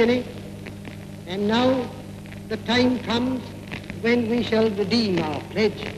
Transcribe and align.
and 0.00 1.46
now 1.46 1.86
the 2.48 2.56
time 2.58 2.98
comes 3.00 3.42
when 4.00 4.30
we 4.30 4.42
shall 4.42 4.70
redeem 4.70 5.20
our 5.20 5.42
pledge. 5.52 5.88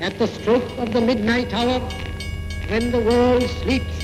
At 0.00 0.18
the 0.18 0.26
stroke 0.26 0.66
of 0.78 0.92
the 0.92 1.00
midnight 1.00 1.54
hour, 1.54 1.78
when 2.66 2.90
the 2.90 2.98
world 2.98 3.48
sleeps, 3.48 4.02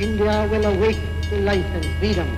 India 0.00 0.48
will 0.50 0.66
awake 0.66 0.98
to 1.30 1.38
life 1.38 1.72
and 1.74 1.84
freedom. 2.00 2.28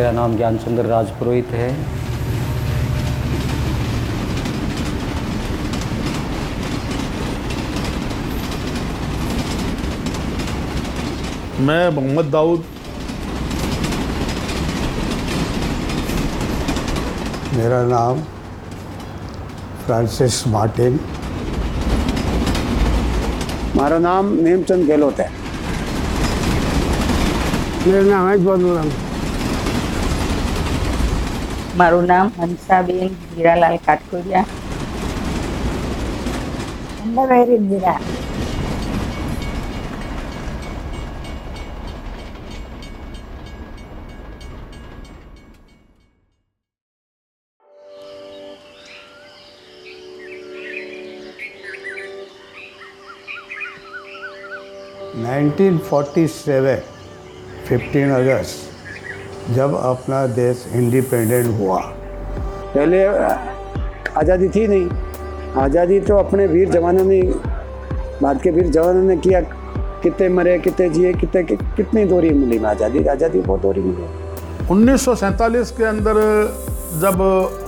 मेरा 0.00 0.12
नाम 0.12 0.36
ज्ञान 0.36 0.56
चंद्र 0.56 0.84
राज 0.84 1.08
पुरोहित 1.08 1.48
है। 1.50 1.66
मैं 11.60 11.90
मोहम्मद 11.90 12.30
दाऊद। 12.30 12.64
मेरा 17.54 17.82
नाम 17.84 18.22
Francis 19.84 20.46
Martin. 20.48 20.98
हमारा 23.74 23.98
नाम 23.98 24.32
नेमचंद 24.38 24.88
गहलोत 24.88 25.20
है। 25.20 25.30
मेरा 27.86 28.02
नाम 28.10 28.28
है 28.28 28.38
जवाहर 28.38 29.08
મારું 31.76 32.06
નામ 32.06 32.30
Hansaben 32.36 33.12
Hiralal 33.34 33.78
Katkodiya 33.84 34.46
Ambabhai 37.02 37.60
Hira 37.66 38.00
nineteen 55.20 55.78
forty 55.84 56.26
seven 56.30 56.82
fifteen 57.68 58.10
अगस्त 58.12 58.69
जब 59.48 59.74
अपना 59.74 60.26
देश 60.26 60.66
इंडिपेंडेंट 60.74 61.46
हुआ। 61.58 61.78
पहले 62.74 63.04
आज़ादी 63.04 64.48
थी 64.48 64.66
नहीं। 64.66 64.88
आज़ादी 65.58 66.00
तो 66.00 66.16
अपने 66.16 66.46
वीर 66.46 66.68
जवानों 66.70 67.04
ने 67.04 67.20
भारत 68.22 68.42
के 68.42 68.50
वीर 68.50 68.68
जवानों 68.68 69.02
ने 69.02 69.16
किया। 69.16 69.40
कितने 70.02 70.28
मरे, 70.28 70.58
कितने 70.58 70.88
जिए, 70.90 71.12
कितने 71.14 71.42
कितनी 71.42 72.04
दूरी 72.04 72.30
मिली 72.30 72.58
में 72.58 72.68
आज़ादी? 72.70 73.04
आज़ादी 73.06 73.40
बहुत 73.40 73.60
दूरी 73.60 73.80
मिली। 73.80 74.06
1947 74.70 75.70
के 75.70 75.84
अंदर, 75.84 76.14
जब 77.00 77.20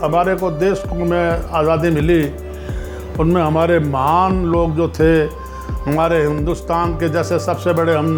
हमारे 0.03 0.35
को 0.35 0.51
देश 0.53 0.83
में 0.93 1.51
आज़ादी 1.53 1.91
मिली, 1.91 2.23
उनमें 3.21 3.43
हमारे 3.43 3.79
महान 3.81 4.43
लोग 4.47 4.77
जो 4.77 4.89
थे, 4.91 5.13
हमारे 5.85 6.23
हिंदुस्तान 6.23 6.95
के 6.95 7.09
जैसे 7.09 7.39
सबसे 7.39 7.73
बड़े 7.73 7.95
हम 7.95 8.09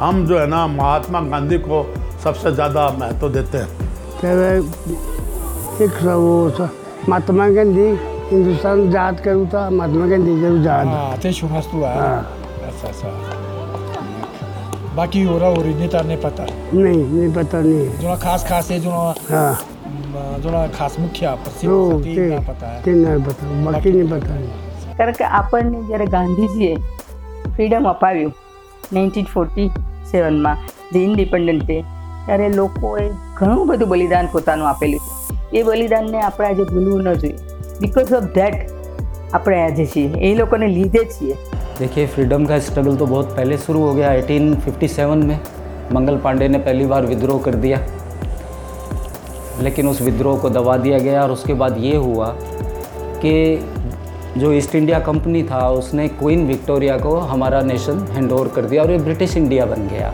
हम 0.00 0.24
जो 0.26 0.38
है 0.38 0.46
ना, 0.46 0.66
महात्मा 0.66 1.20
गांधी 1.22 1.58
को 1.58 1.82
सबसे 2.23 2.51
ज़्यादा 2.51 2.81
महत्व 2.99 3.29
देते 3.31 3.57
हैं 3.57 3.69
ત્યારે 4.21 4.51
એક 5.79 5.93
वो 6.21 6.33
था 6.57 6.65
महात्मा 7.09 7.45
गांधी 7.49 7.87
हिंदुस्तान 8.31 8.77
जात 8.91 9.19
करूँ 9.25 9.45
था 9.49 9.61
महात्मा 9.71 10.05
गांधी 10.07 10.33
जरूर 10.41 10.59
जात 10.63 10.87
Ah, 10.93 11.11
ते 11.21 11.31
शुभास्तु 11.33 11.83
आहे 11.83 11.99
हाँ 11.99 12.19
अच्छा 12.67 12.87
अच्छा 12.89 13.09
बाकी 14.95 15.21
हो 15.23 15.37
रहा 15.37 15.49
ओरिजिनेटर 15.51 16.03
नहीं 16.05 16.17
पता 16.19 16.43
नहीं 16.75 17.01
नहीं 17.07 17.31
पता 17.33 17.61
नहीं 17.61 17.81
है 17.81 17.97
जो 17.99 18.15
खास 18.23 18.41
खास 18.49 18.71
है 18.71 18.79
जो 18.79 18.91
हाँ 18.91 19.53
जो 20.43 20.49
खास 20.75 20.93
मुख्य 20.99 21.35
पश्चिम 21.45 21.71
वो 21.71 21.77
सती 21.93 22.15
ते 22.15 22.25
ना 22.27 22.39
पता 22.49 22.67
है 22.67 22.81
ते 22.83 22.91
नहीं 22.95 23.23
पता 23.27 23.43
बाकी 23.65 23.91
नहीं 23.91 24.09
पता 24.11 24.33
नहीं 24.33 24.67
કારણ 24.97 25.13
કે 25.13 25.25
આપણને 25.31 25.77
જ્યારે 25.89 26.05
ગાંધીજીએ 26.13 26.71
ફ્રીડમ 27.53 27.85
અપાવ્યું 27.91 28.33
નાઇન્ટીન 28.91 29.27
ફોર્ટી 29.33 29.67
સેવનમાં 30.09 30.57
જે 30.91 31.03
ઇન્ડિપેન્ડન્ટ 31.03 31.63
ડે 31.63 31.77
ત્યારે 32.25 32.49
લોકોએ 32.55 33.05
ઘણું 33.37 33.63
બધું 33.67 33.89
બલિદાન 33.89 34.33
પોતાનું 34.33 34.67
આપેલું 34.67 35.05
છે 35.51 35.59
એ 35.59 35.63
બલિદાનને 35.63 36.19
આપણે 36.21 36.47
આજે 36.47 36.63
ભૂલવું 36.65 37.07
ન 37.07 37.15
જોઈએ 37.17 37.37
બિકોઝ 37.79 38.11
ઓફ 38.13 38.27
ધેટ 38.33 38.59
આપણે 39.33 39.61
આજે 39.61 39.85
છીએ 39.87 40.09
એ 40.23 40.35
લોકોને 40.35 40.67
લીધે 40.69 41.05
છીએ 41.09 41.37
देखिए 41.79 42.05
फ्रीडम 42.07 42.45
का 42.45 42.55
स्ट्रगल 42.59 42.95
तो 42.97 43.05
बहुत 43.05 43.29
पहले 43.35 43.57
शुरू 43.59 43.81
हो 43.81 43.91
गया 43.93 44.07
1857 44.13 45.21
में 45.23 45.37
मंगल 45.93 46.17
पांडे 46.17 46.47
ने 46.47 46.59
पहली 46.59 46.85
बार 46.85 47.05
विद्रोह 47.05 47.39
कर 47.43 47.55
दिया 47.57 47.77
लेकिन 49.61 49.87
उस 49.87 50.01
विद्रोह 50.01 50.39
को 50.39 50.49
दबा 50.51 50.75
दिया 50.79 50.99
गया 50.99 51.21
और 51.23 51.31
उसके 51.31 51.53
बाद 51.55 51.77
ये 51.79 51.95
हुआ 51.99 52.27
कि 53.21 53.33
जो 54.37 54.51
ईस्ट 54.53 54.75
इंडिया 54.75 54.99
कंपनी 55.01 55.43
था 55.43 55.61
उसने 55.75 56.07
क्वीन 56.15 56.45
विक्टोरिया 56.47 56.97
को 56.97 57.15
हमारा 57.31 57.61
नेशन 57.63 58.05
हैंड 58.11 58.31
ओवर 58.31 58.47
कर 58.55 58.65
दिया 58.65 58.83
और 58.83 58.91
ये 58.91 58.97
ब्रिटिश 58.99 59.37
इंडिया 59.37 59.65
बन 59.65 59.87
गया 59.87 60.13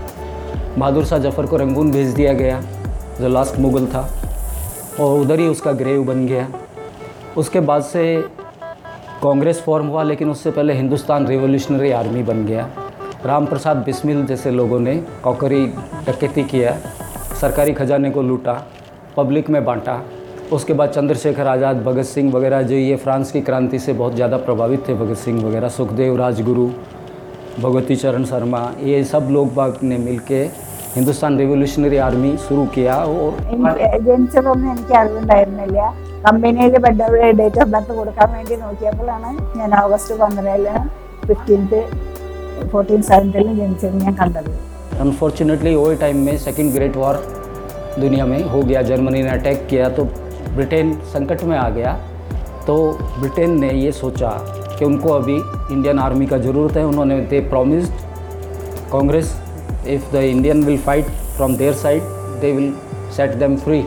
बहादुर 0.78 1.04
शाह 1.04 1.18
जफ़र 1.18 1.46
को 1.46 1.56
रंगून 1.56 1.90
भेज 1.90 2.12
दिया 2.14 2.32
गया, 2.32 2.60
जो 3.20 3.28
लास्ट 3.28 3.58
मुगल 3.58 3.86
था, 3.86 4.08
और 5.00 5.20
उधर 5.20 5.40
ही 5.40 5.46
उसका 5.46 5.72
ग्रेव 5.72 6.04
बन 6.04 6.26
गया। 6.26 6.46
उसके 7.36 7.60
बाद 7.60 7.82
से 7.82 8.04
कांग्रेस 9.22 9.60
फॉर्म 9.60 9.86
हुआ, 9.86 10.02
लेकिन 10.02 10.30
उससे 10.30 10.50
पहले 10.50 10.72
हिंदुस्तान 10.72 11.26
रिवोल्यूशनरी 11.26 11.90
आर्मी 11.90 12.22
बन 12.22 12.44
गया। 12.46 12.68
राम 13.26 13.46
प्रसाद 13.46 13.76
बिस्मिल 13.76 14.24
जैसे 14.26 14.50
लोगों 14.50 14.78
ने 14.80 14.96
कॉकरी, 15.24 15.66
डकैती 16.06 16.44
किया, 16.44 16.76
सरकारी 17.40 17.72
खजाने 17.72 18.10
को 18.10 18.22
लूटा, 18.22 18.62
पब्लिक 19.16 19.50
में 19.50 19.64
बांटा। 19.64 20.00
उसके 20.52 20.72
बाद 20.72 20.90
चंद्रशेखर 20.90 21.46
आज़ाद, 21.46 21.82
भगत 21.84 22.04
सिंह 22.04 22.32
वगैरह, 22.32 22.62
जो 22.62 22.74
ये 22.74 22.96
फ्रांस 22.96 23.32
की 23.32 23.40
क्रांति 23.40 23.78
से 23.78 23.92
बहुत 23.92 24.14
ज़्यादा 24.14 24.36
प्रभावित 24.36 24.88
थे, 24.88 24.94
भगत 24.94 25.16
सिंह 25.16 25.44
वगैरह, 25.44 25.68
सुखदेव, 25.68 26.16
राजगुरु 26.16 26.68
भगवती 27.61 27.95
चरण 27.95 28.23
शर्मा 28.25 28.61
ये 28.83 29.03
सब 29.05 29.27
लोग 29.31 29.53
बाग 29.53 29.77
ने 29.83 29.97
मिलके 29.99 30.41
हिंदुस्तान 30.95 31.37
रिवोल्यूशनरी 31.39 31.97
आर्मी 31.99 32.31
शुरू 32.43 32.65
किया 32.75 32.95
और 33.15 33.31
എനിക്ക് 33.47 33.85
ജനിച്ചതൊന്നും 34.07 34.67
എനിക്ക് 34.73 34.93
അറിവുണ്ടായിരുന്നില്ല 34.99 35.79
കമ്പനിയിൽ 36.25 36.75
ബെഡറുടെ 36.85 37.27
ഡേറ്റ് 37.39 37.59
ഓഫ് 37.63 37.71
ബർത്ത് 37.73 37.93
കൊടുക്കാൻ 37.97 38.29
വേണ്ടി 38.35 38.55
നോക്കിയപ്പോഴാണ് 38.61 39.29
ഞാൻ 39.59 39.71
ഓഗസ്റ്റ് 39.81 40.15
പന്ത്രണ്ടിന് 40.21 40.75
ഫിഫ്റ്റീൻത്ത് 41.27 41.79
ഫോർട്ടീൻ 42.71 43.01
സെവൻത്തിലും 43.09 43.53
ജനിച്ചത് 43.61 43.97
ഞാൻ 44.05 44.15
കണ്ടത് 44.21 44.53
अनफॉर्चुनेटली 44.97 45.71
वही 45.75 45.95
टाइम 45.97 46.17
में 46.25 46.35
सेकेंड 46.39 46.69
ग्रेट 46.73 46.93
वॉर 46.95 47.15
दुनिया 47.99 48.25
में 48.25 48.41
हो 48.49 48.59
गया 48.63 48.81
जर्मनी 48.89 49.21
ने 49.21 49.31
अटैक 49.31 49.59
किया 49.67 49.87
तो 49.97 50.03
ब्रिटेन 50.55 50.93
संकट 51.13 51.41
में 51.43 51.57
आ 51.57 51.67
गया 51.71 51.91
तो 52.67 52.75
ब्रिटेन 53.19 53.51
ने 53.59 53.71
ये 53.75 53.91
सोचा 53.93 54.31
कि 54.80 54.84
उनको 54.84 55.12
अभी 55.12 55.36
इंडियन 55.36 55.98
आर्मी 55.98 56.26
का 56.26 56.38
ज़रूरत 56.38 56.76
है। 56.76 56.84
उन्होंने 56.86 57.20
they 57.22 57.40
promised 57.48 57.92
Congress 58.92 59.34
if 59.88 60.12
the 60.12 60.22
Indian 60.26 60.64
will 60.64 60.78
fight 60.80 61.06
from 61.36 61.56
their 61.56 61.74
side 61.76 62.02
they 62.40 62.52
will 62.52 62.72
set 63.16 63.34
them 63.34 63.56
free 63.58 63.80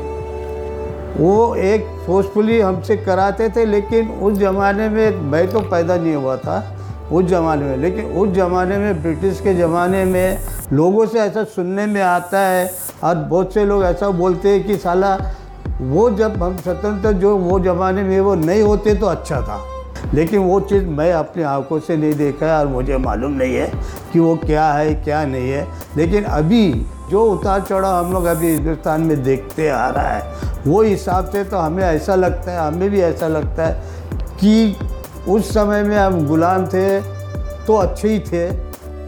वो 1.15 1.55
एक 1.55 1.85
फोर्सफुली 2.05 2.59
हमसे 2.59 2.95
कराते 2.97 3.49
थे, 3.49 3.65
लेकिन 3.65 4.09
उस 4.11 4.37
ज़माने 4.37 4.87
में 4.89 5.19
मैं 5.31 5.47
तो 5.51 5.59
पैदा 5.61 5.95
नहीं 5.95 6.15
हुआ 6.15 6.35
था, 6.37 6.55
उस 7.11 7.25
ज़माने 7.25 7.65
में। 7.65 7.77
लेकिन 7.77 8.05
उस 8.05 8.29
ज़माने 8.29 8.77
में, 8.77 9.01
ब्रिटिश 9.01 9.41
के 9.41 9.53
ज़माने 9.55 10.03
में 10.05 10.39
लोगों 10.73 11.05
से 11.05 11.19
ऐसा 11.19 11.43
सुनने 11.45 11.85
में 11.85 12.01
आता 12.01 12.39
है, 12.39 12.69
और 13.03 13.15
बहुत 13.15 13.53
से 13.53 13.65
लोग 13.65 13.83
ऐसा 13.83 14.09
बोलते 14.11 14.49
हैं 14.49 14.63
कि 14.63 14.77
साला, 14.77 15.15
वो 15.81 16.09
जब 16.11 16.43
हम 16.43 16.57
स्वतंत्र 16.57 17.11
जो 17.13 17.35
वो 17.37 17.59
ज़माने 17.59 18.03
में 18.03 18.19
वो 18.21 18.35
नहीं 18.35 18.61
होते 18.61 18.95
तो 18.95 19.05
अच्छा 19.05 19.41
था। 19.41 19.59
लेकिन 20.14 20.40
वो 20.40 20.58
चीज़ 20.60 20.84
मैं 20.98 21.12
अपनी 21.12 21.42
आंखों 21.44 21.78
से 21.80 21.96
नहीं 21.96 22.14
देखा 22.14 22.46
है 22.46 22.58
और 22.58 22.66
मुझे 22.68 22.96
मालूम 22.98 23.32
नहीं 23.32 23.54
है 23.54 23.70
कि 24.12 24.18
वो 24.18 24.34
क्या 24.44 24.72
है 24.72 24.94
क्या 25.04 25.24
नहीं 25.26 25.50
है 25.50 25.66
लेकिन 25.96 26.24
अभी 26.36 26.62
जो 27.10 27.24
उतार 27.32 27.60
चढ़ाव 27.60 27.94
हम 27.96 28.12
लोग 28.12 28.24
अभी 28.26 28.46
हिंदुस्तान 28.48 29.00
में 29.00 29.22
देखते 29.22 29.68
आ 29.70 29.88
रहा 29.88 30.08
है 30.08 30.62
वो 30.66 30.82
हिसाब 30.82 31.30
से 31.32 31.44
तो 31.44 31.56
हमें 31.56 31.82
ऐसा 31.84 32.14
लगता 32.14 32.52
है 32.52 32.58
हमें 32.60 32.88
भी 32.90 33.00
ऐसा 33.02 33.28
लगता 33.28 33.66
है 33.66 34.26
कि 34.40 34.76
उस 35.28 35.52
समय 35.54 35.82
में 35.82 35.96
हम 35.96 36.26
गुलाम 36.26 36.66
थे 36.66 36.88
तो 37.66 37.76
अच्छे 37.76 38.08
ही 38.08 38.18
थे 38.22 38.46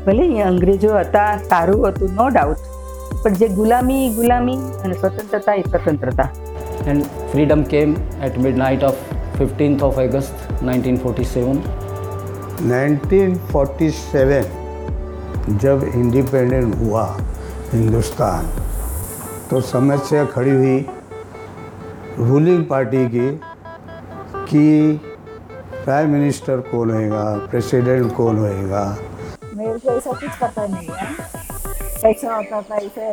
ભલે 0.04 0.26
એ 0.26 0.42
અંગ્રેજો 0.42 0.90
હતા 0.94 1.24
સારું 1.48 1.80
હતું 1.86 2.12
નો 2.14 2.26
ડાઉટ 2.28 2.60
પણ 3.22 3.34
જે 3.40 3.48
ગુલામી 3.56 3.98
એ 4.04 4.10
ગુલામી 4.14 4.56
અને 4.84 4.94
સ્વતંત્રતા 4.94 5.54
એ 5.54 5.64
સ્વતંત્રતા 5.64 6.28
and 6.82 7.02
freedom 7.30 7.62
came 7.64 7.90
at 8.24 8.38
midnight 8.58 8.84
of 8.84 9.13
fifteen 9.37 9.81
of 9.81 9.99
August 10.01 10.35
1947 10.63 11.57
1947 12.61 14.45
जब 15.61 15.83
इंडिपेंडेंट 15.95 16.75
हुआ 16.75 17.03
हिंदुस्तान 17.73 18.45
तो 19.49 19.61
समस्या 19.61 20.25
खड़ी 20.25 20.51
हुई 20.51 20.77
रूलिंग 22.19 22.65
पार्टी 22.65 23.03
की 23.07 23.27
कि 24.49 24.65
प्राइम 25.85 26.09
मिनिस्टर 26.09 26.57
कौन 26.71 26.91
होएगा 26.91 27.23
प्रेसिडेंट 27.49 28.15
कौन 28.15 28.37
होएगा। 28.37 28.83
मेरे 29.55 29.79
को 29.79 29.89
ऐसा 29.91 30.11
कुछ 30.11 30.29
पता 30.41 30.63
नहीं 30.67 30.89
है। 30.89 31.34
कैसा 32.01 32.35
होता 32.35 32.61
था 32.61 32.75
ऐसे 32.77 33.05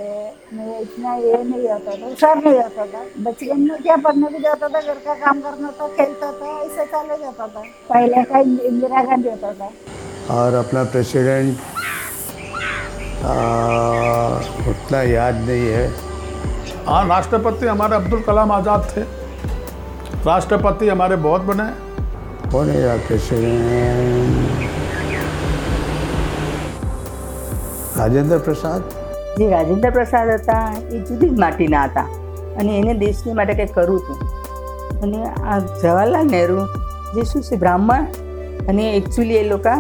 मैं 0.56 0.81
इतना 0.81 1.14
ये 1.17 1.43
नहीं 1.43 1.69
होता 1.69 1.93
था 1.93 2.06
हुशार 2.06 2.37
नहीं 2.44 2.55
होता 2.55 2.84
था। 2.87 3.00
बचपन 3.25 3.61
में 3.61 3.82
क्या 3.82 3.96
पढ़ने 4.06 4.29
भी 4.32 4.38
जाता 4.43 4.69
था 4.69 4.81
घर 4.81 4.99
का 5.05 5.14
काम 5.25 5.40
करना 5.40 5.70
था 5.81 5.87
खेलता 5.96 6.32
था 6.40 6.49
ऐसे 6.64 6.84
चले 6.87 7.17
जाता 7.23 7.46
था। 7.46 7.62
पहले 7.88 8.23
का 8.25 8.38
इंदिरा 8.38 9.02
गांधी 9.05 9.29
होता 9.29 9.52
था। 9.52 9.70
और 10.34 10.55
अपना 10.55 10.82
प्रेसिडेंट 10.93 11.55
उतना 14.69 15.02
याद 15.02 15.34
नहीं 15.49 15.67
है। 15.69 15.87
हाँ 16.87 17.06
राष्ट्रपति 17.08 17.67
हमारे 17.67 17.94
अब्दुल 17.96 18.23
कलाम 18.23 18.52
आज़ाद 18.52 18.93
थे। 18.96 19.02
राष्ट्रपति 20.26 20.88
हमारे 20.88 21.17
बहुत 21.29 21.43
बने। 21.50 21.70
कौन 22.50 22.70
है 22.70 22.81
यार 22.81 22.99
प्रेसिडेंट? 23.08 24.81
રાજેન્દ્ર 28.01 28.39
પ્રસાદ 28.47 28.95
જે 29.38 29.49
રાજેન્દ્ર 29.49 29.91
પ્રસાદ 29.97 30.33
હતા 30.33 30.63
એ 30.91 31.01
જુદી 31.01 31.29
જ 31.29 31.39
માટીના 31.44 31.85
હતા 31.88 32.07
અને 32.57 32.71
એને 32.79 32.94
દેશને 33.03 33.38
માટે 33.39 33.55
કંઈક 33.55 33.73
કરવું 33.73 34.01
હતું 34.01 34.19
અને 35.03 35.19
આ 35.27 35.59
જવાહરલાલ 35.75 36.31
નહેરુ 36.31 36.59
જે 37.15 37.25
શું 37.31 37.47
છે 37.49 37.59
બ્રાહ્મણ 37.63 38.07
અને 38.67 38.83
એકચ્યુઅલી 38.91 39.39
એ 39.41 39.47
લોકો 39.49 39.75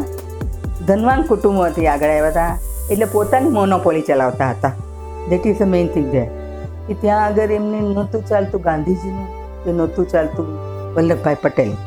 ધનવાન 0.87 1.23
કુટુંબમાંથી 1.29 1.87
આગળ 1.87 2.11
આવ્યા 2.11 2.31
હતા 2.31 2.51
એટલે 2.89 3.07
પોતાની 3.07 3.55
મોનોપોલી 3.55 4.05
ચલાવતા 4.09 4.49
હતા 4.53 4.73
that 5.29 5.45
is 5.45 5.57
the 5.57 5.71
main 5.73 5.91
thing 5.95 6.07
there 6.11 6.27
કે 6.87 7.01
ત્યાં 7.01 7.25
આગળ 7.25 7.53
એમને 7.55 7.83
નહોતું 7.89 8.25
ચાલતું 8.29 8.65
ગાંધીજીનું 8.67 9.27
કે 9.63 9.77
નહોતું 9.79 10.09
ચાલતું 10.13 10.55
વલ્લભભાઈ 10.95 11.43
પટેલ 11.43 11.77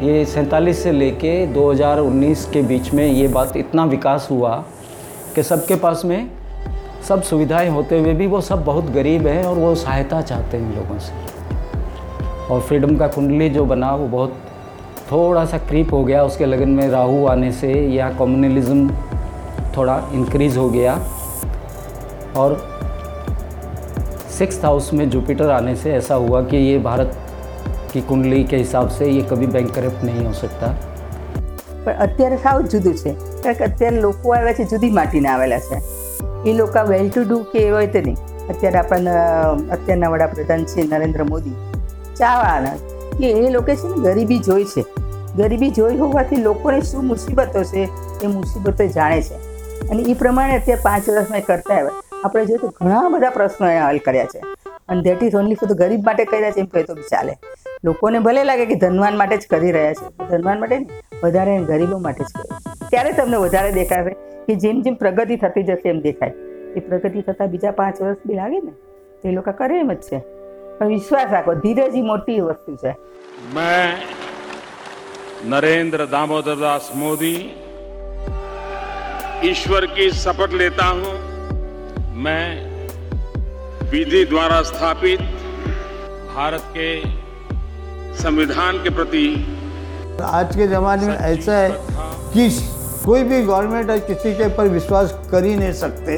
ये 0.00 0.14
सैंतालीस 0.26 0.78
से 0.78 0.92
लेके 0.94 1.32
2019 1.52 2.44
के 2.52 2.62
बीच 2.64 2.92
में 2.92 3.04
ये 3.04 3.26
बात 3.30 3.56
इतना 3.56 3.84
विकास 3.86 4.26
हुआ 4.30 4.54
कि 5.38 5.42
सबके 5.42 5.76
पास 5.76 6.04
में 6.04 6.30
सब 7.08 7.22
सुविधाएं 7.22 7.68
होते 7.68 7.98
हुए 7.98 8.12
भी 8.14 8.26
वो 8.26 8.40
सब 8.40 8.64
बहुत 8.64 8.90
गरीब 8.90 9.26
हैं 9.26 9.44
और 9.44 9.58
वो 9.58 9.74
सहायता 9.74 10.20
चाहते 10.22 10.56
हैं 10.56 10.68
इन 10.68 10.76
लोगों 10.76 10.98
से 10.98 11.12
और 12.50 12.60
फ्रीडम 12.60 12.96
का 12.96 13.06
कुंडली 13.08 13.48
जो 13.50 13.64
बना 13.64 13.94
वो 13.94 14.06
बहुत 14.08 14.36
थोड़ा 15.10 15.44
सा 15.44 15.58
क्रीप 15.58 15.92
हो 15.92 16.04
गया 16.04 16.22
उसके 16.24 16.46
लगन 16.46 16.68
में 16.70 16.88
राहु 16.88 17.26
आने 17.26 17.50
से 17.52 17.72
या 17.90 18.10
कम्युनलिज्म 18.18 18.88
थोड़ा 19.76 19.96
इंक्रीज 20.14 20.56
हो 20.56 20.68
गया 20.70 20.94
और 22.36 22.56
सिक्स 24.38 24.64
हाउस 24.64 24.92
में 24.92 25.08
जुपिटर 25.10 25.50
आने 25.50 25.76
से 25.76 25.92
ऐसा 25.92 26.14
हुआ 26.14 26.42
कि 26.44 26.56
ये 26.56 26.78
भारत 26.80 27.16
की 27.92 28.00
कुंडली 28.02 28.42
के 28.44 28.56
हिसाब 28.56 28.88
से 28.90 29.10
ये 29.10 29.22
कभी 29.30 29.46
बैंक 29.48 29.70
करप्ट 29.74 30.04
नहीं 30.04 30.26
हो 30.26 30.32
सकता 30.34 30.74
પણ 31.84 31.96
અત્યારે 32.04 32.36
સાવ 32.44 32.60
જુદું 32.72 32.94
છે 33.00 33.10
કારણ 33.12 33.27
કે 33.53 33.65
અત્યારે 33.65 34.01
લોકો 34.01 34.33
આવ્યા 34.33 34.53
છે, 34.53 34.63
જુદી 34.63 34.89
માટીના 34.89 35.33
આવેલા 35.33 35.59
છે. 35.59 35.81
એ 36.49 36.53
લોકો 36.53 36.87
વેલ 36.87 37.09
ટુ 37.09 37.23
ડુ 37.23 37.43
કે 37.43 37.59
એવા 37.59 37.85
તે 37.85 38.01
નહીં. 38.01 38.17
અત્યારે 38.49 38.79
આપણને 38.79 39.11
અત્યારના 39.71 40.09
વડાપ્રધાન 40.09 40.65
છે 40.65 40.81
નરેન્દ્ર 40.81 41.23
મોદી. 41.23 41.51
ચાવાના 42.15 42.73
કે 43.17 43.31
એ 43.31 43.49
લોકો 43.49 43.75
છે 43.75 43.87
ને 43.87 44.03
ગરીબી 44.03 44.39
જોઈ 44.39 44.63
છે. 44.63 44.85
ગરીબી 45.37 45.69
જોઈ 45.69 45.97
હોવાથી 45.97 46.35
લોકોને 46.35 46.81
શું 46.81 47.05
મુસીબતો 47.05 47.63
છે 47.63 47.89
એ 48.23 48.27
મુસીબતો 48.27 48.87
જાણે 48.87 49.21
છે. 49.21 49.35
અને 49.89 50.03
એ 50.03 50.13
પ્રમાણે 50.13 50.57
અત્યારે 50.57 50.81
પાંચ 50.81 51.09
વર્ષમાં 51.09 51.41
કરતા 51.41 51.75
આવ્યા. 51.75 51.89
આપણે 52.23 52.45
જોઈએ 52.45 52.57
તો 52.57 52.67
ઘણા 52.67 53.09
બધા 53.09 53.29
પ્રશ્નો 53.29 53.69
એ 53.69 53.77
હલ 53.77 53.97
કર્યા 53.97 54.25
છે. 54.25 54.39
અને 54.89 55.01
ધેટ 55.01 55.23
ઇઝ 55.23 55.35
ઓનલી 55.35 55.55
ફોર 55.55 55.73
ગરીબ 55.73 56.05
માટે 56.05 56.25
કર્યા 56.25 56.51
છે, 56.51 56.59
એમ 56.59 56.65
કહે 56.65 56.83
તો 56.83 56.95
ચાલે. 56.95 57.37
લોકોને 57.84 58.18
ભલે 58.20 58.42
લાગે 58.44 58.64
કે 58.66 58.76
ધનવાન 58.78 59.16
માટે 59.16 59.36
જ 59.36 59.50
કરી 59.50 59.72
રહ્યા 59.72 59.94
છે 59.94 60.12
પણ 60.12 60.30
ધનવાન 60.32 60.60
માટે 60.60 60.76
નહીં 60.76 61.20
વધારે 61.22 61.58
ગરીબો 61.64 62.00
માટે 62.00 62.22
જ 62.22 62.30
કર્યું 62.32 62.62
છે 62.80 62.88
ત્યારે 62.88 63.14
તમને 63.14 63.40
વધારે 63.40 63.72
દેખાશે 63.72 64.14
કે 64.46 64.58
જેમ 64.58 64.82
જેમ 64.82 64.96
પ્રગતિ 64.96 65.38
થતી 65.38 65.64
જશે 65.64 65.90
એમ 65.90 66.00
દેખાય 66.00 66.34
એ 66.76 66.82
પ્રગતિ 66.82 67.22
થતાં 67.22 67.50
બીજા 67.50 67.74
પાંચ 67.74 68.00
વર્ષ 68.00 68.26
બી 68.26 68.38
લાગે 68.38 68.58
ને 68.60 68.72
તો 69.20 69.28
એ 69.28 69.32
લોકો 69.32 69.54
કરે 69.54 69.80
એમ 69.80 69.92
જ 69.94 70.02
છે 70.04 70.22
પણ 70.78 70.88
વિશ્વાસ 70.88 71.28
રાખો 71.30 71.56
ધીરજ 71.60 71.94
ઈ 71.94 72.04
મોટી 72.04 72.40
વસ્તુ 72.42 72.76
છે 72.76 72.94
मैं 73.52 73.86
नरेंद्र 75.46 76.06
दामोदर 76.08 76.56
दास 76.58 76.90
मोदी 76.96 77.34
ईश्वर 79.44 79.86
की 79.88 80.10
शपथ 80.18 80.54
लेता 80.54 80.86
हूं 80.92 81.14
मैं 82.18 82.46
विधि 83.90 84.24
द्वारा 84.26 84.60
स्थापित 84.64 85.20
भारत 86.30 86.64
के 86.68 86.88
संविधान 88.15 88.77
के 88.83 88.89
प्रति 88.89 89.25
आज 90.23 90.55
के 90.55 90.67
ज़माने 90.67 91.07
में 91.07 91.15
ऐसा 91.15 91.57
है 91.57 91.69
कि 92.33 92.49
कोई 93.05 93.23
भी 93.23 93.41
गवर्नमेंट 93.41 93.89
है 93.89 93.99
किसी 93.99 94.33
के 94.33 94.45
ऊपर 94.45 94.67
विश्वास 94.67 95.13
कर 95.31 95.43
ही 95.43 95.55
नहीं 95.55 95.73
सकते 95.73 96.17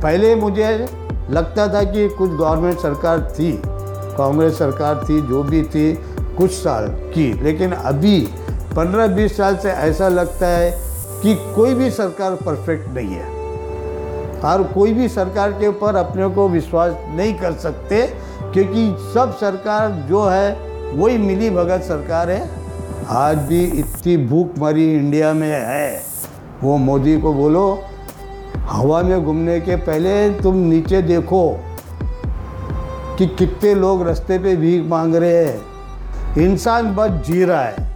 पहले 0.00 0.34
मुझे 0.34 0.68
लगता 1.30 1.66
था 1.74 1.82
कि 1.82 2.08
कुछ 2.08 2.30
गवर्नमेंट 2.30 2.78
सरकार 2.78 3.20
थी, 3.30 3.52
कांग्रेस 4.16 4.58
सरकार 4.58 5.04
थी, 5.08 5.20
जो 5.20 5.42
भी 5.42 5.62
थी, 5.62 5.92
कुछ 6.36 6.50
साल 6.52 6.88
की। 7.14 7.32
लेकिन 7.42 7.72
अभी 7.72 8.20
पंद्रह 8.76 9.06
बीस 9.06 9.36
साल 9.36 9.56
से 9.56 9.70
ऐसा 9.70 10.08
लगता 10.08 10.46
है 10.46 10.70
कि 11.22 11.34
कोई 11.54 11.74
भी 11.74 11.90
सरकार 11.90 12.34
परफेक्ट 12.36 12.88
नहीं 12.94 13.14
है। 13.14 14.40
और 14.40 14.62
कोई 14.74 14.92
भी 14.92 15.08
सरकार 15.08 15.52
के 15.52 15.66
ऊपर 15.66 15.96
अपने 15.96 16.28
को 16.28 16.48
विश्वास 16.48 16.94
नहीं 17.08 17.34
कर 17.34 17.52
सकते, 17.52 18.06
क्योंकि 18.52 19.12
सब 19.14 19.36
सरकार 19.40 19.90
जो 20.08 20.24
है 20.24 20.69
वही 20.94 21.18
मिली 21.18 21.50
भगत 21.50 21.82
सरकार 21.82 22.30
है। 22.30 22.50
आज 23.08 23.36
भी 23.36 23.64
इतनी 23.64 24.16
भूख 24.16 24.58
मरी 24.58 24.94
इंडिया 24.94 25.32
में 25.32 25.50
है। 25.50 26.02
वो 26.62 26.76
मोदी 26.76 27.20
को 27.20 27.32
बोलो, 27.32 27.82
हवा 28.56 29.02
में 29.02 29.24
घूमने 29.24 29.60
के 29.60 29.76
पहले 29.76 30.30
तुम 30.30 30.56
नीचे 30.56 31.02
देखो 31.02 31.60
कि 33.18 33.26
कितने 33.26 33.74
लोग 33.74 34.06
रास्ते 34.06 34.38
पे 34.38 34.56
भीख 34.56 34.84
मांग 34.84 35.14
रहे 35.14 35.44
हैं। 35.46 36.36
इंसान 36.38 36.94
बस 36.94 37.10
जी 37.10 37.44
रहा 37.44 37.62
है। 37.62 37.88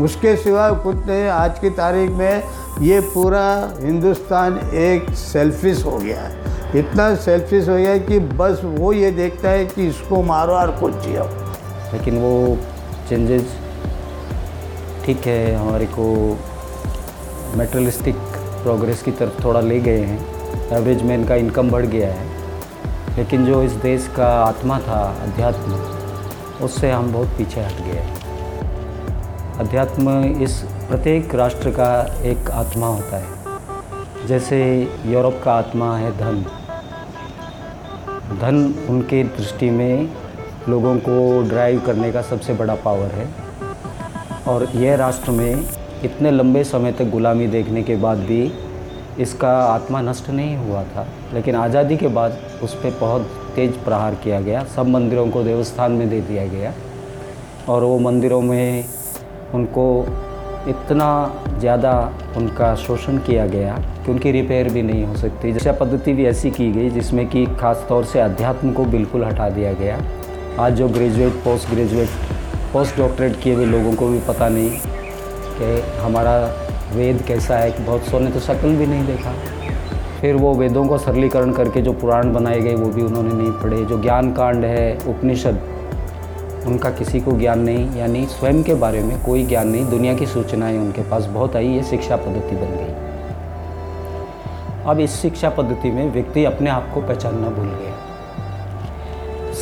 उसके 0.00 0.36
सिवा 0.36 0.70
कुछ 0.72 0.96
नहीं, 0.96 1.28
आज 1.28 1.58
की 1.58 1.70
तारीख 1.70 2.10
में 2.10 2.42
ये 2.80 3.00
पूरा 3.00 3.72
हिंदुस्तान 3.80 4.58
एक 4.74 5.10
सेल्फिश 5.10 5.84
हो 5.84 5.98
गया 5.98 6.20
है। 6.20 6.78
इतना 6.78 7.14
सेल्फिश 7.14 7.68
हो 7.68 7.74
गया 7.74 7.90
है 7.90 7.98
कि 7.98 8.18
बस 8.18 8.60
वो 8.64 8.92
ये 8.92 9.10
देखता 9.10 9.48
है 9.48 9.64
कि 9.66 9.88
इसको 9.88 10.22
मारो 10.22 10.52
और 10.52 10.70
कुछ 10.70 10.94
जियो 10.94 11.49
लेकिन 11.92 12.18
वो 12.18 12.58
चेंजेस 13.08 13.58
ठीक 15.04 15.26
है, 15.26 15.54
हमारे 15.54 15.86
को 15.86 16.38
मेटरलिस्टिक 17.56 18.16
प्रोग्रेस 18.62 19.02
की 19.02 19.10
तरफ़ 19.10 19.44
थोड़ा 19.44 19.60
ले 19.60 19.80
गए 19.80 20.00
हैं। 20.00 20.40
एवरेज 20.72 21.02
मैन 21.02 21.24
का 21.24 21.34
इनकम 21.34 21.70
बढ़ 21.70 21.86
गया 21.86 22.12
है। 22.12 22.28
लेकिन 23.16 23.46
जो 23.46 23.62
इस 23.62 23.72
देश 23.72 24.10
का 24.16 24.44
आत्मा 24.44 24.78
था, 24.78 25.16
अध्यात्म, 25.22 25.72
उससे 26.64 26.90
हम 26.90 27.12
बहुत 27.12 27.28
पीछे 27.28 27.60
हट 27.60 27.80
गए 27.84 28.06
अध्यात्म 29.58 30.24
इस 30.24 30.52
प्रत्येक 30.60 31.34
राष्ट्र 31.34 31.70
का 31.70 32.16
एक 32.22 32.50
आत्मा 32.50 32.86
होता 32.86 33.16
है। 33.16 33.26
जैसे 34.26 34.88
यूरोप 35.06 35.40
का 35.44 35.52
आत्मा 35.54 35.96
है 35.96 36.18
धन। 36.18 36.42
धन 38.40 38.86
उनके 38.88 39.24
दृष्टि 39.24 39.70
में 39.70 40.08
लोगों 40.68 40.96
को 40.98 41.42
ड्राइव 41.48 41.80
करने 41.80 42.10
का 42.12 42.22
सबसे 42.22 42.54
बड़ा 42.54 42.74
पावर 42.74 43.10
है। 43.10 43.28
और 44.48 44.66
यह 44.74 44.94
राष्ट्र 44.96 45.30
में 45.30 45.64
इतने 46.04 46.30
लंबे 46.30 46.64
समय 46.64 46.92
तक 46.92 47.10
गुलामी 47.10 47.46
देखने 47.46 47.82
के 47.82 47.96
बाद 47.96 48.18
भी 48.18 48.42
इसका 49.20 49.52
आत्मा 49.64 50.00
नष्ट 50.00 50.30
नहीं 50.30 50.56
हुआ 50.56 50.82
था। 50.84 51.06
लेकिन 51.34 51.56
आज़ादी 51.56 51.96
के 51.96 52.08
बाद 52.08 52.38
उस 52.62 52.74
पर 52.74 52.96
बहुत 53.00 53.30
तेज 53.56 53.76
प्रहार 53.84 54.14
किया 54.14 54.40
गया। 54.40 54.64
सब 54.66 54.88
मंदिरों 54.88 55.28
को 55.30 55.42
देवस्थान 55.42 55.92
में 55.92 56.08
दे 56.10 56.20
दिया 56.20 56.46
गया। 56.46 56.72
और 57.68 57.84
वो 57.84 57.98
मंदिरों 57.98 58.40
में 58.42 58.84
उनको 59.54 59.86
इतना 60.68 61.10
ज़्यादा 61.58 61.92
उनका 62.36 62.74
शोषण 62.76 63.18
किया 63.18 63.46
गया 63.46 63.76
कि 64.04 64.10
उनकी 64.12 64.30
रिपेयर 64.32 64.68
भी 64.68 64.82
नहीं 64.82 65.04
हो 65.04 65.16
सकती। 65.16 65.52
शिक्षा 65.52 65.72
पद्धति 65.72 66.12
भी 66.12 66.26
ऐसी 66.26 66.50
की 66.50 66.70
गई 66.72 66.90
जिसमें 66.90 67.26
कि 67.28 67.44
खास 67.60 67.84
तौर 67.88 68.04
से 68.04 68.20
अध्यात्म 68.20 68.72
को 68.72 68.84
बिल्कुल 68.86 69.24
हटा 69.24 69.48
दिया 69.50 69.72
गया। 69.72 70.00
आज 70.60 70.74
जो 70.74 70.88
graduate 70.88 71.32
post 71.32 71.70
graduate 71.70 72.08
post 72.72 72.96
doctorate 72.96 73.40
किए 73.42 73.54
हुए 73.54 73.64
लोगों 73.64 73.94
को 73.94 74.08
भी 74.08 74.18
पता 74.18 74.48
नहीं 74.48 74.70
कि 75.58 75.98
हमारा 76.00 76.34
वेद 76.94 77.22
कैसा 77.28 77.56
है, 77.56 77.70
कि 77.70 77.82
बहुत 77.82 78.02
सौ 78.02 78.18
ने 78.18 78.30
तो 78.30 78.40
शक्ल 78.40 78.68
भी 78.68 78.86
नहीं 78.86 79.06
देखा। 79.06 79.32
फिर 80.20 80.34
वो 80.34 80.54
वेदों 80.54 80.86
को 80.86 80.98
सरलीकरण 80.98 81.52
करके 81.52 81.82
जो 81.82 81.92
पुराण 81.92 82.32
बनाए 82.32 82.60
गए, 82.60 82.74
वो 82.74 82.90
भी 82.90 83.02
उन्होंने 83.02 83.34
नहीं 83.34 83.52
पढ़े। 83.52 83.84
जो 83.84 84.02
ज्ञान 84.02 84.32
कांड 84.32 84.64
है, 84.64 84.98
उपनिषद, 85.06 85.60
उनका 86.66 86.90
किसी 86.90 87.20
को 87.20 87.32
ज्ञान 87.32 87.60
नहीं, 87.60 87.96
यानी 87.96 88.26
स्वयं 88.26 88.62
के 88.62 88.74
बारे 88.74 89.02
में 89.02 89.22
कोई 89.22 89.46
ज्ञान 89.46 89.68
नहीं, 89.68 89.86
दुनिया 89.86 90.14
की 90.14 90.26
सूचनाएँ 90.26 90.78
उनके 90.78 91.02
पास 91.02 91.24
बहुत 91.24 91.56
आई, 91.56 91.68
ये 91.68 91.82
शिक्षा 91.82 92.16
पद्धति 92.16 92.56
बन 92.56 92.76
गई। 92.76 92.94
अब 94.84 95.00
इस 95.00 95.10
शिक्षा 95.10 95.48
पद्धति 95.48 95.90
में 95.90 96.12
व्यक्ति 96.12 96.44
अपने 96.44 96.70
आप 96.70 96.90
को 96.94 97.00
पहचानना 97.00 97.48
भूल 97.48 97.66
गया। 97.66 97.99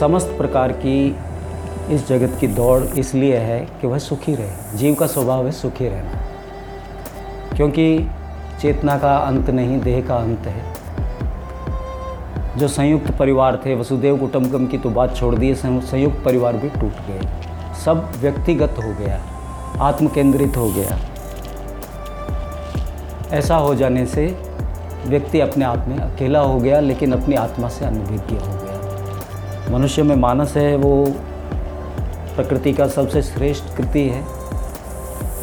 समस्त 0.00 0.26
प्रकार 0.26 0.72
की 0.72 1.16
इस 1.90 2.08
जगत 2.08 2.40
की 2.40 2.46
दौड़ 2.46 2.82
इसलिए 2.82 3.36
है 3.36 3.58
कि 3.58 3.86
वह 3.86 3.98
सुखी 3.98 4.34
रहे। 4.34 4.76
जीव 4.76 4.94
का 4.94 5.06
स्वभाव 5.06 5.46
है 5.46 5.52
सुखी 5.52 5.88
रहना। 5.88 6.10
क्योंकि 7.56 8.10
चेतना 8.60 8.98
का 8.98 9.16
अंत 9.16 9.50
नहीं, 9.50 9.80
देह 9.80 10.04
का 10.08 10.16
अंत 10.16 10.38
है। 10.38 10.62
जो 12.56 12.68
संयुक्त 12.68 13.10
परिवार 13.10 13.56
थे, 13.66 13.74
वसुदेव 13.74 14.18
कुटुंबकम 14.18 14.66
की 14.66 14.78
तो 14.78 14.90
बात 14.90 15.16
छोड़ 15.16 15.34
दी 15.34 15.54
संयु- 15.54 15.84
संयुक्त 15.84 16.24
परिवार 16.24 16.52
भी 16.52 16.68
टूट 16.68 16.92
गए। 16.92 17.20
सब 17.84 18.12
व्यक्तिगत 18.20 18.74
हो 18.78 19.04
गया 19.04 19.22
आत्म 19.80 20.06
केंद्रित 20.06 20.56
हो 20.56 20.70
गया। 20.70 20.98
ऐसा 23.36 23.56
हो 23.56 23.74
जाने 23.74 24.06
से 24.06 24.42
व्यक्ति 25.06 25.40
अपने 25.40 25.64
आप 25.64 25.84
में 25.88 25.98
अकेला 25.98 26.40
हो 26.40 26.58
गया, 26.58 26.80
लेकिन 26.80 27.12
अपनी 27.12 27.34
आत्मा 27.34 27.68
से 27.68 27.84
अनभिज्ञ 27.84 28.36
हो 28.36 28.46
गया 28.46 28.57
मनुष्य 29.70 30.02
में 30.02 30.16
मानस 30.16 30.56
है, 30.56 30.76
वो 30.76 31.06
प्रकृति 32.36 32.72
का 32.72 32.86
सबसे 32.88 33.22
श्रेष्ठ 33.22 33.76
कृति 33.76 34.08
है। 34.08 34.24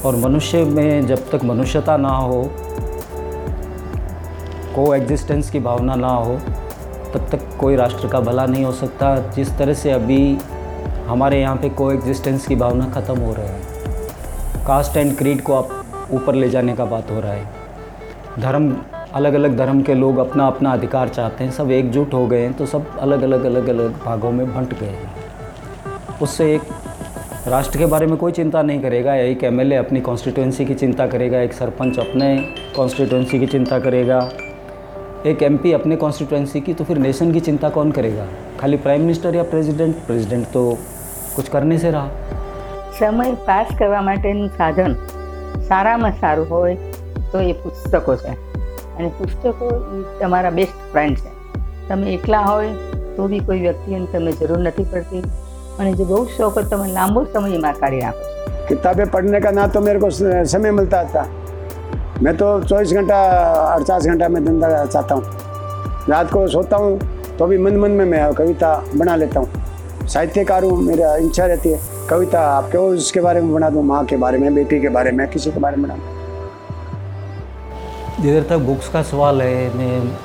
और 0.05 0.15
मनुष्य 0.15 0.63
में 0.63 1.07
जब 1.07 1.29
तक 1.29 1.43
मनुष्यता 1.43 1.97
ना 1.97 2.09
हो 2.09 2.51
को 4.75 4.95
एग्जिस्टेंस 4.95 5.49
की 5.49 5.59
भावना 5.59 5.95
ना 5.95 6.07
हो, 6.07 6.35
तब 7.13 7.27
तक 7.31 7.57
कोई 7.59 7.75
राष्ट्र 7.75 8.07
का 8.07 8.19
भला 8.19 8.45
नहीं 8.45 8.65
हो 8.65 8.71
सकता। 8.71 9.17
जिस 9.31 9.57
तरह 9.57 9.73
से 9.73 9.91
अभी 9.91 10.37
हमारे 11.07 11.41
यहाँ 11.41 11.55
पे 11.55 11.69
को 11.69 11.91
एग्जिस्टेंस 11.91 12.47
की 12.47 12.55
भावना 12.55 12.85
ख़त्म 12.85 13.17
हो 13.19 13.33
रहा 13.33 13.45
है। 13.45 13.61
कास्ट 14.67 14.97
एंड 14.97 15.17
क्रीड 15.17 15.41
को 15.41 15.53
आप 15.53 15.85
ऊपर 16.11 16.35
ले 16.35 16.49
जाने 16.49 16.75
का 16.75 16.85
बात 16.85 17.11
हो 17.11 17.19
रहा 17.19 17.31
है। 17.31 17.45
धर्म 18.39 18.77
अलग 19.14 19.34
अलग 19.34 19.56
धर्म 19.56 19.82
के 19.82 19.94
लोग 19.94 20.18
अपना 20.18 20.46
अपना 20.46 20.72
अधिकार 20.72 21.08
चाहते 21.08 21.44
हैं 21.44 21.50
सब 21.50 21.70
एकजुट 21.70 22.14
हो 22.14 22.26
गए 22.26 22.40
हैं 22.40 22.52
तो 22.52 22.66
सब 22.66 22.98
अलग 22.98 23.22
अलग 23.22 23.44
अलग 23.44 23.68
अलग 23.68 23.98
भागों 24.04 24.30
में 24.32 24.46
बंट 24.54 24.74
गए 24.80 24.86
हैं 24.88 26.18
उससे 26.22 26.54
एक 26.54 26.62
राष्ट्र 27.46 27.78
के 27.78 27.86
बारे 27.86 28.06
में 28.06 28.16
कोई 28.16 28.32
चिंता 28.32 28.62
नहीं 28.62 28.80
करेगा 28.80 29.14
एक 29.16 29.44
एमएलए 29.44 29.76
अपनी 29.76 30.00
कॉन्स्टिट्यूंसी 30.00 30.64
की 30.64 30.74
चिंता 30.74 31.06
करेगा 31.06 31.40
एक 31.40 31.52
सरपंच 31.52 31.98
अपने 31.98 32.36
कॉन्स्टिट्यूंसी 32.76 33.38
की 33.38 33.46
चिंता 33.46 33.78
करेगा 33.78 34.18
एक 35.26 35.42
एमपी 35.42 35.72
अपने 35.72 35.96
कॉन्स्टिट्यूंसी 35.96 36.60
की 36.60 36.74
तो 36.74 36.84
फिर 36.84 36.98
नेशन 36.98 37.32
की 37.32 37.40
चिंता 37.42 37.68
कौन 37.70 37.92
करेगा 37.92 38.26
खाली 38.60 38.76
प्राइम 38.78 39.00
मिनिस्टर 39.00 39.34
या 39.34 39.42
प्रेसिडेंट 39.50 39.96
प्रेसिडेंट 40.06 40.46
तो 40.48 40.68
कुछ 41.36 41.48
करने 41.48 41.78
से 41.78 41.90
रहा 41.90 42.30
સમય 42.94 43.34
પાસ 43.44 43.68
કરવા 43.76 44.00
માટેનું 44.02 44.48
સાધન 44.56 44.94
સારામાં 45.68 46.12
સારું 46.16 46.46
હોય 46.46 46.76
તો 47.30 47.42
એ 47.42 47.52
પુસ્તકો 47.54 48.16
છે 48.16 48.43
અને 48.96 49.08
પુસ્તકો 49.18 49.66
એ 49.92 50.00
તમારા 50.20 50.50
બેસ્ટ 50.52 50.78
ફ્રેન્ડ 50.92 51.16
છે 51.18 51.30
તમે 51.88 52.06
એકલા 52.14 52.42
હોય 52.44 52.72
તો 53.16 53.28
બી 53.28 53.40
કોઈ 53.42 53.60
વ્યક્તિની 53.60 54.08
તમને 54.12 54.32
જરૂર 54.40 54.58
નથી 54.60 54.84
પડતી 54.86 55.22
અને 55.78 55.92
જો 55.94 56.04
બહુ 56.06 56.20
શોખ 56.36 56.54
હોય 56.54 56.66
તમે 56.72 56.86
લાંબો 56.92 57.20
સમય 57.32 57.54
એમાં 57.58 57.72
કાઢી 57.80 58.02
નાખો 58.02 58.24
છો 58.24 58.38
किताबें 58.70 59.06
पढ़ने 59.08 59.38
का 59.40 59.50
ना 59.52 59.62
तो 59.68 59.80
मेरे 59.80 60.00
को 60.00 60.08
स- 60.10 60.42
समय 60.50 60.70
मिलता 60.72 60.98
था 61.14 61.22
मैं 62.24 62.34
तो 62.36 62.48
चौबीस 62.64 62.92
घंटा 62.92 63.16
अड़तालीस 63.70 64.06
घंटा 64.06 64.28
में 64.28 64.38
धंधा 64.44 64.68
चाहता 64.86 65.14
हूँ 65.14 65.24
रात 66.08 66.30
को 66.30 66.42
सोता 66.48 66.76
हूँ 66.76 66.92
तो 67.38 67.46
भी 67.46 67.58
मन 67.64 67.76
मन 67.78 67.90
में 67.92 68.04
मैं 68.06 68.20
कविता 68.34 68.70
बना 68.94 69.16
लेता 69.16 69.40
हूँ 69.40 70.06
साहित्यकार 70.06 70.64
हूँ 70.64 70.76
मेरा 70.82 71.08
इच्छा 71.24 71.46
रहती 71.46 71.72
है 71.72 71.80
कविता 72.10 72.40
आपके 72.52 72.78
उसके 72.94 73.20
बारे 73.20 73.40
में 73.40 73.52
बना 73.54 73.70
दूँ 73.70 73.82
माँ 73.84 74.04
के 74.06 74.16
बारे 74.24 74.38
में 74.38 74.48
बेटी 74.54 74.80
के 74.80 74.94
बारे 74.98 75.10
में 75.12 75.26
किसी 75.28 75.50
के 75.50 75.60
बारे 75.60 75.76
में 75.76 75.84
बना 75.84 75.96
दूँ 75.96 76.13
जिधर 78.15 78.43
तक 78.49 78.57
बुक्स 78.65 78.87
का 78.89 79.01
सवाल 79.03 79.41
है, 79.41 79.73
मैं 79.75 80.17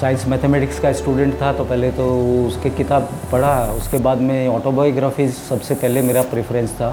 साइंस 0.00 0.26
मैथमेटिक्स 0.28 0.78
का 0.80 0.92
स्टूडेंट 0.92 1.34
था 1.40 1.52
तो 1.52 1.64
पहले 1.64 1.90
तो 1.92 2.06
उसके 2.46 2.70
किताब 2.70 3.08
पढ़ा, 3.32 3.52
उसके 3.72 3.98
बाद 3.98 4.20
में 4.20 4.48
ऑटोबायोग्राफी 4.48 5.28
सबसे 5.28 5.74
पहले 5.74 6.02
मेरा 6.02 6.22
प्रेफरेंस 6.30 6.72
था। 6.72 6.90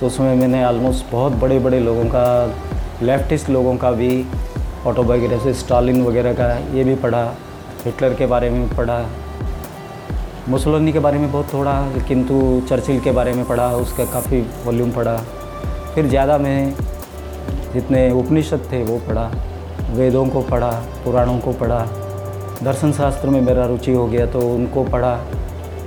तो 0.00 0.06
उसमें 0.06 0.34
मैंने 0.36 0.64
ऑलमोस्ट 0.64 1.10
बहुत 1.12 1.32
बड़े 1.42 1.58
बड़े 1.58 1.78
लोगों 1.80 2.04
का 2.06 2.26
लेफ्टिस्ट 3.02 3.48
लोगों 3.50 3.76
का 3.76 3.90
भी 3.92 4.10
ऑटोबायोग्राफी 4.86 5.54
स्टालिन 5.54 6.02
वगैरह 6.04 6.34
का 6.34 6.52
ये 6.76 6.84
भी 6.84 6.94
पढ़ा 6.96 7.24
हिटलर 7.84 8.14
के 8.14 8.26
बारे 8.26 8.50
में 8.50 8.68
पढ़ा 8.76 8.98
मुसोलिनी 10.48 10.92
के 10.92 10.98
बारे 10.98 11.18
में 11.18 11.30
बहुत 11.32 11.52
थोड़ा, 11.52 11.80
किंतु 12.08 12.62
चर्चिल 12.68 13.00
के 13.00 13.10
बारे 13.12 13.32
में 13.32 13.44
पढ़ा, 13.46 13.70
उसका 13.76 14.04
काफ़ी 14.12 14.40
वॉल्यूम 14.64 14.90
पढ़ा। 14.92 15.16
फिर 15.94 16.08
ज़्यादा 16.08 16.38
मैं 16.38 16.74
जितने 17.74 18.10
उपनिषद 18.12 18.68
थे 18.72 18.82
वो 18.84 18.98
पढ़ा। 19.08 19.30
वेदों 19.94 20.26
को 20.26 20.40
पढ़ा, 20.40 20.70
पुराणों 21.04 21.38
को 21.38 21.52
पढ़ा। 21.52 21.86
दर्शन 22.62 22.92
शास्त्र 22.92 23.28
में 23.28 23.40
मेरा 23.40 23.66
रुचि 23.66 23.92
हो 23.92 24.06
गया 24.06 24.26
तो 24.26 24.40
उनको 24.40 24.84
पढ़ा। 24.84 25.20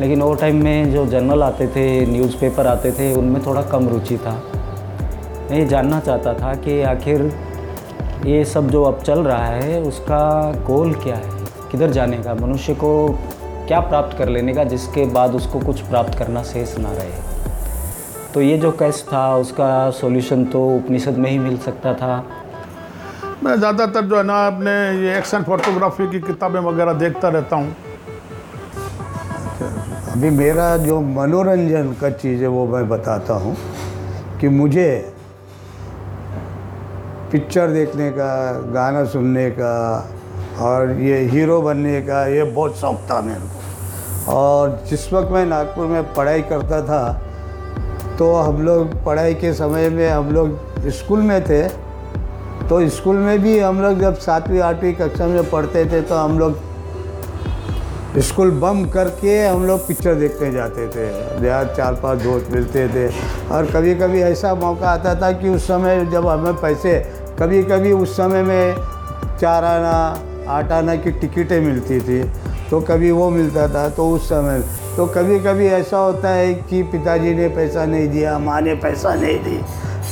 लेकिन 0.02 0.22
वो 0.22 0.34
टाइम 0.34 0.64
में 0.64 0.92
जो 0.92 1.06
जर्नल 1.06 1.44
आते 1.44 1.68
थे 1.68 2.06
न्यूज़पेपर 2.06 2.68
आते 2.68 2.92
थे, 2.92 3.14
उनमें 3.16 3.46
थोड़ा 3.46 3.62
कम 3.62 3.90
रुचि 3.90 4.18
था। 4.18 4.44
मैं 5.52 5.60
ये 5.60 5.66
जानना 5.66 6.00
चाहता 6.00 6.34
था 6.34 6.56
कि 6.56 6.82
आखिर 6.82 7.34
ये 8.26 8.46
सब 8.46 8.70
जो 8.70 8.84
अब 8.84 9.02
चल 9.02 9.20
रहा 9.20 9.46
है, 9.46 9.82
उसका 9.82 10.52
गोल 10.68 10.94
क्या 10.94 11.16
है? 11.16 11.30
किधर 11.72 11.92
जाने 11.92 12.18
का 12.18 12.34
मनुष्य 12.34 12.74
को 12.74 13.20
क्या 13.68 13.80
प्राप्त 13.80 14.18
कर 14.18 14.30
लेने 14.30 14.54
का 14.54 14.64
जिसके 14.64 15.06
बाद 15.06 15.36
उसको 15.36 15.60
कुछ 15.60 15.82
प्राप्त 15.82 16.20
करना 16.20 16.44
शेष 16.44 16.78
ना 16.78 16.92
रहे? 16.92 17.28
तो 18.34 18.42
ये 18.42 18.58
जो 18.58 18.72
कैस 18.72 19.06
था, 19.14 19.36
उसका 19.36 19.92
सॉल्यूशन 19.92 20.46
तो 20.46 20.68
उपनिषद 20.68 21.18
में 21.18 21.32
ही 21.32 21.40
मिल 21.40 21.58
सकता 21.58 21.94
था। 21.94 22.24
मैं 23.48 23.56
ज़्यादातर 23.60 24.01
जो 24.04 24.16
है 24.18 24.24
ना 24.24 24.36
अपने 24.48 24.72
ये 25.01 25.18
एक्शन 25.18 25.44
फोटोग्राफी 25.44 26.08
की 26.12 26.20
किताबें 26.22 26.60
वगैरह 26.62 26.94
देखता 26.94 27.30
रहता 27.30 27.56
हूँ। 27.56 27.75
अभी 30.12 30.30
मेरा 30.32 30.66
जो 30.77 31.00
मनोरंजन 31.01 31.94
का 32.01 32.10
चीज़ 32.10 32.42
है 32.42 32.48
वो 32.48 32.66
मैं 32.68 32.88
बताता 32.89 33.34
हूँ 33.36 33.56
कि 34.42 34.50
मुझे 34.50 34.89
पिक्चर 37.32 37.72
देखने 37.72 38.10
का, 38.12 38.51
गाना 38.74 39.06
सुनने 39.06 39.50
का 39.51 39.74
और 40.62 40.92
ये 41.01 41.24
हीरो 41.30 41.62
बनने 41.62 42.01
का 42.01 42.25
ये 42.27 42.44
बहुत 42.44 42.77
शौक 42.77 43.00
था 43.12 43.22
मेरे 43.22 43.39
को। 43.39 44.34
और 44.34 44.80
जिस 44.89 45.12
वक्त 45.13 45.32
मैं 45.32 45.46
नागपुर 45.46 45.88
में 45.88 46.13
पढ़ाई 46.13 46.42
करता 46.51 46.82
था 46.84 47.01
तो 48.18 48.34
हम 48.36 48.62
लोग 48.62 49.04
पढ़ाई 49.06 49.34
के 49.36 49.54
समय 49.56 49.89
में 49.89 50.10
हम 50.10 50.32
लोग 50.34 50.89
स्कूल 51.00 51.20
में 51.24 51.42
थे 51.46 51.87
तो 52.70 52.88
स्कूल 52.90 53.16
में 53.16 53.40
भी 53.42 53.58
हम 53.60 53.82
लोग 53.82 54.00
जब 54.00 54.16
सातवीं, 54.20 54.60
आठवीं 54.62 54.94
कक्षा 54.94 55.28
में 55.28 55.50
पढ़ते 55.50 55.86
थे 55.86 56.02
तो 56.02 56.16
हम 56.16 56.40
लोग 56.40 56.66
स्कूल 58.20 58.52
बम 58.60 58.84
करके 58.90 59.38
हम 59.40 59.66
लोग 59.68 59.88
पिक्चर 59.88 60.16
देखने 60.16 60.52
जाते 60.52 60.88
थे। 60.88 61.06
यहाँ 61.46 61.64
चार 61.68 61.94
पाँच 62.04 62.22
दोस्त 62.22 62.52
मिलते 62.52 62.88
थे। 62.90 63.08
और 63.50 63.66
कभी 63.72 63.94
कभी 63.96 64.22
ऐसा 64.22 64.54
मौका 64.56 64.90
आता 64.90 65.14
था 65.22 65.32
कि 65.32 65.50
उस 65.50 65.68
समय 65.68 66.06
जब 66.12 66.28
हमें 66.28 66.54
पैसे 66.62 66.98
कभी 67.40 67.62
कभी 67.64 67.92
उस 67.94 68.16
समय 68.18 68.44
में 68.44 68.76
चार 69.40 69.64
आना, 69.64 69.94
आठ 70.50 70.72
आना 70.72 70.96
की 70.96 71.12
टिकटें 71.14 71.60
मिलती 71.62 72.00
थी 72.02 72.24
तो 72.70 72.80
कभी 72.84 73.12
वो 73.12 73.30
मिलता 73.30 73.68
था 73.74 73.88
तो 73.90 74.10
उस 74.12 74.30
समय। 74.30 74.62
तो 74.98 75.06
कभी 75.08 75.40
कभी 75.40 75.68
ऐसा 75.68 75.98
होता 75.98 76.30
है 76.30 76.54
कि 76.54 76.82
पिताजी 76.84 77.34
ने 77.34 77.48
पैसा 77.50 77.86
नहीं 77.86 78.08
दिया, 78.10 78.38
माँ 78.40 78.62
ने 78.62 78.74
पैसा 78.76 79.14
नहीं 79.16 79.38
दी। 79.40 79.60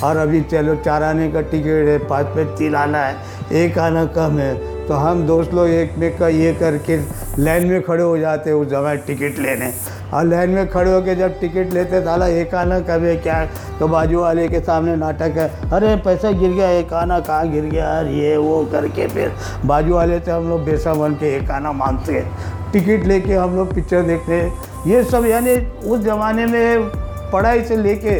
और 0.03 0.17
अभी 0.17 0.41
चलो 0.43 0.75
चार 0.75 1.03
आने 1.03 1.31
का 1.31 1.41
टिकट 1.41 1.87
है, 1.87 1.97
पाँच 1.99 2.35
में 2.35 2.55
तीन 2.55 2.75
आना 2.75 3.05
है, 3.05 3.15
एक 3.53 3.77
आना 3.79 4.05
कम 4.15 4.39
है। 4.39 4.53
तो 4.87 4.93
हम 4.93 5.25
दोस्त 5.27 5.53
लोग 5.53 5.67
एक 5.67 5.97
में 5.97 6.17
का 6.17 6.27
ये 6.27 6.53
करके 6.53 6.97
लाइन 7.39 7.67
में 7.67 7.81
खड़े 7.81 8.03
हो 8.03 8.17
जाते 8.17 8.49
हैं 8.49 8.57
उस 8.57 8.67
जगह 8.67 8.95
टिकट 9.05 9.39
लेने। 9.39 9.71
और 10.13 10.25
लाइन 10.25 10.49
में 10.49 10.67
खड़े 10.69 10.91
होकर 10.93 11.13
जब 11.13 11.39
टिकट 11.39 11.73
लेते 11.73 12.01
साला 12.01 12.27
एक 12.27 12.53
आना 12.55 12.79
कम 12.79 13.05
है 13.05 13.15
क्या? 13.15 13.45
तो 13.79 13.87
बाजू 13.87 14.19
वाले 14.19 14.47
के 14.47 14.59
सामने 14.59 14.95
नाटक 14.95 15.37
है, 15.37 15.47
अरे 15.71 15.95
पैसा 15.95 16.31
गिर 16.31 16.51
गया, 16.51 16.69
एक 16.69 16.93
आना 16.93 17.19
कहाँ 17.19 17.49
गिर 17.51 17.63
गया? 17.63 17.83
यार 17.85 18.07
ये 18.07 18.35
वो 18.37 18.63
करके 18.65 19.07
फिर। 19.07 19.31
बाजू 19.65 19.93
वाले 19.93 20.19
से 20.19 20.31
हम 20.31 20.49
लोग 20.49 20.63
बेसा 20.65 20.93
बन 20.93 21.13
के 21.13 21.35
एक 21.37 21.51
आना 21.51 21.71
मांगते 21.71 22.13
हैं। 22.13 22.71
टिकट 22.71 23.05
लेके 23.07 23.33
हम 23.33 23.55
लोग 23.55 23.73
पिक्चर 23.75 24.01
देखते 24.01 24.33
हैं। 24.33 24.53
ये 24.87 25.03
सब 25.03 25.25
यानी 25.25 25.55
उस 25.87 25.99
ज़माने 25.99 26.45
में 26.45 26.89
पढ़ाई 27.31 27.63
से 27.63 27.75
लेके 27.75 28.19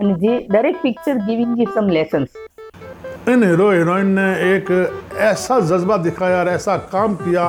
અને 0.00 0.14
જે 0.22 0.32
દરેક 0.50 0.76
picture 0.82 1.16
giving 1.28 1.56
you 1.58 1.66
some 1.72 1.88
lessons 1.90 2.30
in 3.28 3.42
hero 3.42 3.68
heroine 3.70 4.10
ने 4.16 4.24
एक 4.48 4.68
ऐसा 5.20 5.54
जज्बा 5.62 5.96
दिखाया 5.98 6.36
और 6.38 6.48
ऐसा 6.48 6.76
काम 6.88 7.14
किया 7.16 7.44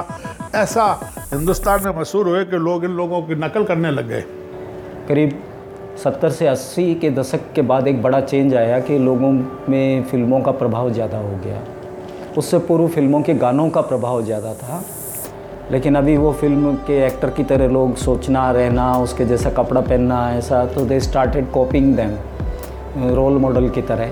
ऐसा 0.56 0.86
हिंदुस्तान 1.34 1.82
में 1.84 2.00
मशहूर 2.00 2.27
हुए 2.27 2.44
कि 2.46 2.58
लोग 2.60 2.86
इन 2.86 2.92
लोगों 2.94 3.22
की 3.24 3.36
नकल 3.38 3.63
करने 3.66 3.92
लग 3.92 4.08
गए 4.10 4.24
करीब 5.08 5.36
70 5.98 6.32
से 6.32 6.48
80 6.48 6.86
के 7.01 7.10
दशक 7.12 7.51
के 7.56 7.62
बाद 7.63 7.88
एक 7.88 8.01
बड़ा 8.01 8.22
चेंज 8.24 8.56
आया 8.56 8.80
कि 8.88 8.98
लोगों 9.00 9.32
में 9.70 10.04
फिल्मों 10.06 10.39
का 10.42 10.51
प्रभाव 10.62 10.89
ज़्यादा 10.94 11.18
हो 11.20 11.36
गया 11.44 11.62
उससे 12.38 12.60
पूर्व 12.68 12.88
फिल्मों 12.96 13.22
के 13.22 13.34
गानों 13.36 13.70
का 13.70 13.82
प्रभाव 13.84 14.24
ज़्यादा 14.24 14.54
था 14.56 14.84
लेकिन 15.72 15.96
अभी 15.96 16.16
वो 16.18 16.32
फिल्म 16.36 16.74
के 16.88 16.98
एक्टर 17.06 17.30
की 17.32 17.44
तरह 17.44 17.68
लोग 17.70 17.96
सोचना 17.98 18.50
रहना 18.51 18.92
उसके 19.00 19.25
जैसा 19.25 19.50
कपड़ा 19.54 19.82
पहनना 19.82 20.20
ऐसा 20.34 20.66
तो 20.74 20.86
they 20.86 21.00
started 21.01 21.51
copying 21.51 21.96
them 21.96 22.18
role 22.97 23.39
model 23.39 23.69
की 23.69 23.83
तरह। 23.83 24.11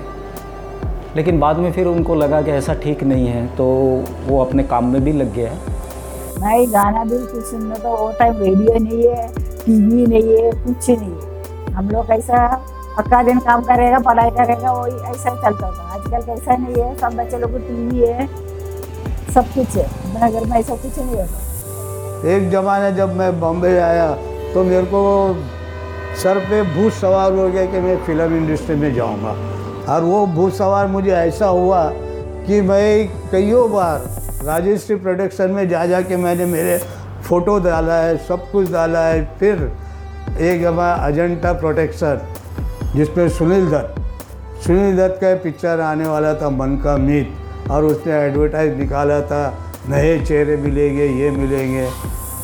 लेकिन 1.15 1.39
बाद 1.39 1.57
में 1.57 1.71
फिर 1.71 1.87
उनको 1.87 2.15
लगा 2.15 2.41
कि 2.41 2.51
ऐसा 2.51 2.73
ठीक 2.83 3.03
नहीं 3.03 3.27
है 3.27 3.45
तो 3.55 3.65
वो 4.27 4.41
अपने 4.43 4.63
काम 4.65 4.91
में 4.93 5.03
भी 5.03 5.11
लग 5.13 5.33
गया। 5.33 5.51
भाई 6.39 6.65
गाना 6.67 7.03
बिल्कुल 7.05 7.41
सुनने 7.41 7.75
तो 7.75 7.89
वो 7.89 8.11
टाइम 8.19 8.37
रेडियो 8.37 8.77
नहीं 8.79 9.07
है 9.07 9.27
टीवी 9.65 10.05
नहीं 10.07 10.37
है 10.37 10.51
कुछ 10.63 10.89
नहीं। 10.89 11.11
है 11.11 11.73
हम 11.73 11.89
लोग 11.89 12.11
ऐसा 12.11 12.47
पक्का 12.97 13.21
दिन 13.23 13.39
काम 13.39 13.61
करेगा 13.63 13.99
पढ़ाई 14.05 14.29
करेगा 14.31 14.71
वही 14.71 14.95
ऐसा 15.11 15.29
ही 15.29 15.35
चलता 15.41 15.71
था। 15.71 15.83
आजकल 15.93 16.21
कैसा 16.25 16.55
नहीं 16.55 16.83
है 16.83 16.95
सब 16.97 17.17
बच्चे 17.17 17.37
लोग 17.39 17.51
को 17.51 17.57
टीवी 17.59 17.99
है 17.99 18.27
सब 19.33 19.53
कुछ 19.53 19.77
है। 19.77 19.83
अपने 19.83 20.31
घर 20.31 20.45
में 20.45 20.57
ऐसा 20.59 20.75
कुछ 20.75 20.97
नहीं 20.99 21.15
होता। 21.15 22.29
एक 22.29 22.49
ज़माने 22.51 22.91
जब 22.95 23.15
मैं 23.17 23.39
बॉम्बे 23.39 23.77
आया 23.79 24.11
तो 24.53 24.63
मेरे 24.63 24.85
को 24.85 25.01
सर 26.17 26.39
पे 26.39 26.61
भूत 26.73 26.93
सवार 26.93 27.31
हो 27.33 27.47
गया 27.49 27.65
कि 27.65 27.79
मैं 27.79 27.97
फ़िल्म 28.05 28.35
इंडस्ट्री 28.37 28.75
में 28.75 28.93
जाऊँगा। 28.93 29.35
और 29.89 30.03
वो 30.03 30.25
भूत 30.27 30.53
सवार 30.53 30.87
मुझे 30.87 31.11
ऐसा 31.11 31.45
हुआ 31.47 31.83
कि 32.47 32.61
मैं 32.61 33.07
कईयों 33.31 33.71
बार 33.71 33.99
राजश्री 34.45 34.95
प्रोडक्शन 34.95 35.51
में 35.51 35.67
जा 35.69 35.85
जा 35.85 36.01
के 36.01 36.17
मैंने 36.17 36.45
मेरे 36.45 36.77
फ़ोटो 37.23 37.57
डाला 37.59 37.95
है, 37.95 38.17
सब 38.17 38.51
कुछ 38.51 38.71
डाला 38.71 39.05
है। 39.07 39.23
फिर 39.39 39.71
एक 40.41 40.65
हमारा 40.65 40.93
अजंता 41.05 41.53
प्रोटेक्शन 41.53 42.21
जिसमें 42.95 43.27
सुनील 43.29 43.69
दत्त। 43.71 43.99
सुनील 44.63 44.97
दत्त 44.97 45.21
का 45.21 45.33
पिक्चर 45.43 45.79
आने 45.79 46.07
वाला 46.07 46.33
था 46.33 46.49
मन 46.51 46.75
का 46.83 46.97
मीत, 46.97 47.33
और 47.71 47.85
उसने 47.85 48.13
एडवर्टाइज 48.15 48.77
निकाला 48.79 49.19
था, 49.21 49.43
नए 49.89 50.17
चेहरे 50.19 50.55
मिलेंगे, 50.57 51.05
ये 51.05 51.29
मिलेंगे। 51.31 51.87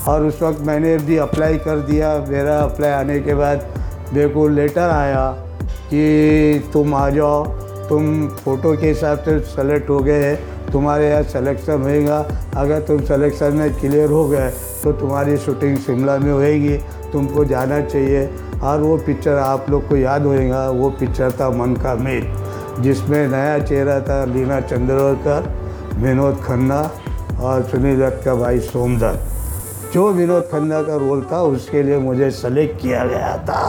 और 0.07 0.25
उस 0.25 0.41
वक्त 0.41 0.59
मैंने 0.67 0.97
भी 0.97 1.17
अप्लाई 1.17 1.57
कर 1.57 1.79
दिया। 1.81 2.17
मेरा 2.29 2.59
अप्लाई 2.59 2.91
आने 2.91 3.19
के 3.19 3.33
बाद 3.35 3.67
मेरे 4.13 4.29
को 4.29 4.47
लेटर 4.47 4.89
आया 4.89 5.29
कि 5.89 6.69
तुम 6.73 6.93
आ 6.95 7.09
जाओ, 7.09 7.43
तुम 7.89 8.27
फ़ोटो 8.35 8.75
के 8.77 8.87
हिसाब 8.87 9.17
से 9.19 9.39
सेलेक्ट 9.47 9.89
हो 9.89 9.99
गए 9.99 10.23
हैं। 10.23 10.71
तुम्हारे 10.71 11.09
यहाँ 11.09 11.23
सिलेक्शन 11.23 11.81
होएगा। 11.81 12.17
अगर 12.57 12.79
तुम 12.81 13.01
सिलेक्शन 13.01 13.53
में 13.53 13.79
क्लियर 13.79 14.09
हो 14.11 14.27
गए 14.29 14.49
तो 14.83 14.91
तुम्हारी 14.93 15.37
शूटिंग 15.37 15.77
शिमला 15.77 16.17
में 16.17 16.31
होएगी। 16.31 16.77
तुमको 17.11 17.45
जाना 17.45 17.79
चाहिए। 17.81 18.29
और 18.63 18.81
वो 18.81 18.97
पिक्चर 18.97 19.35
आप 19.37 19.69
लोग 19.69 19.87
को 19.89 19.95
याद 19.95 20.25
होएगा। 20.25 20.69
वो 20.71 20.89
पिक्चर 20.89 21.31
था 21.31 21.49
मन 21.49 21.73
का 21.75 21.93
मेल, 21.95 22.27
जिसमें 22.79 23.27
नया 23.27 23.57
चेहरा 23.59 23.99
था 24.01 24.23
लीना 24.25 24.59
चंद्रकर 24.61 25.49
विनोद 25.97 26.41
खन्ना 26.45 26.81
और 27.41 27.63
सुनील 27.63 27.99
दत्त 27.99 28.23
का 28.25 28.35
भाई 28.35 28.59
सोमदत्त। 28.59 29.36
जो 29.93 30.11
विनोद 30.11 30.43
खन्ना 30.43 30.81
का 30.83 30.95
रोल 30.95 31.21
था, 31.31 31.41
उसके 31.41 31.83
लिए 31.83 31.97
मुझे 31.97 32.29
सेलेक्ट 32.31 32.81
किया 32.81 33.05
गया 33.05 33.37
था। 33.45 33.61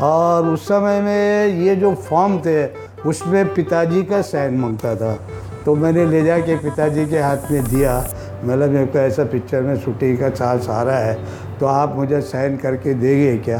और 0.00 0.46
उस 0.46 0.64
समय 0.64 1.00
में 1.00 1.46
ये 1.58 1.76
जो 1.76 1.94
फॉर्म 2.08 2.38
थे, 2.38 2.66
उसमें 3.06 3.54
पिताजी 3.54 4.02
का 4.02 4.20
साइन 4.22 4.54
माँगता 4.54 4.94
था। 4.96 5.18
तो 5.64 5.74
मैंने 5.74 6.04
ले 6.06 6.22
जा 6.22 6.38
के 6.38 6.56
पिताजी 6.56 7.06
के 7.06 7.18
हाथ 7.18 7.50
में 7.50 7.64
दिया। 7.64 7.98
मतलब 8.44 8.70
मेरे 8.70 8.86
को 8.86 8.98
ऐसा 8.98 9.24
पिक्चर 9.24 9.62
में 9.62 9.76
शूटिंग 9.76 10.18
का 10.18 10.28
चांस 10.30 10.68
आ 10.68 10.82
रहा 10.82 10.98
है 10.98 11.14
तो 11.60 11.66
आप 11.66 11.96
मुझे 11.96 12.20
साइन 12.22 12.56
करके 12.56 12.94
देंगे 12.94 13.36
क्या? 13.38 13.58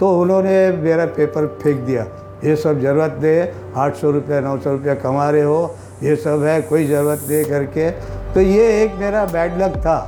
तो 0.00 0.20
उन्होंने 0.20 0.70
मेरा 0.72 1.06
पेपर 1.06 1.46
फेंक 1.62 1.80
दिया। 1.80 2.06
ये 2.44 2.56
सब 2.56 2.80
ज़रूरत 2.80 3.18
नहीं 3.22 3.46
आठ 3.76 3.96
सौ 3.96 4.10
रुपये, 4.10 4.40
नौ 4.40 4.56
सौ 4.58 4.70
रुपये 4.70 4.94
कमा 4.94 5.28
रहे 5.30 5.42
हो, 5.42 5.74
ये 6.02 6.16
सब 6.16 6.42
है, 6.44 6.60
कोई 6.62 6.86
ज़रूरत 6.86 7.26
नहीं 7.28 7.44
करके। 7.44 7.90
तो 8.34 8.40
ये 8.40 8.82
एक 8.82 8.94
मेरा 9.00 9.24
बैड 9.26 9.62
लक 9.62 9.76
था। 9.78 9.98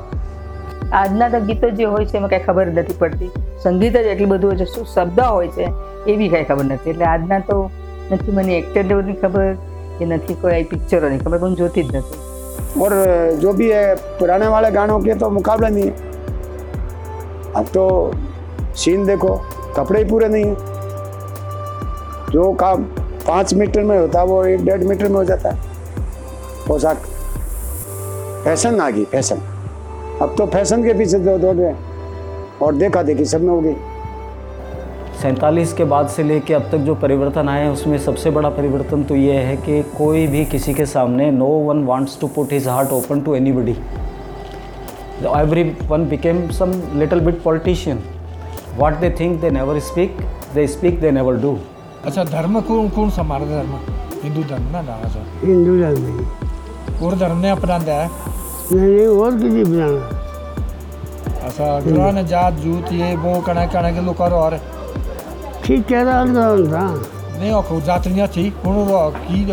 આજના 0.93 1.29
તો 1.29 1.41
ગીતો 1.41 1.71
જે 1.73 1.85
હોય 1.87 2.05
છે 2.05 2.17
એમાં 2.17 2.31
કાંઈ 2.31 2.45
ખબર 2.45 2.67
નથી 2.73 2.97
પડતી 3.01 3.31
સંગીત 3.59 3.97
જ 3.97 4.07
એટલું 4.07 4.29
બધું 4.29 4.47
હોય 4.47 4.57
છે 4.57 4.67
શું 4.71 4.87
શબ્દ 4.87 5.19
હોય 5.27 5.51
છે 5.51 5.65
એ 6.05 6.17
બી 6.17 6.29
કાંઈ 6.29 6.49
ખબર 6.49 6.65
નથી 6.69 6.93
એટલે 6.93 7.05
આજના 7.09 7.41
તો 7.43 7.59
નથી 8.09 8.37
મને 8.37 8.57
એક્ટરોની 8.57 9.19
ખબર 9.21 9.51
કે 9.99 10.05
નથી 10.07 10.39
કોઈ 10.41 10.63
પિક્ચરોની 10.65 11.19
ખબર 11.19 11.39
પણ 11.39 11.55
જોતી 11.55 11.83
જ 11.83 11.95
નથી 11.95 12.27
और 12.77 12.91
जो 13.35 13.51
भी 13.53 13.67
है 13.69 13.83
पुराने 14.17 14.47
वाले 14.47 14.69
गानों 14.71 14.99
के 15.01 15.13
तो 15.15 15.29
मुकाबला 15.31 15.69
नहीं 15.69 15.83
है 15.83 15.93
अब 17.53 17.65
तो 17.73 17.85
सीन 18.75 19.05
देखो 19.05 19.35
कपड़े 19.77 19.99
ही 19.99 20.05
पूरे 20.05 20.27
नहीं 20.29 20.45
है 20.45 20.55
जो 22.31 22.51
काम 22.55 22.83
पाँच 23.27 23.53
मीटर 23.55 23.83
में 23.83 23.97
होता 23.97 24.19
है 24.19 24.25
वो 24.27 24.43
एक 24.47 24.65
डेढ़ 24.65 24.83
मीटर 24.85 25.07
में 25.07 25.15
हो 25.15 25.23
जाता 25.25 25.49
है 25.49 25.57
पोशाक 26.67 26.97
फैशन 28.43 28.79
आ 28.79 28.89
गई 28.89 29.05
फैशन 29.07 29.41
अब 30.24 30.34
तो 30.38 30.46
फ़ैशन 30.46 30.84
के 30.84 30.94
पीछे 30.94 31.18
दौड़ 31.18 31.40
दौड़ 31.40 31.56
रहे 31.56 31.66
हैं। 31.66 31.78
और 32.62 32.74
देखा 32.74 33.02
देखी 33.02 33.24
सब 33.24 33.40
में 33.40 33.48
हो 33.48 33.60
गई 33.60 33.74
सैंतालीस 35.22 35.72
के 35.72 35.84
बाद 35.84 36.08
से 36.08 36.22
लेके 36.22 36.54
अब 36.54 36.62
तक 36.62 36.78
जो 36.78 36.94
परिवर्तन 36.94 37.48
आए 37.48 37.62
हैं 37.62 37.70
उसमें 37.70 37.98
सबसे 37.98 38.30
बड़ा 38.30 38.48
परिवर्तन 38.48 39.02
तो 39.02 39.16
ये 39.16 39.32
है 39.32 39.56
कि 39.56 39.82
कोई 39.98 40.26
भी 40.26 40.44
किसी 40.44 40.74
के 40.74 40.86
सामने 40.86 41.30
no 41.30 41.46
one 41.46 41.84
wants 41.84 42.20
to 42.20 42.26
put 42.26 42.52
his 42.52 42.68
heart 42.68 42.92
open 42.92 43.20
to 43.20 43.34
anybody 43.52 43.76
everyone 45.62 46.08
became 46.08 46.50
some 46.50 46.72
little 46.94 47.20
bit 47.20 47.42
politician 47.42 48.00
what 48.78 48.94
they 48.94 49.10
think 49.20 49.40
they 49.40 49.50
never 49.50 49.78
speak 49.80 50.16
they 50.54 50.66
speak 50.66 51.00
they 51.00 51.10
never 51.10 51.36
do 51.36 51.56
अच्छा 52.04 52.24
धर्म 52.24 52.60
कौन 52.60 52.88
कौन 52.88 53.10
सा 53.10 53.22
हमारा 53.22 53.44
धर्म? 53.44 53.78
हिंदू 54.22 54.42
धर्म 54.42 54.62
ना 54.62 54.82
ना 54.82 55.00
हिंदू 55.44 55.78
धर्म 55.80 57.06
और 57.06 57.14
धर्म 57.14 57.36
ने 57.36 57.50
अपनाया 57.50 58.02
है? 58.02 58.10
नहीं 58.72 58.96
नहीं 58.96 59.06
और 59.06 59.32
किसी 59.32 59.64
बनाना 59.64 60.13
अच्छा 61.44 61.66
गुरान 61.80 62.24
जात 62.26 62.52
जूत 62.60 62.92
ये 62.92 63.14
वो 63.16 63.40
कणा 63.46 63.66
कणा 63.72 63.90
के 63.92 64.00
लोग 64.04 64.16
करो 64.18 64.36
और। 64.36 64.56
ठीक 65.64 65.86
कह 65.88 66.02
रहा 66.02 66.20
हूँ 66.20 66.66
था 66.68 66.84
नहीं 67.38 67.52
ओके 67.52 67.80
जातनिया 67.86 68.26
थी 68.36 68.48
कौन 68.64 68.76
रो 68.88 69.08
की 69.16 69.44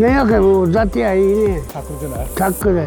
नहीं 0.00 0.14
अगर 0.16 0.40
वो 0.40 0.66
जाती 0.66 1.02
आई 1.02 1.20
नहीं। 1.24 1.58
ठाकुर 1.72 1.96
के 2.00 2.08
लाए। 2.10 2.26
ठाकुर 2.38 2.72
है। 2.72 2.86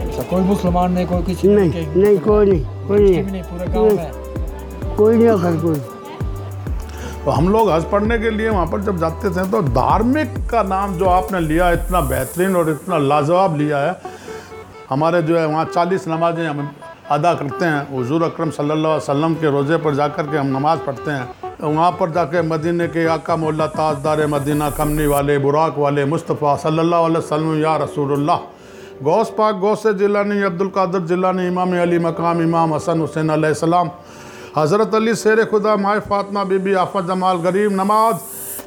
अच्छा 0.00 0.22
कोई 0.22 0.42
मुसलमान 0.42 0.92
नहीं 0.92 1.06
कोई 1.06 1.22
किसी 1.22 1.48
नहीं 1.48 1.86
नहीं 1.96 2.18
कोई 2.18 2.46
नहीं 2.46 2.64
कोई 2.88 3.00
नहीं। 3.00 3.22
नहीं 3.22 3.42
पूरे 3.42 3.66
गाँव 3.66 3.96
में। 3.96 4.96
कोई 4.96 5.16
नहीं 5.16 5.28
अगर 5.28 5.56
कोई। 5.62 5.80
तो 7.24 7.30
हम 7.30 7.48
लोग 7.48 7.70
हज 7.70 7.84
पढ़ने 7.90 8.18
के 8.18 8.30
लिए 8.30 8.48
वहाँ 8.48 8.66
पर 8.66 8.82
जब 8.82 8.98
जाते 8.98 9.30
थे 9.30 9.44
तो 9.50 9.62
धार्मिक 9.72 10.34
का 10.50 10.62
नाम 10.62 10.98
जो 10.98 11.06
आपने 11.08 11.40
लिया 11.40 11.70
इतना 11.72 12.00
बेहतरीन 12.10 12.56
और 12.56 12.70
इतना 12.70 12.98
लाजवाब 13.08 13.56
लिया 13.56 13.78
है 13.78 13.92
हमारे 14.90 15.20
जो 15.22 15.38
है 15.38 15.46
वहाँ 15.46 15.64
चालीस 15.66 16.06
नमाजें 16.08 16.46
हम 16.46 16.70
अदा 17.10 17.32
करते 17.34 17.64
हैं। 17.64 17.80
हुजूर 17.92 18.22
अक्रम 18.22 18.50
अलैहि 18.60 18.96
वसल्लम 18.96 19.34
के 19.34 19.50
रोज़े 19.50 19.76
पर 19.76 19.94
जाकर 19.94 20.26
के 20.26 20.36
हम 20.36 20.46
नमाज़ 20.48 20.78
पढ़ते 20.80 21.10
हैं। 21.10 21.56
तो 21.60 21.68
वहाँ 21.68 21.90
पर 21.92 22.10
जाके 22.10 22.42
मदीने 22.42 22.86
के 22.88 23.06
आका 23.06 23.36
मोल्ला 23.36 23.66
ताजदार 23.68 24.26
मदीना 24.26 24.70
कमनी 24.70 25.06
वाले, 25.06 25.38
बुराक 25.38 25.78
वाले, 25.78 26.04
मुस्तफ़ा 26.04 26.56
सल्लल्लाहु 26.56 27.04
अलैहि 27.04 27.18
वसल्लम, 27.18 27.54
या 27.60 27.76
रसूलुल्लाह। 27.76 28.38
गौस 29.02 29.28
पाक, 29.38 29.54
गौस 29.56 29.86
जिलानी, 29.98 30.42
अब्दुल 30.42 30.68
कादर 30.68 31.00
जिलानी, 31.06 31.46
इमाम 31.46 31.76
अली 31.78 31.98
मकाम, 31.98 32.42
इमाम 32.42 32.74
हसन 32.74 33.00
हुसैन 33.00 33.28
अलैहिस्सलाम 33.28 33.90
हज़रत 34.56 34.94
अली 34.94 35.14
शेर 35.14 35.44
खुदा, 35.44 35.76
माए 35.76 36.00
फातमा, 36.00 36.44
बीबी 36.44 36.74
आफत 36.80 37.04
जमाल 37.06 37.36
गरीब 37.38 37.72
नमाज़ 37.72 38.16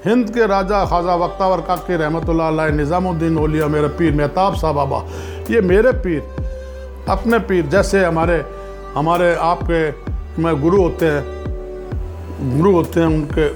हिंद 0.04 0.30
के 0.30 0.46
राजा 0.48 0.84
खाजा 0.86 1.16
वक्तावर 1.16 1.62
काकी 1.62 1.96
रहमत 1.96 2.30
निज़ामुद्दीन 2.76 3.38
ओलिया 3.38 3.68
मेरे 3.68 3.88
पीर 3.98 4.14
मेहताब 4.14 4.56
साहब 4.56 4.76
बाबा 4.76 5.04
ये 5.50 5.62
मेरे 5.64 5.92
पीर, 6.02 6.22
अपने 7.10 7.40
पीर, 7.42 7.66
जैसे 7.68 8.04
हमारे 8.06 8.44
हमारे 8.96 9.34
आपके 9.42 9.82
में 10.42 10.62
गुरु 10.62 10.82
होते 10.82 11.06
हैं, 11.06 12.58
गुरु 12.58 12.72
होते 12.74 13.00
हैं 13.00 13.08
उनके, 13.08 13.48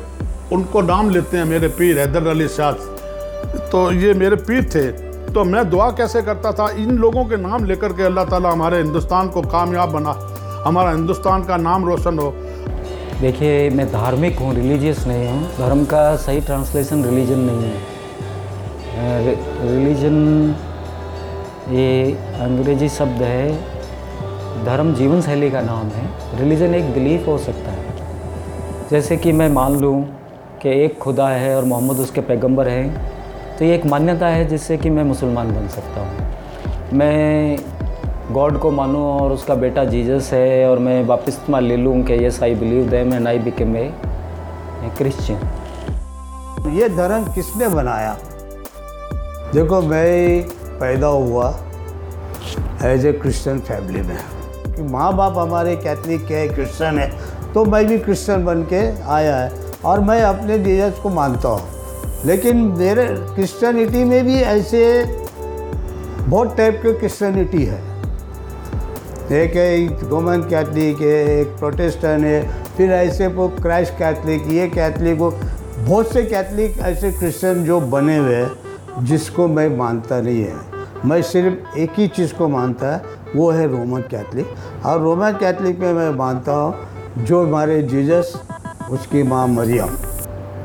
उनको 0.56 0.82
नाम 0.84 1.10
लेते 1.10 1.38
हैं 1.38 1.46
मेरे 1.46 1.68
पीर 1.72 2.00
हैदर 2.00 2.28
अली 2.28 2.48
शाह। 2.50 2.72
तो 3.72 3.92
ये 3.94 4.14
मेरे 4.14 4.36
पीर 4.38 4.64
थे। 4.66 4.88
तो 5.34 5.44
मैं 5.44 5.70
दुआ 5.70 5.90
कैसे 5.92 6.22
करता 6.22 6.52
था? 6.52 6.70
इन 6.78 6.98
लोगों 6.98 7.26
के 7.26 7.38
नाम 7.38 7.66
लेकर 7.66 7.94
के 7.94 8.04
अल्लाह 8.04 8.26
ताला 8.26 8.50
हमारे 8.50 8.78
हिंदुस्तान 8.78 9.30
को 9.30 9.42
कामयाब 9.44 9.90
बना, 9.92 10.14
हमारा 10.66 10.92
हिंदुस्तान 10.92 11.44
का 11.44 11.58
नाम 11.60 11.86
रोशन 11.86 12.20
हो। 12.20 12.34
देखिए, 13.26 13.70
मैं 13.70 13.86
धार्मिक 13.92 14.40
हूँ 14.40 14.54
रिलीजियस 14.56 15.06
नहीं 15.08 15.28
हूँ। 15.28 15.48
धर्म 15.58 15.84
का 15.86 16.16
सही 16.16 16.42
ट्रांसलेशन 16.42 17.04
रिलीजन 17.04 17.40
नहीं 17.42 17.64
है। 17.64 19.34
रिलीजन 19.68 20.18
ये 21.72 22.12
अंग्रेज़ी 22.42 22.90
शब्द 22.90 23.22
है, 23.22 23.48
धर्म 24.66 24.94
जीवन 24.96 25.22
शैली 25.22 25.50
का 25.52 25.62
नाम 25.62 25.88
है। 25.88 26.06
रिलीजन 26.40 26.76
एक 26.76 26.94
बिलीफ 26.94 27.28
हो 27.28 27.38
सकता 27.38 27.72
है। 27.72 28.90
जैसे 28.92 29.18
कि 29.18 29.32
मैं 29.32 29.50
मान 29.50 29.80
लूँ 29.80 30.02
कि 30.62 30.70
एक 30.84 30.98
खुदा 31.00 31.30
है 31.30 31.56
और 31.56 31.66
मोहम्मद 31.66 32.00
उसके 32.00 32.22
पैगंबर 32.22 32.68
हैं 32.68 33.58
तो 33.58 33.66
ये 33.66 33.76
एक 33.76 33.86
मान्यता 33.86 34.28
है 34.28 34.48
जिससे 34.48 34.78
कि 34.78 34.90
मैं 34.90 35.04
मुसलमान 35.04 35.56
बन 35.56 35.68
सकता 35.70 36.02
हूँ। 36.02 36.94
मैं 36.94 37.58
गॉड 38.32 38.58
को 38.60 38.72
मानूँ 38.72 39.02
और 39.20 39.32
उसका 39.32 39.56
बेटा 39.56 39.84
जीजस 39.86 40.30
है 40.34 40.70
और 40.70 40.80
मैं 40.80 41.04
वापस 41.06 41.40
ले 41.50 41.78
लूँ 41.78 42.02
कि 42.04 42.14
yes 42.26 42.42
I 42.44 42.56
believe 42.56 42.90
them 42.90 43.14
and 43.14 43.28
I 43.28 43.40
became 43.40 43.76
a 43.78 43.92
Christian 44.98 46.72
ये 46.74 46.90
धर्म 46.90 47.24
किसने 47.34 47.68
बनाया? 47.68 48.18
देखो, 49.54 49.82
मैं 49.82 50.42
पैदा 50.80 51.08
हुआ 51.08 51.50
एज 52.84 53.06
ए 53.06 53.12
क्रिश्चियन 53.14 53.60
फैमिली 53.60 54.02
में। 54.02 54.18
कि 54.76 54.82
माँ 54.82 55.16
बाप 55.18 55.38
हमारे 55.38 55.76
कैथलिक 55.76 56.22
के 56.22 56.48
क्रिश्चियन 56.48 57.00
है 57.00 57.10
तो 57.54 57.66
मैं 57.66 57.86
भी 57.88 58.00
क्रिश्चियन 58.00 58.46
बन 58.46 58.64
के 58.64 58.84
आया 59.04 59.36
है 59.38 59.52
और 59.86 60.00
मैं 60.00 60.22
अपने 60.22 60.60
जीजस 60.60 61.00
को 61.04 61.10
मानता 61.10 61.50
हूँ। 61.50 62.24
लेकिन 62.26 62.58
मेरे 62.78 63.08
क्रिश्चियनिटी 63.36 64.04
में 64.04 64.24
भी 64.26 64.42
ऐसे 64.42 65.04
बहुत 66.22 66.56
टाइप 66.58 66.80
के 66.84 66.94
क्रिश्चियनिटी 66.94 67.64
है। 67.66 67.95
एक 69.32 69.56
है 69.56 70.08
रोमन 70.10 70.42
कैथलिक 70.42 71.00
है 71.02 71.40
एक 71.40 71.48
प्रोटेस्टेंट 71.48 72.24
है, 72.26 72.42
फिर 72.78 72.92
ऐसे 72.92 73.28
वो 73.28 73.48
क्राइस्ट 73.48 73.94
कैथलिक, 73.94 74.44
ये 74.48 74.68
कैथलिक, 74.68 75.18
वो 75.20 75.30
बहुत 75.80 76.12
से 76.14 76.24
कैथलिक 76.24 76.78
ऐसे 76.80 77.12
क्रिश्चियन 77.12 77.64
जो 77.64 77.80
बने 77.82 78.18
हुए 78.18 78.36
हैं, 78.36 79.06
जिसको 79.06 79.48
मैं 79.48 79.68
मानता 79.78 80.22
नहीं 80.22 80.44
है। 80.44 80.54
मैं 81.06 81.22
सिर्फ़ 81.22 81.78
एक 81.78 81.92
ही 81.98 82.08
चीज़ 82.08 82.34
को 82.34 82.48
मानता 82.48 82.96
है, 82.96 83.02
वो 83.36 83.50
है 83.52 83.68
रोमन 83.68 84.02
कैथलिक। 84.02 84.86
और 84.86 85.02
रोमन 85.02 85.32
कैथलिक 85.32 85.80
में 85.80 85.94
मैं 85.94 86.10
मानता 86.10 86.52
हूँ, 86.52 86.76
जो 87.18 87.44
हमारे 87.44 87.82
जीजस, 87.84 88.34
उसकी 88.92 89.24
माँ 89.24 89.48
मरियम, 89.48 89.98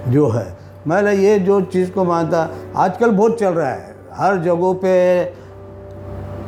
जो 0.09 0.29
है। 0.29 0.47
मैं 0.87 1.15
ये 1.15 1.39
जो 1.39 1.61
चीज़ 1.63 1.91
को 1.91 2.05
मानता, 2.05 2.49
आजकल 2.77 3.11
बहुत 3.11 3.39
चल 3.39 3.55
रहा 3.55 3.71
है। 3.71 3.95
हर 4.15 4.37
जगहों 4.37 4.75
पे 4.75 5.25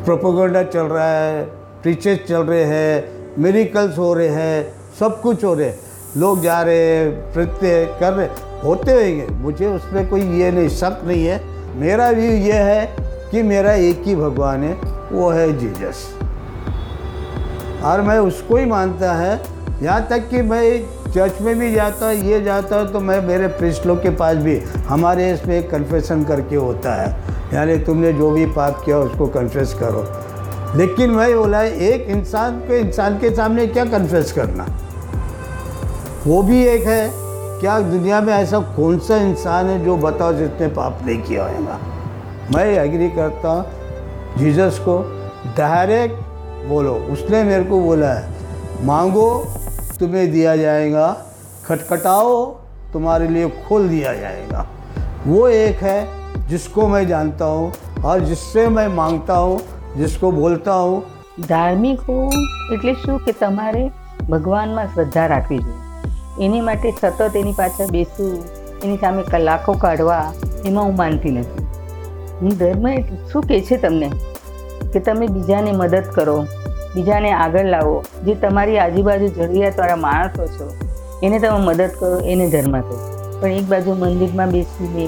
प्रोपोगंडा 0.04 0.62
चल 0.62 0.82
रहा 0.82 1.08
है 1.08 1.61
प्रीचेस 1.82 2.18
चल 2.28 2.42
रहे 2.42 2.64
हैं 2.64 3.04
मेरिकल्स 3.38 3.96
हो 3.98 4.12
रहे 4.14 4.28
हैं, 4.28 4.72
सब 4.98 5.20
कुछ 5.20 5.44
हो 5.44 5.54
रहे 5.54 5.66
हैं। 5.66 5.78
लोग 6.16 6.42
जा 6.42 6.60
रहे 6.62 6.78
हैं 6.78 7.06
नृत्य 7.36 7.84
कर 8.00 8.12
रहे 8.12 8.26
होते 8.60 8.92
होंगे 8.92 9.26
मुझे 9.34 9.66
उसमें 9.66 10.08
कोई 10.10 10.20
ये 10.40 10.50
नहीं 10.50 10.68
शक 10.70 11.00
नहीं 11.06 11.24
है। 11.26 11.40
मेरा 11.76 12.08
व्यू 12.10 12.30
ये 12.30 12.52
है 12.54 12.86
कि 13.30 13.42
मेरा 13.42 13.72
एक 13.74 14.02
ही 14.06 14.14
भगवान 14.16 14.64
है, 14.64 14.74
वो 15.12 15.30
है 15.30 15.58
जीजस 15.58 16.06
और 17.84 18.00
मैं 18.00 18.18
उसको 18.20 18.56
ही 18.56 18.64
मानता 18.66 19.12
है। 19.14 19.40
यहाँ 19.82 20.06
तक 20.10 20.28
कि 20.30 20.42
मैं 20.42 20.62
चर्च 21.12 21.40
में 21.42 21.58
भी 21.58 21.72
जाता 21.72 22.06
हूँ 22.06 22.14
ये 22.24 22.40
जाता 22.42 22.80
हूँ 22.80 22.92
तो 22.92 23.00
मैं 23.00 23.20
मेरे 23.26 23.46
प्रिस्ट 23.58 23.82
के 24.02 24.10
पास 24.16 24.36
भी, 24.36 24.58
हमारे 24.88 25.30
इसमें 25.32 25.62
कन्फेशन 25.68 26.24
करके 26.24 26.56
होता 26.56 26.94
है। 26.94 27.10
यानी 27.54 27.76
तुमने 27.84 28.12
जो 28.12 28.30
भी 28.30 28.46
पाप 28.48 28.82
किया, 28.84 28.98
उसको 28.98 29.26
कन्फेस 29.28 29.74
करो। 29.80 30.06
लेकिन 30.76 31.10
मैं 31.10 31.36
बोला, 31.36 31.62
एक 31.62 32.06
इंसान 32.08 32.60
को, 32.60 32.74
इंसान 32.74 33.18
के 33.18 33.34
सामने 33.34 33.66
क्या 33.66 33.84
कन्फेस 33.84 34.32
करना? 34.32 34.66
वो 36.26 36.42
भी 36.42 36.66
एक 36.66 36.86
है, 36.86 37.10
क्या 37.60 37.80
दुनिया 37.80 38.20
में 38.20 38.32
ऐसा 38.34 38.58
कौन 38.58 38.98
सा 38.98 39.16
इंसान 39.16 39.66
है 39.66 39.84
जो 39.84 39.96
बताओ 39.96 40.32
जिसने 40.32 40.68
पाप 40.68 40.98
नहीं 41.06 41.22
किया 41.22 41.44
होगा? 41.44 41.78
मैं 42.54 42.64
एग्री 42.64 43.08
करता 43.08 43.48
हूँ 43.48 43.64
जीसस 44.38 44.78
को 44.78 44.98
डायरेक्ट 45.56 46.14
बोलो। 46.68 46.94
उसने 46.94 47.42
मेरे 47.44 47.64
को 47.64 47.80
बोला 47.80 48.12
है, 48.12 48.28
मांगो, 48.84 49.28
तुम्हें 50.00 50.32
दिया 50.32 50.56
जाएगा, 50.56 51.16
खटखटाओ, 51.66 52.46
तुम्हारे 52.92 53.28
लिए 53.28 53.48
खोल 53.68 53.88
दिया 53.88 54.14
जाएगा। 54.14 54.66
वो 55.26 55.48
एक 55.48 55.76
है 55.76 56.08
जिसको 56.48 56.88
मैं 56.88 57.06
जानता 57.08 57.44
हूँ 57.44 57.72
और 58.04 58.20
जिससे 58.20 58.68
मैं 58.68 58.88
माँगता 58.88 59.34
हूँ 59.34 59.60
जिसको 59.97 60.31
બોલતા 60.31 60.79
હું 60.81 61.01
ધાર્મિક 61.47 62.01
હોવું 62.01 62.47
એટલે 62.73 62.93
શું 62.93 63.19
કે 63.19 63.35
તમારે 63.39 63.83
ભગવાનમાં 64.29 64.87
શ્રદ્ધા 64.87 65.27
રાખવી 65.27 65.59
જોઈએ 65.59 66.45
એની 66.45 66.61
માટે 66.61 66.87
સતત 66.91 67.29
એની 67.35 67.53
પાછળ 67.53 67.91
બેસવું 67.91 68.33
એની 68.83 68.97
સામે 68.97 69.23
કલાકો 69.23 69.73
કાઢવા 69.73 70.23
એમાં 70.65 70.85
હું 70.85 70.95
માનતી 70.95 71.31
નથી 71.31 71.67
હું 72.41 72.57
ધર્મ 72.57 72.87
શું 73.27 73.47
કહે 73.47 73.61
છે 73.61 73.77
તમને 73.77 74.09
કે 74.93 74.99
તમે 74.99 75.27
બીજાને 75.27 75.71
મદદ 75.73 76.03
કરો 76.11 76.35
બીજાને 76.95 77.31
આગળ 77.33 77.69
લાવો 77.69 77.95
જે 78.25 78.35
તમારી 78.35 78.77
આજુબાજુ 78.77 79.29
જરૂરિયાતવાળા 79.29 79.97
માણસો 79.97 80.47
છો 80.47 80.67
એને 81.23 81.39
તમે 81.39 81.59
મદદ 81.59 81.89
કરો 81.91 82.19
એને 82.25 82.49
ધર્મ 82.49 82.77
કહો 82.81 82.99
પણ 83.41 83.51
એક 83.51 83.65
બાજુ 83.65 83.95
મંદિરમાં 83.95 84.51
બેસીને 84.51 85.07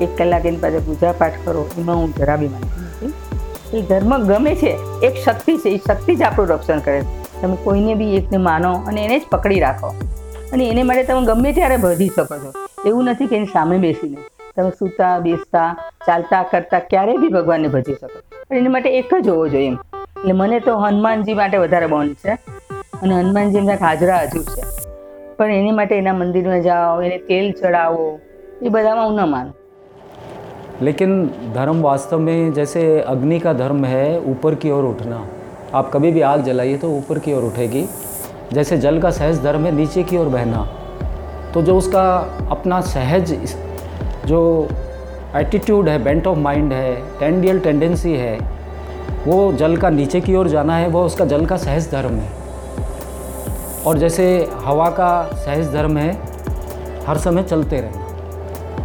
એક 0.00 0.10
કલાક 0.16 0.44
એની 0.44 0.60
પાસે 0.60 0.80
પૂજા 0.80 1.12
પાઠ 1.18 1.42
કરો 1.44 1.66
એમાં 1.78 1.98
હું 1.98 2.16
જરા 2.16 2.36
બી 2.36 2.48
માનતી 2.48 2.86
નથી 2.86 3.23
એ 3.75 3.81
ધર્મ 3.81 4.17
ગમે 4.17 4.55
છે, 4.55 4.99
એક 5.03 5.15
શક્તિ 5.25 5.57
છે 5.57 5.69
એ 5.69 5.77
શક્તિ 5.77 6.15
જ 6.15 6.21
આપણું 6.21 6.49
રક્ષણ 6.49 6.79
કરે 6.79 7.01
છે. 7.01 7.41
તમે 7.41 7.57
કોઈને 7.63 7.95
બી 7.95 8.15
એકને 8.15 8.37
માનો 8.37 8.73
અને 8.73 9.05
એને 9.05 9.19
જ 9.19 9.21
પકડી 9.31 9.59
રાખો. 9.59 9.87
અને 10.53 10.69
એને 10.69 10.83
માટે 10.83 11.03
તમે 11.03 11.25
ગમે 11.25 11.53
ત્યારે 11.53 11.75
વધી 11.75 12.07
શકો 12.07 12.37
છો. 12.37 12.53
એવું 12.85 13.03
નથી 13.03 13.27
કે 13.27 13.35
એની 13.35 13.45
સામે 13.45 13.77
બેસીને. 13.77 14.17
તમે 14.55 14.69
સૂતા, 14.69 15.19
બેસતા, 15.19 15.75
ચાલતા, 16.07 16.43
કરતા 16.43 16.79
ક્યારેય 16.79 17.17
બી 17.17 17.27
ભગવાનને 17.27 17.67
ભજી 17.67 17.93
શકો. 17.93 18.19
પણ 18.49 18.57
એને 18.57 18.67
માટે 18.67 18.97
એક 18.97 19.13
જ 19.21 19.29
હોવો 19.29 19.47
જોઈએ 19.47 19.67
એમ. 19.67 19.73
એટલે 19.93 20.31
મને 20.31 20.59
તો 20.59 20.77
હનુમાનજી 20.77 21.33
માટે 21.33 21.57
વધારે 21.57 21.87
બોન્ડ 21.87 22.13
છે. 22.13 22.31
અને 23.01 23.15
હનુમાનજી 23.15 23.57
એમના 23.57 23.73
હાજરા 23.73 24.21
હજુ 24.21 24.43
છે. 24.43 24.61
પણ 25.37 25.51
એની 25.51 25.71
માટે 25.71 25.95
એના 25.95 26.13
મંદિરમાં 26.13 26.61
જાઓ, 26.61 27.01
એને 27.01 27.17
તેલ 27.17 27.51
ચડાવો, 27.51 28.19
એ 28.61 28.69
બધામાં 28.69 29.05
હું 29.05 29.15
ન 29.15 29.29
માનું. 29.29 29.64
लेकिन 30.81 31.25
धर्म 31.55 31.81
वास्तव 31.81 32.19
में 32.19 32.53
जैसे 32.53 32.99
अग्नि 33.01 33.39
का 33.39 33.53
धर्म 33.53 33.85
है, 33.85 34.19
ऊपर 34.21 34.55
की 34.55 34.71
ओर 34.71 34.83
उठना। 34.83 35.25
आप 35.73 35.91
कभी 35.93 36.11
भी 36.11 36.21
आग 36.21 36.43
जलाइए 36.43 36.77
तो 36.77 36.89
ऊपर 36.89 37.19
की 37.19 37.33
ओर 37.33 37.43
उठेगी। 37.43 37.85
जैसे 38.53 38.77
जल 38.77 38.99
का 39.01 39.11
सहज 39.11 39.41
धर्म 39.43 39.65
है, 39.65 39.71
नीचे 39.71 40.03
की 40.03 40.17
ओर 40.17 40.27
बहना। 40.27 40.67
तो 41.53 41.61
जो 41.61 41.77
उसका 41.77 42.03
अपना 42.51 42.81
सहज 42.81 43.33
जो 44.25 44.67
एटीट्यूड 45.35 45.89
है 45.89 46.03
बेंट 46.03 46.27
ऑफ़ 46.27 46.37
माइंड 46.37 46.73
है 46.73 47.19
टेंडियल 47.19 47.59
टेंडेंसी 47.59 48.13
है, 48.13 48.37
वो 49.27 49.51
जल 49.53 49.77
का 49.77 49.89
नीचे 49.89 50.21
की 50.21 50.35
ओर 50.35 50.47
जाना 50.47 50.77
है, 50.77 50.87
वो 50.87 51.03
उसका 51.05 51.25
जल 51.25 51.45
का 51.45 51.57
सहज 51.57 51.91
धर्म 51.91 52.13
है। 52.13 52.29
और 53.87 53.97
जैसे 53.97 54.25
हवा 54.63 54.89
का 54.89 55.29
सहज 55.35 55.73
धर्म 55.73 55.97
है, 55.97 56.11
हर 57.07 57.17
समय 57.17 57.43
चलते 57.43 57.81
रहना। 57.81 58.04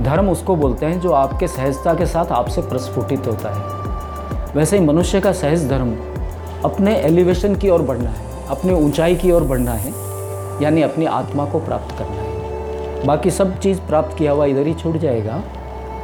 धर्म 0.02 0.30
उसको 0.30 0.56
बोलते 0.56 0.86
हैं 0.86 1.00
जो 1.00 1.12
आपके 1.12 1.48
सहजता 1.48 1.94
के 1.94 2.06
साथ 2.06 2.26
आपसे 2.26 2.60
प्रस्फुटित 2.60 3.26
होता 3.26 3.48
है। 3.48 3.80
वैसे 4.54 4.78
ही 4.78 4.84
मनुष्य 4.86 5.20
का 5.20 5.32
सहज 5.32 5.68
धर्म 5.68 5.96
अपने 6.64 6.96
एलिवेशन 6.96 7.54
की 7.54 7.70
ओर 7.70 7.82
बढ़ना 7.82 8.10
है, 8.10 8.48
अपनी 8.48 8.72
ऊंचाई 8.72 9.14
की 9.14 9.32
ओर 9.32 9.42
बढ़ना 9.42 9.72
है, 9.72 9.92
यानी 10.62 10.82
अपनी 10.82 11.06
आत्मा 11.06 11.44
को 11.44 11.58
प्राप्त 11.58 11.98
करना 11.98 12.22
है। 12.22 13.06
बाकी 13.06 13.30
सब 13.30 13.58
चीज़ 13.58 13.80
प्राप्त 13.80 14.18
किया 14.18 14.32
हुआ 14.32 14.44
इधर 14.44 14.66
ही 14.66 14.74
छूट 14.74 14.96
जाएगा। 14.96 15.42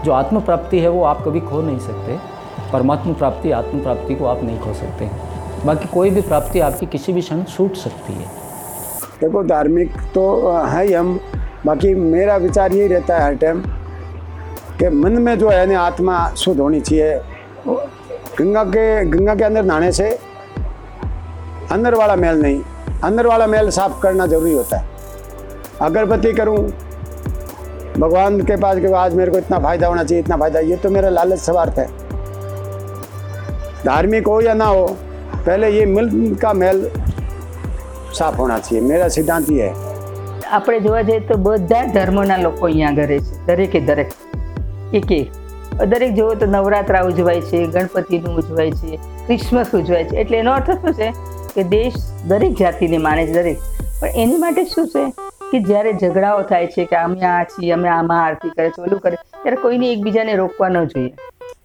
जो 0.05 0.13
आत्म 0.13 0.41
प्राप्ति 0.41 0.79
है 0.79 0.89
वो 0.89 1.05
आप 1.05 1.25
कभी 1.25 1.41
खो 1.41 1.61
नहीं 1.61 1.79
सकते। 1.79 2.17
परमात्मा 2.73 3.13
प्राप्ति, 3.13 3.51
आत्म 3.51 3.81
प्राप्ति 3.81 4.15
को 4.15 4.27
आप 4.27 4.45
नहीं 4.45 4.59
खो 4.61 4.73
सकते। 4.73 5.11
बाकी 5.65 5.89
कोई 5.89 6.11
भी 6.11 6.21
प्राप्ति 6.21 6.61
आपकी 6.61 6.87
किसी 6.87 7.13
भी 7.13 7.21
क्षण 7.21 7.43
छूट 7.43 7.75
सकती 7.75 8.13
है। 8.13 8.27
देखो, 9.21 9.43
धार्मिक 9.43 9.93
तो 10.15 10.53
है 10.67 10.95
हम। 10.95 11.21
बाकी 11.67 11.95
मेरा 11.95 12.37
विचार 12.37 12.73
यही 12.73 12.89
रहता 12.89 13.17
है 13.17 13.23
हर 13.23 13.35
टाइम 13.35 13.63
कि 14.80 14.90
मन 14.96 15.22
में 15.22 15.38
जो 15.40 15.50
है 15.50 15.66
ना 15.66 15.80
आत्मा 15.82 16.18
शुद्ध 16.36 16.60
होनी 16.60 16.80
चाहिए 16.82 17.20
गंगा 18.38 18.64
के 18.66 18.84
गंगा 19.08 19.36
के 19.36 19.44
अंदर 19.44 19.64
नहाने 19.64 19.92
से 19.92 20.10
अंदर 21.72 21.96
वाला 21.96 22.16
मैल 22.18 22.42
नहीं 22.42 22.62
अंदर 23.04 23.28
वाला 23.28 23.48
मैल 23.48 23.70
साफ 23.72 24.00
करना 24.04 24.28
जरूरी 24.28 24.54
होता 24.54 24.78
है 24.78 24.90
अगरबत्ती 25.82 26.34
करूं 26.34 26.58
भगवान 27.98 28.42
के 28.42 28.56
पास 28.58 28.80
कि 28.80 28.92
आज 28.96 29.16
मेरे 29.16 29.32
को 29.32 29.38
इतना 29.38 29.60
फायदा 29.60 29.88
होना 29.88 30.04
चाहिए 30.04 30.24
इतना 30.24 30.38
फायदा 30.38 30.60
ये 30.62 30.76
तो 30.78 30.90
मेरा 30.90 31.10
लालच 31.12 31.40
स्वार्थ 31.42 31.80
है 31.80 31.88
धार्मिक 33.86 34.28
हो 34.28 34.42
या 34.42 34.54
ना 34.56 34.66
हो 34.68 34.86
पहले 35.36 35.70
ये 35.72 35.86
मिल 35.88 36.36
का 36.36 36.54
मैल 36.56 36.90
સાફ 38.14 38.36
હોના 38.36 38.58
चाहिए 38.60 38.82
मेरा 38.84 39.08
सिद्धांत 39.10 39.50
ये 39.52 39.64
है 39.64 39.74
આપણે 40.50 40.80
જોવા 40.80 41.04
જઈએ 41.04 41.20
તો 41.24 41.38
બધા 41.40 41.84
ધર્મોના 41.94 42.38
લોકો 42.40 42.66
અહીંયા 42.66 42.92
ઘરે 42.96 43.20
છે 43.20 43.40
દરેકે 43.48 43.82
દરેક 43.84 44.10
એક 44.95 45.07
કે? 45.07 45.27
દરેક 45.87 46.15
જુઓ 46.15 46.35
તો 46.35 46.47
નવરાત્રા 46.47 47.03
ઉજવાય 47.03 47.41
છે, 47.41 47.67
ગણપતિનું 47.67 48.37
ઉજવાય 48.37 48.71
છે, 48.71 48.97
ક્રિસમસ 48.97 49.75
ઉજવાય 49.75 50.05
છે. 50.05 50.17
એટલે 50.17 50.39
એનો 50.39 50.53
અર્થ 50.53 50.71
શું 50.71 50.95
છે 50.95 51.13
કે 51.55 51.63
દેશ 51.63 51.93
દરેક 52.29 52.53
જાતિને 52.53 52.99
માને 52.99 53.27
છે, 53.27 53.33
દરેક. 53.33 53.59
પણ 54.01 54.07
એની 54.07 54.37
માટે 54.37 54.65
શું 54.65 54.89
છે 54.89 55.13
કે 55.53 55.61
જ્યારે 55.61 55.93
ઝઘડાઓ 55.93 56.43
થાય 56.43 56.67
છે 56.67 56.85
કે 56.85 56.97
અમે 56.97 57.21
આ 57.21 57.45
છીએ, 57.45 57.73
અમે 57.73 57.89
આમાં 57.89 58.25
આરતી 58.25 58.49
કરે 58.49 58.71
છે, 58.71 58.83
ઓલું 58.83 59.01
કરે, 59.01 59.17
ત્યારે 59.43 59.57
કોઈને 59.57 59.93
એકબીજાને 59.93 60.37
રોકવા 60.37 60.69
ન 60.69 60.85
જોઈએ. 60.85 61.15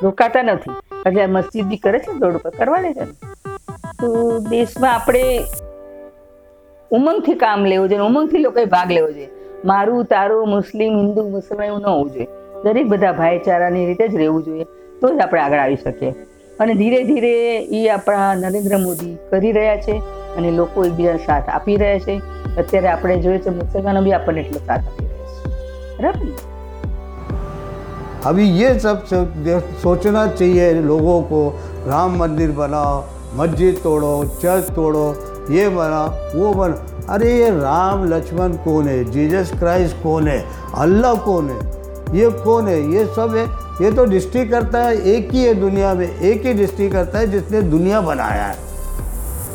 રોકાતા 0.03 0.41
નથી. 0.41 0.71
એટલે 1.05 1.25
મસ્જિદ 1.25 1.65
બી 1.65 1.77
કરે 1.77 1.99
છે 1.99 2.19
દોડ 2.19 2.37
પર 2.37 2.49
કરવા 2.49 2.81
દે 2.81 2.93
છે 2.93 3.05
તો 4.01 4.39
દેશમાં 4.39 4.93
આપણે 4.93 5.43
ઉમંગથી 6.91 7.33
કામ 7.33 7.65
લેવું 7.65 7.89
જોઈએ 7.89 8.01
ઉમંગથી 8.01 8.37
લોકોએ 8.37 8.65
ભાગ 8.65 8.91
લેવો 8.91 9.11
જોઈએ. 9.11 9.29
મારું, 9.65 10.05
તારું, 10.05 10.49
મુસ્લિમ, 10.49 10.97
હિન્દુ, 10.97 11.29
મુસલમાન 11.29 11.67
એવું 11.67 11.81
ન 11.81 11.85
હોવું 11.85 12.11
જોઈએ. 12.11 12.27
દરેક 12.64 12.88
બધા 12.88 13.12
ભાઈચારાની 13.12 13.86
રીતે 13.86 14.04
જ 14.08 14.16
રહેવું 14.16 14.42
જોઈએ 14.46 14.66
તો 15.00 15.06
જ 15.10 15.20
આપણે 15.20 15.42
આગળ 15.42 15.60
આવી 15.60 15.76
શકીએ 15.76 16.12
અને 16.58 16.74
ધીરે 16.74 17.00
ધીરે 17.04 17.32
એ 17.78 17.84
આપણા 17.90 18.32
નરેન્દ્ર 18.36 18.78
મોદી 18.80 19.14
કરી 19.30 19.52
રહ્યા 19.52 19.78
છે 19.86 19.96
અને 20.36 20.50
લોકો 20.58 20.84
એકબીજાને 20.84 21.24
સાથ 21.26 21.48
આપી 21.50 21.76
રહ્યા 21.76 22.04
છે 22.06 22.18
અત્યારે 22.56 22.88
આપણે 22.88 23.16
જોઈએ 23.24 23.40
છે 23.40 23.56
મુસલમાનો 23.58 24.02
બી 24.02 24.14
આપણને 24.14 24.40
એટલો 24.40 24.62
સાથ 24.66 24.86
આપી 24.86 25.06
રહ્યા 25.06 25.40
છે 25.40 25.98
બરાબર 25.98 26.24
ને 26.24 26.34
अभी 28.22 28.44
ये 28.58 28.68
सब 28.80 29.02
सो- 29.04 29.60
सोचना 29.82 30.22
चाहिए 30.28 30.72
लोगों 30.82 31.20
को 31.24 31.40
राम 31.86 32.16
मंदिर 32.18 32.50
बनाओ 32.52 32.94
मस्जिद 33.36 33.76
तोड़ो 33.84 34.12
चर्च 34.42 34.70
तोड़ो 34.76 35.04
ये 35.50 35.68
बनाओ 35.70 36.08
वो 36.34 36.52
बना 36.54 36.76
अरे 37.08 37.32
ये 37.32 37.50
राम 37.58 38.04
लक्ष्मण 38.12 38.56
कौन 38.64 38.88
है 38.88 38.96
जीसस 39.10 39.52
क्राइस्ट 39.58 40.02
कौन 40.02 40.28
है 40.28 40.38
अल्लाह 40.78 41.14
कौन 41.26 41.50
है 41.50 41.58
ये 42.11 42.29
कौन 42.29 42.67
है, 42.67 42.91
ये 42.91 43.05
सब 43.05 43.35
है। 43.35 43.61
ये 43.85 43.91
तो 43.91 44.05
डिस्ट्री 44.05 44.45
करता 44.45 44.79
है, 44.79 45.01
एक 45.01 45.31
ही 45.31 45.43
है 45.43 45.53
दुनिया 45.53 45.93
में, 45.93 46.19
एक 46.19 46.45
ही 46.45 46.53
डिस्ट्री 46.53 46.89
करता 46.89 47.19
है 47.19 47.27
जिसने 47.27 47.61
दुनिया 47.61 48.01
बनाया 48.01 48.43
है। 48.43 48.55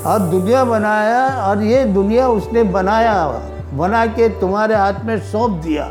और 0.07 0.19
दुनिया 0.19 0.65
बनाया, 0.65 1.29
और 1.43 1.63
ये 1.63 1.85
दुनिया 1.85 2.29
उसने 2.29 2.63
बनाया, 2.63 3.41
बना 3.75 4.07
के 4.07 4.29
तुम्हारे 4.29 4.75
हाथ 4.75 4.93
में 5.05 5.21
सौंप 5.21 5.51
दिया। 5.51 5.91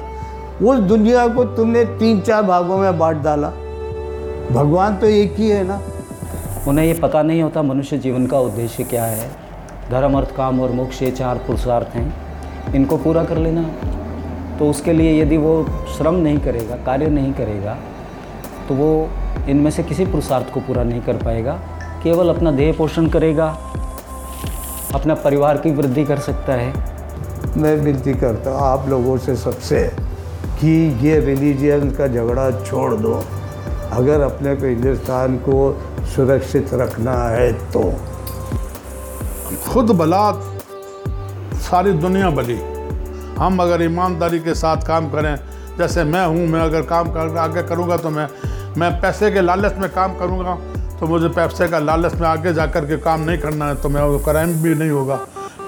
उस 0.64 0.80
दुनिया 0.80 1.28
को 1.28 1.44
तुमने 1.44 1.86
तीन 1.86 2.22
चार 2.22 2.44
भागों 2.44 2.78
में 2.78 2.98
बांट 2.98 3.18
डाला। 3.18 3.50
भगवान 4.52 4.96
तो 4.96 5.08
एक 5.08 5.36
ही 5.36 5.50
है 5.50 5.64
ना। 5.64 5.82
उन्हें 6.68 6.86
ये 6.86 6.94
पता 6.94 7.22
नहीं 7.22 7.42
होता 7.42 7.62
मनुष्य 7.62 7.98
जीवन 7.98 8.28
का 8.28 8.40
उद्देश्य 8.40 8.84
क्या 8.84 9.06
है। 9.06 9.30
धर्म, 9.92 10.18
अर्थ, 10.18 10.36
काम 10.36 10.62
और 10.62 10.72
मोक्ष, 10.72 11.02
ये 11.02 11.12
चार 11.12 11.36
पुरुषार्थ 11.36 11.88
हैं। 11.96 12.14
इनको 12.74 12.98
पूरा 12.98 13.24
कर 13.24 13.38
लेना। 13.38 13.66
तो 14.60 14.70
उसके 14.70 14.94
लिए 14.94 15.22
यदि 15.22 15.38
वो 15.38 15.54
श्रम 15.98 16.16
नहीं 16.18 16.38
करेगा 16.40 16.76
कार्य 16.86 17.08
नहीं 17.10 17.34
करेगा 17.34 17.78
तो 18.68 18.76
वो 18.76 18.90
इनमें 19.50 19.72
से 19.72 19.84
किसी 19.84 20.06
पुरुषार्थ 20.06 20.54
को 20.54 20.60
पूरा 20.60 20.84
नहीं 20.84 21.02
कर 21.02 21.18
पाएगा। 21.24 21.54
केवल 22.04 22.30
अपना 22.30 22.52
देह 22.52 22.74
पोषण 22.78 23.08
करेगा 23.10 23.48
अपना 24.94 25.14
परिवार 25.24 25.58
की 25.58 25.72
वृद्धि 25.72 26.04
कर 26.06 26.20
सकता 26.20 26.54
है। 26.54 26.74
मैं 27.58 27.76
विनती 27.78 28.14
करता 28.14 28.52
हूँ 28.52 28.60
आप 28.62 28.88
लोगों 28.90 29.18
से 29.18 29.36
सबसे 29.36 29.82
कि 30.60 30.72
ये 31.02 31.20
रिलीजियन 31.20 31.90
का 31.92 32.08
झगड़ा 32.08 32.50
छोड़ 32.62 32.94
दो। 32.96 33.14
अगर 33.92 34.22
अपने 34.22 34.56
को 34.56 34.66
हिंदुस्तान 34.66 35.38
को 35.40 35.58
सुरक्षित 36.16 36.74
रखना 36.74 37.18
है 37.30 37.52
तो। 37.72 37.84
खुद 39.68 39.92
भला 39.98 40.32
सारी 41.62 41.92
दुनिया 42.00 42.30
भली 42.30 42.58
हम 43.38 43.60
अगर 43.60 43.82
ईमानदारी 43.84 44.40
के 44.40 44.54
साथ 44.56 44.86
काम 44.88 45.10
करें, 45.10 45.36
जैसे 45.78 46.04
मैं 46.06 46.26
हूँ, 46.26 46.48
मैं 46.48 46.62
अगर 46.62 46.82
काम 46.84 47.10
कर, 47.12 47.38
आगे 47.38 47.64
करूँगा 47.64 47.98
तो 47.98 48.10
मैं 48.10 48.28
मैं 48.78 48.92
पैसे 49.02 49.32
के 49.32 49.42
लालच 49.42 49.76
में 49.78 49.90
काम 49.92 50.18
करूँगा 50.18 50.58
तो 51.00 51.08
मुझे 51.08 51.28
पैसे 51.30 51.68
का 51.68 51.80
लालच 51.80 52.14
में 52.14 52.28
आगे 52.28 52.54
जा 52.54 52.66
कर 52.68 52.86
के 52.86 52.98
काम 52.98 53.22
नहीं 53.22 53.38
करना 53.38 53.68
है 53.68 53.76
तो 53.76 53.90
मैं 53.90 54.02
वो 54.02 54.20
क्राइम 54.20 54.54
भी 54.64 54.76
नहीं 54.76 54.90
होगा। 54.90 55.20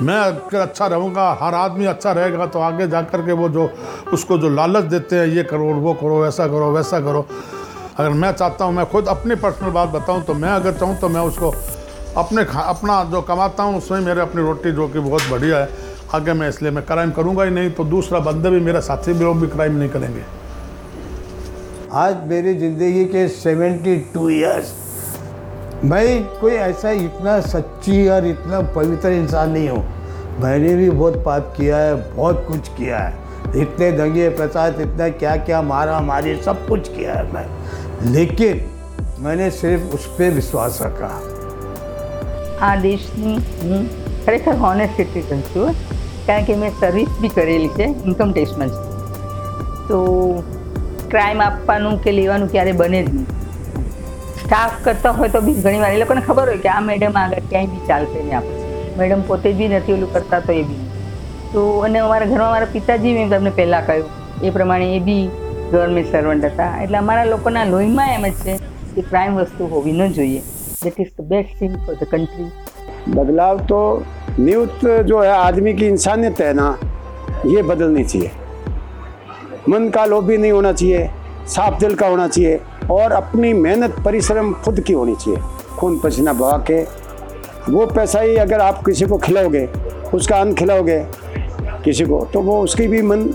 मैं 0.01 0.15
अगर 0.17 0.59
अच्छा 0.59 0.87
रहूँगा, 0.87 1.29
हर 1.41 1.55
आदमी 1.55 1.85
अच्छा 1.85 2.11
रहेगा 2.11 2.45
तो 2.45 2.59
आगे 2.59 2.87
जा 2.87 3.01
कर 3.03 3.21
के 3.21 3.31
वो 3.31 3.49
जो, 3.49 3.69
उसको 4.13 4.37
जो 4.37 4.49
लालच 4.49 4.83
देते 4.85 5.15
हैं, 5.15 5.25
ये 5.27 5.43
करो, 5.43 5.73
वो 5.75 5.93
करो 5.93 6.25
ऐसा 6.27 6.47
करो, 6.47 6.71
वैसा 6.71 6.99
करो। 6.99 7.25
अगर 7.99 8.09
मैं 8.11 8.31
चाहता 8.31 8.65
हूँ, 8.65 8.73
मैं 8.73 8.85
खुद 8.85 9.07
अपनी 9.07 9.35
पर्सनल 9.35 9.69
बात 9.69 9.89
बताऊँ 9.89 10.23
तो 10.23 10.33
मैं 10.33 10.49
अगर 10.49 10.73
चाहूँ 10.73 10.97
तो 10.99 11.09
मैं 11.09 11.21
उसको 11.21 11.53
अपने 12.17 12.43
खा, 12.45 12.59
अपना 12.61 13.03
जो 13.03 13.21
कमाता 13.21 13.63
हूँ, 13.63 13.77
उसमें 13.77 13.99
मेरे 14.01 14.21
अपनी 14.21 14.41
रोटी, 14.41 14.71
जो 14.71 14.87
कि 14.87 14.99
बहुत 14.99 15.29
बढ़िया 15.31 15.57
है 15.57 15.86
आगे 16.15 16.33
मैं 16.33 16.47
इसलिए 16.49 16.71
मैं 16.71 16.85
क्राइम 16.85 17.09
करूँगा 17.11 17.43
ही 17.43 17.51
नहीं 17.51 17.69
तो 17.71 17.83
दूसरा 17.83 18.19
बंदा 18.19 18.49
भी 18.49 18.59
मेरा 18.59 18.79
साथी 18.79 19.13
भी 19.13 19.23
लोग 19.23 19.39
भी 19.41 19.47
क्राइम 19.47 19.75
नहीं 19.75 19.89
करेंगे। 19.89 20.21
आज 21.93 22.15
मेरी 22.27 22.53
ज़िंदगी 22.53 23.03
के 23.05 23.27
72 23.29 24.29
इयर्स 24.31 24.73
मैं 25.83 26.23
कोई 26.39 26.51
ऐसा 26.51 26.91
इतना 26.91 27.39
सच्ची 27.41 28.07
और 28.07 28.25
इतना 28.27 28.61
पवित्र 28.75 29.11
इंसान 29.11 29.51
नहीं 29.51 29.69
हूँ। 29.69 29.83
मैंने 30.41 30.75
भी 30.75 30.89
बहुत 30.89 31.21
पाप 31.25 31.53
किया 31.57 31.77
है 31.77 31.95
बहुत 32.15 32.45
कुछ 32.47 32.67
किया 32.69 32.99
है। 32.99 33.61
इतने 33.61 33.91
दंगे 33.91 34.29
प्रसाद 34.29 34.81
इतना 34.81 35.09
क्या 35.11 35.35
क्या 35.45 35.61
मारा 35.63 35.99
मारी 36.01 36.35
सब 36.43 36.67
कुछ 36.67 36.89
किया 36.89 37.13
है 37.13 37.33
मैं। 37.33 37.47
लेकिन 38.13 38.65
मैंने 39.19 39.51
सिर्फ़ 39.51 39.95
उस 39.95 40.05
पर 40.17 40.31
विश्वास 40.31 40.79
रखा। 40.81 41.13
आदेश 42.65 43.11
नहीं 43.17 43.85
ખરેખર 44.27 44.55
હોનેસ્ટલી 44.65 45.25
કહું 45.31 45.41
છું 45.51 45.81
કારણ 46.27 46.45
કે 46.51 46.55
મેં 46.61 46.77
સર્વિસ 46.83 47.11
બી 47.23 47.33
કરેલી 47.35 47.73
છે 47.79 47.85
ઇન્કમ 48.11 48.31
ટેક્સમાં 48.37 48.71
તો 49.89 49.99
ક્રાઇમ 51.11 51.43
આપવાનું 51.45 51.99
કે 52.05 52.13
લેવાનું 52.15 52.49
ક્યારે 52.53 52.73
બને 52.81 52.99
જ 53.05 53.13
નહીં. 53.13 53.27
સ્ટાફ 54.41 54.75
કરતા 54.85 55.13
હોય 55.19 55.31
તો 55.35 55.41
બી 55.45 55.55
ઘણી 55.63 55.81
વાર, 55.83 55.91
એ 55.95 55.99
લોકોને 56.01 56.21
ખબર 56.27 56.45
હોય 56.51 56.61
કે 56.65 56.69
આ 56.73 56.81
મેડમ 56.89 57.17
આગળ 57.21 57.47
ક્યાંય 57.51 57.71
બી 57.73 57.87
ચાલશે 57.89 58.17
નહીં 58.25 58.35
આપણે. 58.39 58.59
મેડમ 58.99 59.21
પોતે 59.29 59.47
બી 59.61 59.69
નથી 59.71 59.95
ઓલું 59.97 60.11
કરતા 60.15 60.41
તો 60.47 60.57
એ 60.61 60.63
બી 60.69 60.83
તો 61.53 61.63
અને 61.87 61.97
અમારા 62.03 62.29
ઘરમાં 62.33 62.51
મારા 62.55 62.73
પિતાજી 62.75 63.13
મેં 63.17 63.33
તમને 63.33 63.51
પહેલાં 63.59 63.87
કહ્યું, 63.89 64.09
એ 64.43 64.53
પ્રમાણે 64.57 64.87
એ 64.97 64.99
બી 65.07 65.23
ગવર્મેન્ટ 65.71 66.11
સર્વન્ટ 66.13 66.45
હતા. 66.51 66.71
એટલે 66.83 66.97
અમારા 67.03 67.27
લોકોના 67.33 67.65
લોહીમાં 67.73 68.13
એમ 68.17 68.25
જ 68.29 68.35
છે 68.43 68.59
કે 68.95 69.07
ક્રાઇમ 69.09 69.41
વસ્તુ 69.41 69.71
હોવી 69.73 69.97
ન 69.97 70.13
જોઈએ. 70.19 70.41
That 70.83 70.99
is 71.05 71.11
the 71.17 71.27
best 71.33 71.57
thing 71.59 71.73
for 71.85 71.95
the 72.01 72.07
country 72.13 72.51
બદલાવ 73.15 73.65
તો 73.71 73.81
नियुक्त 74.39 74.85
जो 75.01 75.19
है 75.19 75.29
आदमी 75.29 75.73
की 75.73 75.85
इंसानियत 75.87 76.39
है 76.41 76.53
ना, 76.53 76.77
ये 77.45 77.61
बदलनी 77.63 78.03
चाहिए। 78.03 78.31
मन 79.69 79.89
का 79.89 80.05
लोभी 80.05 80.37
नहीं 80.37 80.51
होना 80.51 80.71
चाहिए, 80.73 81.09
साफ़ 81.47 81.79
दिल 81.79 81.95
का 81.95 82.07
होना 82.07 82.27
चाहिए 82.27 82.59
और 82.91 83.11
अपनी 83.11 83.53
मेहनत, 83.53 83.95
परिश्रम 84.05 84.53
खुद 84.55 84.79
की 84.79 84.93
होनी 84.93 85.15
चाहिए। 85.15 85.39
खून 85.79 85.99
पसीना 85.99 86.33
बहा 86.33 86.57
के, 86.69 86.81
वो 87.71 87.85
पैसा 87.85 88.19
ही 88.19 88.35
अगर 88.35 88.59
आप 88.59 88.83
किसी 88.85 89.05
को 89.05 89.17
खिलाओगे, 89.17 89.67
उसका 90.13 90.37
अन्न 90.37 90.53
खिलाओगे 90.53 90.99
किसी 91.83 92.05
को 92.05 92.25
तो 92.33 92.41
वो 92.41 92.61
उसकी 92.61 92.87
भी 92.87 93.01
मन 93.01 93.29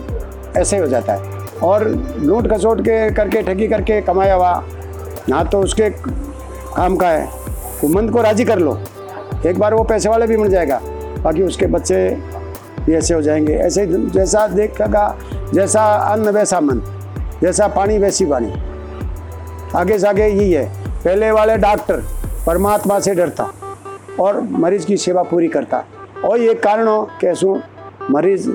ऐसे 0.57 0.77
ही 0.77 0.83
हो 0.83 0.89
जाता 0.89 1.13
है। 1.13 1.41
और 1.63 1.89
लूट 2.19 2.53
खसोट 2.53 2.81
के 2.81 3.11
करके, 3.11 3.43
ठगी 3.43 3.69
करके 3.69 4.01
कमाया 4.01 4.35
हुआ, 4.35 4.63
ना 5.29 5.43
तो 5.45 5.61
उसके 5.61 5.91
काम 5.91 6.97
का 6.97 7.09
है। 7.09 7.27
तो 7.81 7.89
मन 7.89 8.09
को 8.09 8.23
राज़ी 8.23 8.45
कर 8.45 8.59
लो। 8.59 8.79
एक 9.47 9.59
बार 9.59 9.75
वो 9.75 9.85
पैसे 9.85 10.09
वाले 10.09 10.27
भी 10.27 10.37
मर 10.37 10.49
जाएगा। 10.49 10.81
बाकी 11.23 11.43
उसके 11.43 11.67
बच्चे 11.67 12.19
भी 12.87 12.95
ऐसे 12.95 13.15
हो 13.15 13.23
जाएँगे। 13.23 13.55
ऐसे 13.55 13.87
जैसा 13.87 14.47
देखेगा, 14.47 15.17
जैसा 15.55 15.85
अन्न 15.95 16.29
वैसा 16.29 16.61
मन, 16.61 16.83
जैसा 17.43 17.69
पानी 17.69 17.99
वैसी 17.99 18.25
वाणी। 18.25 18.53
आगे 19.77 19.99
से 19.99 20.09
आगे 20.09 20.27
यही 20.27 20.53
है। 20.53 20.73
पहले 21.05 21.31
वाले 21.31 21.57
डॉक्टर 21.57 22.03
परमात्मा 22.47 23.01
से 23.01 23.15
डरता 23.15 23.53
और 24.21 24.41
मरीज़ 24.41 24.87
की 24.87 24.97
सेवा 24.97 25.23
पूरी 25.23 25.49
करता। 25.49 25.85
और 26.25 26.39
ये 26.39 26.55
कारण 26.55 26.87
हो 26.87 27.09
कैसू 27.21 27.61
मरीज़ 28.11 28.51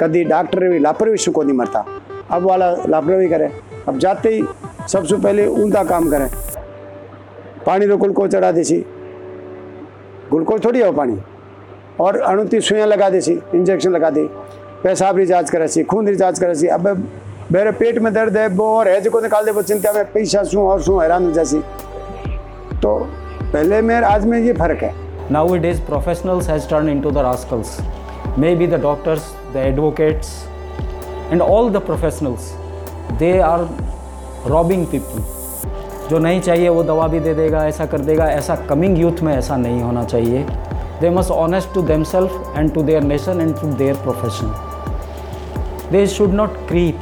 कभी 0.00 0.24
डॉक्टर 0.24 0.68
भी 0.68 0.78
लापरवाही 0.78 1.16
सुखो 1.16 1.42
नहीं 1.42 1.56
मरता। 1.56 1.86
अब 2.30 2.42
वाला 2.42 2.70
लापरवाही 2.70 3.28
करे। 3.28 3.50
अब 3.88 3.98
जाते 3.98 4.28
ही 4.28 4.44
सबसे 4.88 5.16
पहले 5.16 5.46
उनका 5.46 5.84
काम 5.84 6.10
करें। 6.10 6.30
पानी 7.66 7.86
तो 7.86 7.96
कुल 7.96 8.12
को 8.12 8.26
चढ़ा 8.26 8.52
देसी। 8.52 8.84
ग्लूकोज 10.32 10.64
थोड़ी 10.64 10.80
हो 10.80 10.92
पानी। 10.92 11.18
और 12.00 12.20
अणुती 12.20 12.60
सुइयाँ 12.60 12.86
लगा 12.86 13.08
देसी 13.10 13.32
इंजेक्शन 13.54 13.90
लगा 13.90 14.10
दी। 14.10 14.24
पेशाब 14.82 15.16
रिचार्ज 15.16 15.50
करे 15.50 15.68
सी, 15.68 15.82
खून 15.82 16.08
रिचार्ज 16.08 16.38
करे 16.38 16.54
सी। 16.54 16.66
अब 16.68 16.86
मेरे 17.52 17.70
पेट 17.72 17.98
में 17.98 18.12
दर्द 18.14 18.36
है, 18.36 18.46
वो 18.48 18.64
और 18.76 18.88
है 18.88 19.00
जो 19.00 19.20
निकाल 19.20 19.44
दे, 19.44 19.50
वो 19.50 19.62
चिंता 19.62 19.92
में 19.92 20.04
पैसा 20.12 20.42
सू 20.42 20.60
और 20.60 20.82
सू 20.82 20.98
हैरान 20.98 21.24
हो 21.24 21.30
जैसी 21.32 21.58
तो 22.82 22.96
पहले 23.42 23.80
में 23.82 23.94
आज 23.96 24.26
में 24.26 24.38
ये 24.38 24.52
फ़र्क 24.52 24.82
है। 24.82 24.92
Now 25.30 25.54
it 25.54 25.64
is 25.64 25.80
professionals 25.86 26.48
has 26.48 26.68
turn 26.70 26.88
into 26.88 27.10
the 27.10 27.18
rascals 27.18 27.78
maybe 28.56 28.66
the 28.66 28.80
doctors 28.82 29.32
the 29.54 29.56
advocates 29.56 30.28
and 31.32 31.42
all 31.42 31.70
the 31.72 31.80
professionals 31.86 32.52
they 33.18 33.38
are 33.40 33.68
robbing 34.46 34.86
people 34.86 35.37
जो 36.10 36.18
नहीं 36.18 36.40
चाहिए 36.40 36.68
वो 36.68 36.82
दवा 36.82 37.06
भी 37.08 37.20
दे 37.20 37.34
देगा, 37.34 37.66
ऐसा 37.66 37.86
कर 37.86 38.00
देगा। 38.00 38.26
ऐसा 38.30 38.54
कमिंग 38.68 38.98
यूथ 38.98 39.20
में 39.22 39.32
ऐसा 39.34 39.56
नहीं 39.56 39.82
होना 39.82 40.04
चाहिए। 40.04 40.46
They 41.00 41.10
must 41.10 41.30
honest 41.30 41.72
to 41.74 41.82
themself 42.04 42.54
and 42.56 42.72
to 42.74 42.82
their 42.82 43.02
nation 43.02 43.40
and 43.40 43.54
to 43.60 43.66
their 43.74 43.94
profession 44.04 44.54
they 45.92 46.06
should 46.06 46.32
not 46.34 46.56
creep 46.68 47.00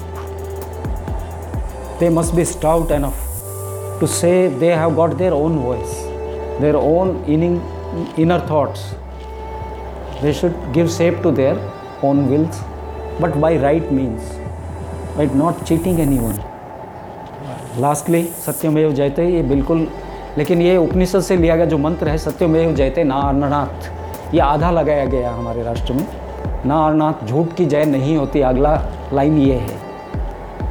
they 2.01 2.09
must 2.09 2.35
be 2.35 2.45
stout 2.45 2.91
enough 2.93 4.01
to 4.01 4.07
say 4.07 4.33
they 4.61 4.73
have 4.73 4.95
got 4.95 5.15
their 5.19 5.33
own 5.33 5.59
voice 5.59 5.97
their 6.61 6.75
own 6.75 7.17
inning 7.29 8.19
inner 8.21 8.47
thoughts 8.51 8.91
they 10.23 10.33
should 10.33 10.73
give 10.75 10.87
safe 10.97 11.23
to 11.23 11.31
their 11.31 11.61
own 12.05 12.27
wills 12.29 12.61
but 13.21 13.37
by 13.37 13.59
right 13.59 13.93
means 13.93 14.37
by 15.17 15.31
not 15.35 15.63
cheating 15.65 16.01
anyone 16.19 16.39
lastly 17.80 18.24
सत्यमेव 18.46 18.92
जयते 18.94 19.26
ये 19.28 19.42
बिल्कुल 19.46 19.88
लेकिन 20.38 20.62
ये 20.62 20.76
उपनिषद 20.78 21.22
से 21.22 21.38
लिया 21.38 21.56
गया 21.56 21.66
जो 21.66 21.78
मंत्र 21.80 22.10
है 22.10 22.18
सत्यमेव 22.20 22.74
जयते 22.76 23.04
ना 23.04 23.16
अननाथ 23.30 23.90
ये 24.34 24.42
आधा 24.42 24.72
लगाया 24.72 25.06
गया 25.08 25.32
हमारे 25.32 25.64
राष्ट्र 25.64 25.94
में 25.94 26.06
ना 26.66 26.82
और 26.82 26.94
ना 26.96 27.14
झूठ 27.26 27.56
की 27.56 27.66
जय 27.68 27.86
नहीं 27.88 28.18
होती 28.18 28.42
अगला 28.50 28.76
लाइन 29.14 29.38
ये 29.40 29.58
है 29.60 29.80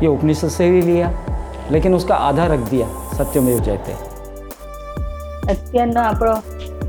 ये 0.03 0.09
उपनिषद 0.09 0.48
से 0.50 0.70
भी 0.70 0.83
लिया 0.83 1.12
लेकिन 1.72 1.94
उसका 1.94 2.14
आधा 2.29 2.46
रख 2.46 2.70
दिया 2.70 2.87
सत्यमेव 3.16 3.61
जयते 3.62 3.96
અત્યારનો 5.48 6.00
આપણો 6.03 6.33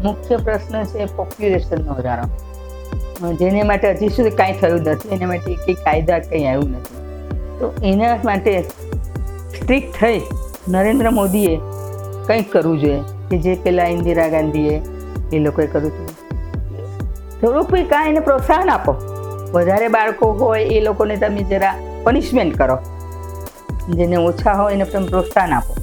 મુખ્ય 0.04 0.38
પ્રશ્ન 0.40 0.76
છે 0.86 1.06
પોપ્યુલેશનનો 1.18 1.94
વધારો 1.94 3.34
જેને 3.40 3.64
માટે 3.64 3.94
હજી 3.94 4.10
સુધી 4.10 4.32
કાંઈ 4.32 4.58
થયું 4.62 4.82
નથી 4.86 5.14
એના 5.16 5.28
માટે 5.28 5.56
કંઈ 5.56 5.76
કાયદા 5.86 6.20
કંઈ 6.22 6.44
આવ્યું 6.46 6.72
નથી 6.72 7.00
તો 7.60 7.72
એના 7.84 8.12
માટે 8.24 8.54
સ્ટ્રિક્ટ 9.66 9.98
થઈ 9.98 10.22
નરેન્દ્ર 10.70 11.12
મોદીએ 11.12 11.56
કંઈક 12.28 12.50
કરવું 12.50 12.80
જોઈએ 12.80 13.00
કે 13.30 13.38
જે 13.40 13.56
પેલા 13.64 13.90
ઇન્દિરા 13.90 14.30
ગાંધીએ 14.30 14.76
એ 15.32 15.40
લોકોએ 15.40 15.68
કર્યું 15.68 15.92
હતું 15.92 16.10
થોડુંક 17.42 17.72
બી 17.72 17.86
કાંઈ 17.86 18.10
એને 18.10 18.22
પ્રોત્સાહન 18.22 18.70
આપો 18.70 18.94
વધારે 19.54 19.90
બાળકો 19.90 20.34
હોય 20.36 20.66
એ 20.72 20.82
લોકોને 20.82 21.18
તમે 21.18 21.44
જરા 21.46 21.74
પનિશમેન્ટ 22.06 22.58
કરો 22.58 22.78
જેને 23.96 24.18
ઓછા 24.20 24.56
હોય 24.56 24.76
એને 24.76 24.86
તમે 24.88 25.10
પ્રોત્સાહન 25.10 25.54
આપો 25.54 25.74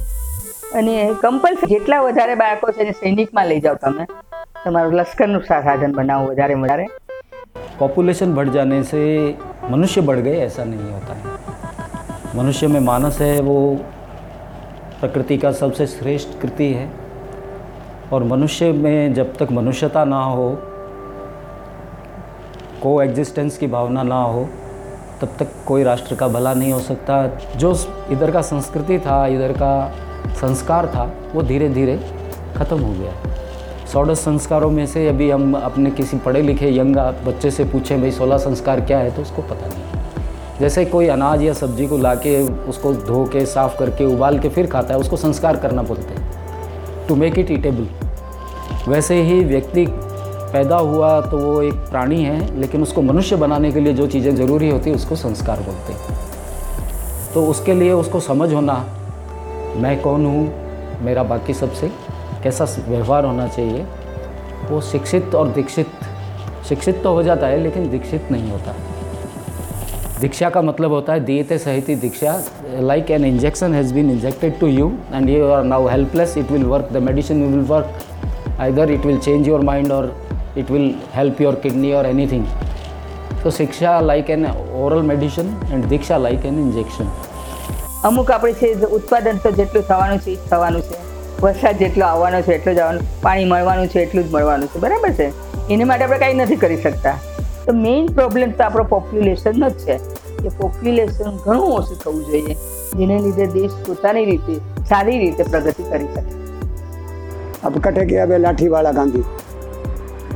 અને 0.75 0.95
કમ્પલસરી 1.23 1.71
જેટલા 1.71 2.01
વધારે 2.03 2.37
બાળકો 2.37 2.73
છે 2.73 2.83
એને 2.83 2.93
સૈનિકમાં 2.95 3.49
લઈ 3.49 3.61
જાઓ 3.61 3.77
તમે 3.79 4.07
તમારું 4.65 4.97
લશ્કરનું 4.97 5.45
સા- 5.45 5.63
સાધન 5.65 5.93
બનાવો 5.95 6.33
વધારે 6.33 6.55
વધારે 6.57 6.89
पॉपुलेशन 7.81 8.31
बढ़ 8.35 8.49
जाने 8.51 8.79
से 8.85 9.01
मनुष्य 9.71 10.01
बढ़ 10.03 10.21
गए 10.21 10.39
ऐसा 10.43 10.65
नहीं 10.65 10.89
होता 10.93 11.15
है 11.17 11.42
मनुष्य 12.36 12.68
में 12.68 12.80
मानस 12.80 13.22
है, 13.22 13.42
वो 13.42 13.78
प्रकृति 15.00 15.38
का 15.38 15.52
सबसे 15.52 15.88
श्रेष्ठ 15.88 16.42
कृति 16.42 16.74
है। 16.74 16.90
और 18.14 18.24
मनुष्य 18.24 18.72
में 18.72 19.14
जब 19.14 19.38
तक 19.38 19.52
मनुष्यता 19.52 20.06
ना 20.06 20.24
हो 20.24 20.58
को 22.84 23.02
एग्जिस्टेंस 23.02 23.58
की 23.58 23.68
भावना 23.68 24.04
ना 24.04 24.24
हो, 24.24 24.50
तब 25.22 25.30
तक 25.40 25.48
कोई 25.68 25.84
राष्ट्र 25.84 26.16
का 26.16 26.28
भला 26.28 26.54
नहीं 26.54 26.74
हो 26.74 26.80
सकता। 26.80 27.28
जो 27.56 27.76
इधर 28.12 28.32
का 28.32 28.42
संस्कृति 28.42 29.00
था, 29.00 29.28
इधर 29.28 29.52
का 29.52 29.96
संस्कार 30.30 30.88
था, 30.88 31.12
वो 31.34 31.44
धीरे 31.44 31.70
धीरे 31.70 32.00
ख़त्म 32.56 32.80
हो 32.80 32.94
गया। 32.94 33.14
सोलह 33.86 34.14
संस्कारों 34.14 34.72
में 34.72 34.86
से 34.86 35.08
अभी 35.08 35.32
हम 35.32 35.54
अपने 35.54 35.92
किसी 35.92 36.18
पढ़े 36.18 36.42
लिखे 36.42 36.78
यंग 36.78 36.96
बच्चे 36.98 37.52
से 37.52 37.64
पूछें, 37.64 38.02
भाई, 38.02 38.12
सोलह 38.12 38.38
संस्कार 38.38 38.82
क्या 38.82 39.00
है? 39.00 39.12
तो 39.12 39.22
उसको 39.22 39.42
पता 39.42 39.68
नहीं। 39.68 39.83
जैसे 40.60 40.86
कोई 40.86 41.08
अनाज 41.08 41.42
या 41.44 41.54
सब्ज़ी 41.54 41.88
को 41.88 41.98
लाके 41.98 42.42
उसको 42.70 42.94
धो 42.96 43.24
के, 43.26 43.46
साफ़ 43.46 43.78
करके, 43.80 44.06
उबाल 44.06 44.40
के 44.40 44.50
फिर 44.50 44.68
खाता 44.68 44.94
है, 44.94 45.00
उसको 45.00 45.18
संस्कार 45.18 45.58
करना 45.58 45.82
बोलते 45.84 46.14
हैं। 46.14 47.08
टू 47.08 47.16
मेक 47.16 47.40
इट 47.40 47.52
ईटेबल 47.52 47.88
वैसे 48.88 49.22
ही 49.24 49.40
व्यक्ति 49.44 49.86
पैदा 50.54 50.78
हुआ 50.78 51.20
तो 51.22 51.38
वो 51.38 51.62
एक 51.62 51.74
प्राणी 51.90 52.24
है, 52.24 52.60
लेकिन 52.60 52.82
उसको 52.82 53.02
मनुष्य 53.02 53.36
बनाने 53.36 53.72
के 53.72 53.80
लिए 53.80 53.94
जो 53.94 54.08
चीज़ें 54.08 54.36
ज़रूरी 54.36 54.70
होती 54.70 54.90
है, 54.90 54.96
उसको 54.96 55.16
संस्कार 55.16 55.60
बोलते 55.60 55.94
हैं। 55.94 57.32
तो 57.34 57.46
उसके 57.48 57.74
लिए 57.74 57.92
उसको 57.94 58.20
समझ 58.20 58.54
होना, 58.54 58.74
मैं 59.78 60.00
कौन 60.02 60.26
हूँ, 60.26 60.48
मेरा 61.04 61.24
बाकी 61.24 61.54
सबसे 61.54 61.92
कैसा 62.44 62.66
व्यवहार 62.88 63.26
होना 63.26 63.48
चाहिए, 63.48 63.86
वो 64.70 64.82
शिक्षित 64.82 65.36
और 65.36 65.48
दीक्षित, 65.48 65.88
शिक्षित 66.70 67.02
तो 67.04 67.14
हो 67.14 67.24
जाता 67.24 67.48
है, 67.48 67.58
लेकिन 67.58 67.90
दीक्षित 67.90 68.32
नहीं 68.32 68.52
होता। 68.52 68.76
दीक्षा 70.23 70.51
का 70.51 70.63
मतलब 70.63 70.91
होता 70.91 71.13
है 71.13 71.21
दीयते 71.25 71.59
सहिति 71.59 71.95
दीक्षा 72.05 72.41
like 72.81 73.11
an 73.11 73.25
injection 73.25 73.75
has 73.75 73.93
been 73.95 74.11
injected 74.11 74.59
to 74.61 74.67
you 74.69 74.93
and 75.15 75.31
you 75.31 75.49
are 75.49 75.65
now 75.65 75.89
helpless 75.89 76.37
it 76.39 76.51
will 76.51 76.65
work 76.67 76.93
the 76.93 77.03
medicine 77.09 77.45
will 77.47 77.65
work 77.67 78.07
either 78.61 78.85
it 78.91 79.05
will 79.05 79.21
change 79.21 79.47
your 79.47 79.63
mind 79.63 79.93
or 79.93 80.05
it 80.57 80.71
will 80.71 80.87
help 81.13 81.41
your 81.41 81.55
kidney 81.57 81.93
or 81.95 82.05
anything 82.07 82.47
so 83.43 83.53
shiksha 83.59 83.93
like 84.05 84.33
an 84.37 84.47
oral 84.85 85.05
medicine 85.11 85.53
and 85.71 85.91
diksha 85.95 86.23
like 86.29 86.47
an 86.53 86.63
injection 86.67 87.17
અમુક 88.09 88.29
આપણે 88.33 88.51
છે 88.59 88.69
જે 88.81 88.89
ઉત્પાદન 88.97 89.39
તો 89.45 89.51
જેટલું 89.55 89.87
થવાનું 89.87 90.21
છે 90.25 90.33
એ 90.33 90.37
જ 90.37 90.51
થવાનું 90.51 90.85
છે 90.89 90.99
વરસાદ 91.41 91.81
જેટલો 91.83 92.05
આવવાનો 92.09 92.43
છે 92.47 92.55
એટલું 92.57 92.77
જ 92.77 92.81
આવવાનું 92.81 93.09
પાણી 93.25 93.49
મળવાનું 93.53 93.91
છે 93.95 94.05
એટલું 94.05 94.25
જ 94.27 94.35
મળવાનું 94.35 94.71
છે 94.75 94.85
બરાબર 94.85 95.11
છે 95.19 95.27
એને 95.75 95.85
માટે 95.91 96.05
આપણે 96.05 96.23
કાંઈ 96.25 96.45
નથી 96.45 96.63
કરી 96.65 96.81
શકતા 96.85 97.17
તો 97.67 97.77
મેઇન 97.77 98.11
પ્રોબ્લેમ 98.13 98.53
તો 98.53 98.65
આપણો 98.65 98.85
પોપ્યુલેશનનો 98.87 99.71
જ 99.71 99.85
છે 99.85 99.97
કે 100.43 100.51
પોપ્યુલેશન 100.59 101.39
ઘણું 101.45 101.71
ઓછું 101.73 102.03
થવું 102.03 102.25
જોઈએ 102.27 102.59
જેને 102.97 103.17
લીધે 103.21 103.47
દેશ 103.53 103.79
પોતાની 103.87 104.25
રીતે 104.25 104.55
સારી 104.91 105.19
રીતે 105.19 105.43
પ્રગતિ 105.45 105.85
કરી 105.85 106.09
શકે 106.09 106.39
अब 107.63 107.79
कटे 107.85 108.05
गया 108.07 108.25
बे 108.27 108.39
लाठी 108.39 108.69
वाला 108.69 108.91
गांधी 108.93 109.23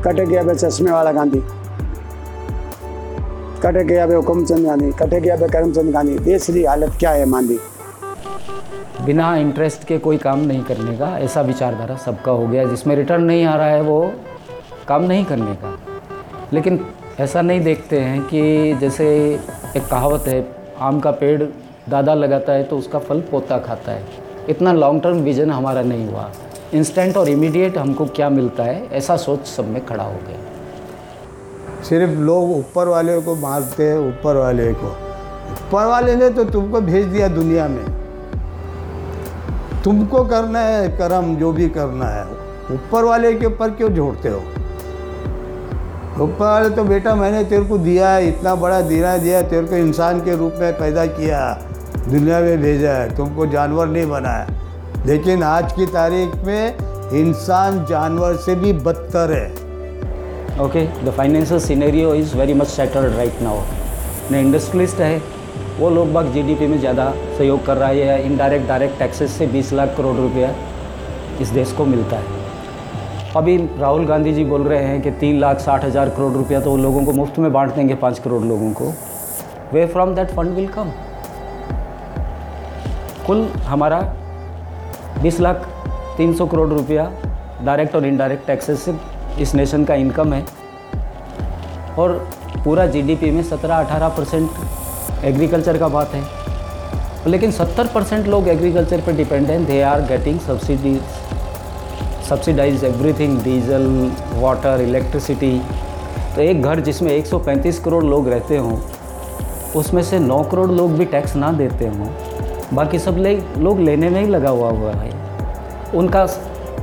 कटे 0.05 0.25
गया 0.27 0.43
बे 0.43 0.55
चश्मे 0.55 0.91
वाला 0.91 1.13
गांधी 1.13 1.41
कटे 3.63 3.85
गया 3.85 4.07
बे 4.07 4.15
हुकुमचंद 4.15 4.67
गांधी 4.67 4.91
कटे 4.93 5.21
गया 5.21 5.37
बे 5.37 5.49
करमचंद 5.49 5.93
गांधी 5.93 6.19
देश 6.21 6.47
की 6.49 6.65
हालत 6.65 6.97
क्या 6.99 7.11
है 7.11 7.25
मांदी 7.27 7.59
बिना 9.05 9.35
इंटरेस्ट 9.37 9.85
के 9.85 9.99
कोई 9.99 10.17
काम 10.19 10.41
नहीं 10.41 10.63
करने 10.65 10.97
का 10.97 11.07
ऐसा 11.19 11.41
विचारधारा 11.43 11.97
सबका 11.99 12.33
हो 12.33 12.47
गया 12.47 12.65
जिसमें 12.65 12.95
रिटर्न 12.97 13.25
नहीं 13.25 13.45
आ 13.47 13.55
रहा 13.57 13.69
है 13.69 13.83
वो 13.83 14.01
काम 14.89 15.03
नहीं 15.05 15.25
करने 15.25 15.55
का 15.55 15.77
लेकिन 16.53 16.85
ऐसा 17.20 17.42
नहीं 17.42 17.62
देखते 17.62 18.00
हैं 18.00 18.22
कि 18.22 18.74
जैसे 18.74 19.40
एक 19.78 19.86
कहावत 19.86 20.24
है, 20.28 20.56
आम 20.80 21.00
का 21.00 21.12
पेड़ 21.12 21.44
दादा 21.90 22.14
लगाता 22.14 22.54
है 22.54 22.64
तो 22.64 22.78
उसका 22.78 23.00
फल 23.00 23.22
पोता 23.22 23.58
खाता 23.58 23.92
है। 23.92 24.04
इतना 24.50 24.74
लॉन्ग 24.74 25.04
टर्म 25.04 25.18
विजन 25.18 25.52
हमारा 25.52 25.82
नहीं 25.82 26.08
हुआ। 26.08 26.32
इंस्टेंट 26.74 27.18
और 27.18 27.30
इमीडिएट 27.30 27.78
हमको 27.78 28.06
क्या 28.06 28.30
मिलता 28.30 28.64
है, 28.64 28.88
ऐसा 28.92 29.18
सोच 29.18 29.46
सब 29.46 29.68
में 29.68 29.86
खड़ा 29.86 30.04
हो 30.04 30.20
गया। 30.28 31.84
सिर्फ़ 31.84 32.14
लोग 32.14 32.52
ऊपर 32.52 32.88
वाले 32.88 33.22
को 33.22 33.36
मारते 33.36 33.90
हैं, 33.90 34.00
ऊपर 34.00 34.36
वाले 34.36 34.74
को। 34.74 34.88
ऊपर 35.52 35.86
वाले 35.86 36.16
ने 36.16 36.30
तो 36.30 36.44
तुमको 36.44 36.82
भेज 36.82 37.06
दिया 37.06 37.28
दुनिया 37.28 37.68
में। 37.68 37.86
तुमको 39.84 40.24
करना 40.26 40.60
है, 40.60 40.90
कर्म, 40.90 41.36
जो 41.36 41.52
भी 41.52 41.70
करना 41.70 42.06
है। 42.06 42.26
ऊपर 42.72 43.04
वाले 43.04 43.34
के 43.34 43.46
ऊपर 43.46 43.70
क्यों 43.70 43.90
जोड़ते 43.90 44.30
हो? 44.30 44.44
वाले 46.20 46.70
तो 46.76 46.84
बेटा 46.84 47.14
मैंने 47.16 47.44
तेरे 47.44 47.64
को 47.66 47.78
दिया 47.78 48.10
है, 48.10 48.28
इतना 48.28 48.54
बड़ा 48.56 48.80
दिना 48.84 49.18
दिया, 49.18 49.42
तेरे 49.44 49.68
को 49.68 49.76
इंसान 49.78 50.20
के 50.22 50.36
रूप 50.38 50.54
में 50.60 50.74
पैदा 50.78 51.06
किया, 51.08 51.40
दुनिया 52.08 52.40
में 52.40 52.62
भेजा 52.62 52.92
है, 52.92 53.16
तुमको 53.18 53.46
जानवर 53.48 53.88
नहीं 53.88 54.06
बनाया 54.08 54.48
लेकिन 55.06 55.44
आज 55.44 55.72
की 55.74 55.86
तारीख 55.88 56.36
में 56.46 56.78
इंसान 57.16 57.86
जानवर 57.90 58.36
से 58.36 58.56
भी 58.56 58.72
बदतर 58.76 59.32
है। 59.32 60.60
Okay 60.60 60.86
the 61.06 61.14
financial 61.18 61.60
scenario 61.60 62.14
is 62.16 62.36
very 62.38 62.54
much 62.54 62.68
settled 62.68 63.16
right 63.18 63.42
now 63.42 63.62
ने 64.32 64.42
इंडस्ट्रियलिस्ट 64.42 65.00
है, 65.00 65.22
वो 65.80 65.90
लोग 65.90 66.12
बाग 66.14 66.32
जीडीपी 66.34 66.68
में 66.68 66.80
ज़्यादा 66.80 67.12
सहयोग 67.38 67.66
कर 67.66 67.78
रहा 67.78 67.90
है 67.90 68.26
इनडायरेक्ट 68.26 68.68
डायरेक्ट 68.68 69.00
टैक्सेस 69.00 69.38
से 69.38 69.48
20 69.50 69.74
लाख 69.74 69.94
करोड़ 69.98 70.16
रुपया 70.16 70.54
इस 71.42 71.50
देश 71.50 71.72
को 71.72 71.86
मिलता 71.86 72.18
है। 72.18 72.37
अभी 73.36 73.56
राहुल 73.80 74.06
गांधी 74.06 74.34
जी 74.34 74.44
बोल 74.46 74.64
रहे 74.64 74.84
हैं 74.84 75.02
कि 75.02 75.12
तीन 75.12 75.40
लाख 75.40 75.60
साठ 75.60 75.84
हज़ार 75.86 76.10
करोड़ 76.10 76.32
रुपया 76.34 76.60
तो 76.62 76.76
लोगों 76.78 77.04
को 77.06 77.14
मुफ़्त 77.14 77.40
में 77.40 77.52
बांट 77.54 77.74
देंगे, 77.76 77.96
पाँच 77.96 78.20
करोड़ 78.20 78.44
लोगों 78.44 78.72
को। 78.74 78.92
वे 79.74 79.86
from 79.88 80.14
that 80.16 80.30
fund 80.30 80.56
will 80.56 80.68
come 80.68 80.92
कुल 83.28 83.44
हमारा 83.66 84.00
20 85.24 85.40
लाख 85.40 85.68
300 86.18 86.48
करोड़ 86.48 86.70
रुपया 86.70 87.12
डायरेक्ट 87.66 87.96
और 87.96 88.06
इनडायरेक्ट 88.06 88.48
टैक्सेस 88.48 88.84
से 88.84 88.96
इस 89.42 89.54
नेशन 89.56 89.86
का 89.86 89.96
इनकम 89.96 90.34
है। 90.34 90.46
और 91.98 92.18
पूरा 92.64 92.86
जीडीपी 92.88 93.32
में 93.32 93.44
17-18 93.44 94.18
परसेंट 94.18 95.26
एग्रीकल्चर 95.26 95.78
का 95.78 95.88
बात 95.90 96.14
है। 96.14 96.24
लेकिन 97.28 97.52
70 97.52 97.94
परसेंट 97.94 98.28
लोग 98.28 98.48
एग्रीकल्चर 98.48 99.02
पर 99.02 99.16
डिपेंड 99.16 99.50
हैं 99.50 99.64
they 99.66 99.82
are 99.84 100.02
getting 100.08 100.40
subsidies 100.40 101.02
subsidize 102.30 102.84
everything 102.84 103.38
diesel 103.42 103.86
water 104.34 104.82
electricity 104.82 105.60
तो 106.36 106.42
एक 106.42 106.62
घर 106.62 106.80
जिसमें 106.80 107.12
135 107.12 107.80
करोड़ 107.80 108.04
लोग 108.04 108.28
रहते 108.30 108.58
हों, 108.58 108.78
उसमें 109.76 110.02
से 110.04 110.20
9 110.20 110.42
करोड़ 110.52 110.70
लोग 110.72 110.92
भी 110.92 111.06
टैक्स 111.06 111.36
ना 111.36 111.52
देते 111.52 111.88
हों। 111.88 112.08
बाकी 112.74 113.00
सब 113.00 113.18
ले, 113.18 113.36
लोग 113.58 113.80
लेने 113.80 114.10
में 114.10 114.20
ही 114.22 114.28
लगा 114.28 114.50
हुआ 114.50 114.70
हुआ 114.72 114.92
है 114.94 115.12
उनका 115.94 116.28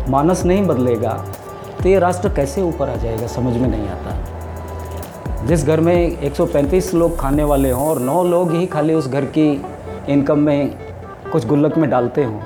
मानस 0.09 0.45
नहीं 0.45 0.66
बदलेगा। 0.66 1.12
तो 1.82 1.88
ये 1.88 1.99
राष्ट्र 1.99 2.28
कैसे 2.28 2.62
ऊपर 2.62 2.88
आ 2.88 2.95
जाएगा, 2.97 3.26
समझ 3.26 3.57
में 3.57 3.68
नहीं 3.68 3.88
आता। 3.88 5.47
जिस 5.47 5.66
घर 5.66 5.80
में 5.80 6.20
135 6.22 6.92
लोग 6.95 7.18
खाने 7.18 7.45
वाले 7.45 7.70
हों 7.70 7.88
और 7.88 8.01
9 8.01 8.22
लोग 8.24 8.53
ही 8.53 8.66
खाली 8.66 8.95
उस 8.95 9.09
घर 9.09 9.24
की 9.38 9.51
इनकम 10.09 10.38
में 10.38 10.70
कुछ 11.32 11.47
गुल्लक 11.47 11.78
में 11.78 11.90
डालते 11.90 12.24
हों 12.24 12.40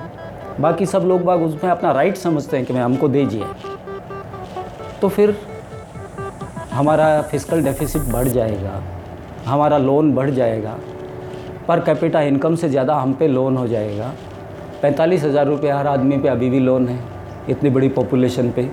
बाकी 0.61 0.87
सब 0.87 1.05
लोग 1.07 1.23
बाग 1.25 1.43
उसमें 1.43 1.71
अपना 1.71 1.93
राइट 1.93 2.17
समझते 2.17 2.57
हैं 2.57 2.67
कि 2.67 2.73
मैं 2.73 2.81
हमको 2.83 3.09
दे 3.09 3.25
दीजिए 3.25 3.45
तो 5.01 5.09
फिर 5.09 5.37
हमारा 6.73 7.21
फ़िज़िकल 7.23 7.63
डेफिसिट 7.65 8.03
बढ़ 8.13 8.29
जाएगा, 8.29 8.83
हमारा 9.47 9.79
लोन 9.79 10.15
बढ़ 10.15 10.31
जाएगा, 10.31 10.77
पर 11.69 11.81
कैपिटा 11.81 12.21
इनकम 12.23 12.57
से 12.57 12.69
ज़्यादा 12.69 12.95
हम 12.97 13.13
पे 13.15 13.29
लोन 13.29 13.57
हो 13.57 13.67
जाएगा। 13.69 14.13
पैंतालीस 14.83 15.25
हज़ार 15.25 15.47
रुपये 15.47 15.71
हर 15.71 15.87
आदमी 15.87 16.19
पे 16.19 16.29
अभी 16.29 16.51
भी 16.51 16.61
लोन 16.61 16.89
है, 16.89 16.99
इतनी 17.51 17.71
बड़ी 17.71 17.89
पॉपुलेशन 17.91 18.51
पे। 18.51 18.69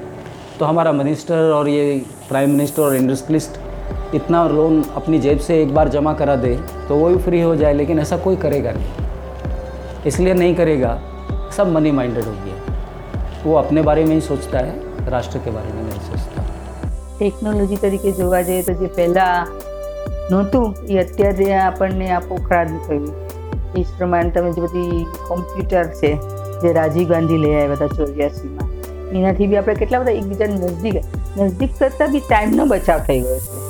तो 0.60 0.66
हमारा 0.66 0.92
मिनिस्टर 0.94 1.52
और 1.52 1.68
ये 1.70 2.02
प्राइम 2.30 2.50
मिनिस्टर 2.50 2.82
और 2.82 2.96
इंडस्ट्रियलिस्ट 2.96 4.16
इतना 4.16 4.48
लोन 4.50 4.84
अपनी 4.96 5.20
जेब 5.20 5.40
से 5.40 5.62
एक 5.64 5.74
बार 5.76 5.90
जमा 5.90 6.14
करा 6.14 6.36
दे 6.38 6.56
तो 6.88 6.96
वो 6.96 7.10
भी 7.10 7.18
फ्री 7.18 7.42
हो 7.42 7.56
जाए, 7.56 7.74
लेकिन 7.74 8.00
ऐसा 8.00 8.18
कोई 8.18 8.36
करेगा 8.38 8.72
नहीं। 8.72 10.04
इसलिए 10.08 10.34
नहीं 10.34 10.56
करेगा 10.56 11.00
सब 11.53 11.73
मनी 11.73 11.93
माइंडेड 11.93 12.25
हो 12.25 12.37
गया 12.43 12.57
वो 13.45 13.55
अपने 13.57 13.83
बारे 13.83 14.05
में 14.05 14.15
ही 14.15 14.21
सोचता 14.23 14.59
है 14.61 15.11
राष्ट्र 15.11 15.39
के 15.39 15.51
बारे 15.53 15.73
में 15.73 15.83
नहीं 15.83 16.01
सोचता 16.03 16.47
ટેકનોલોજી 17.19 17.77
તરીકે 17.79 18.13
જોવા 18.13 18.43
જઈએ 18.43 18.63
તો 18.63 18.75
જે 18.77 18.89
પહેલાં 18.95 19.49
નહોતું 20.31 20.67
એ 20.89 20.99
અત્યારે 20.99 21.49
આપણને 21.61 22.11
આ 22.11 22.21
પોખરાણ 22.27 22.77
થયું 22.87 23.09
એ 23.75 23.81
જ 23.81 23.89
પ્રમાણે 23.97 24.31
તમે 24.31 24.53
જે 24.53 24.67
બધી 24.67 25.01
કોમ્પ્યુટર 25.25 25.87
છે 25.97 26.13
જે 26.63 26.73
રાજીવ 26.79 27.09
ગાંધી 27.09 27.41
લઈ 27.45 27.55
આવ્યા 27.55 27.77
હતા 27.77 27.91
ચોર્યાસીમાં 27.97 28.71
એનાથી 29.13 29.49
બી 29.49 29.59
આપણે 29.59 29.77
કેટલા 29.77 30.01
બધા 30.01 30.17
એકબીજાને 30.19 30.57
નજદીક 30.63 30.97
નજદીક 31.39 31.73
કરતાં 31.79 32.13
બી 32.13 32.23
ટાઈમનો 32.27 32.67
બચાવ 32.67 33.03
થઈ 33.07 33.21
ગયો 33.23 33.41
છે 33.43 33.61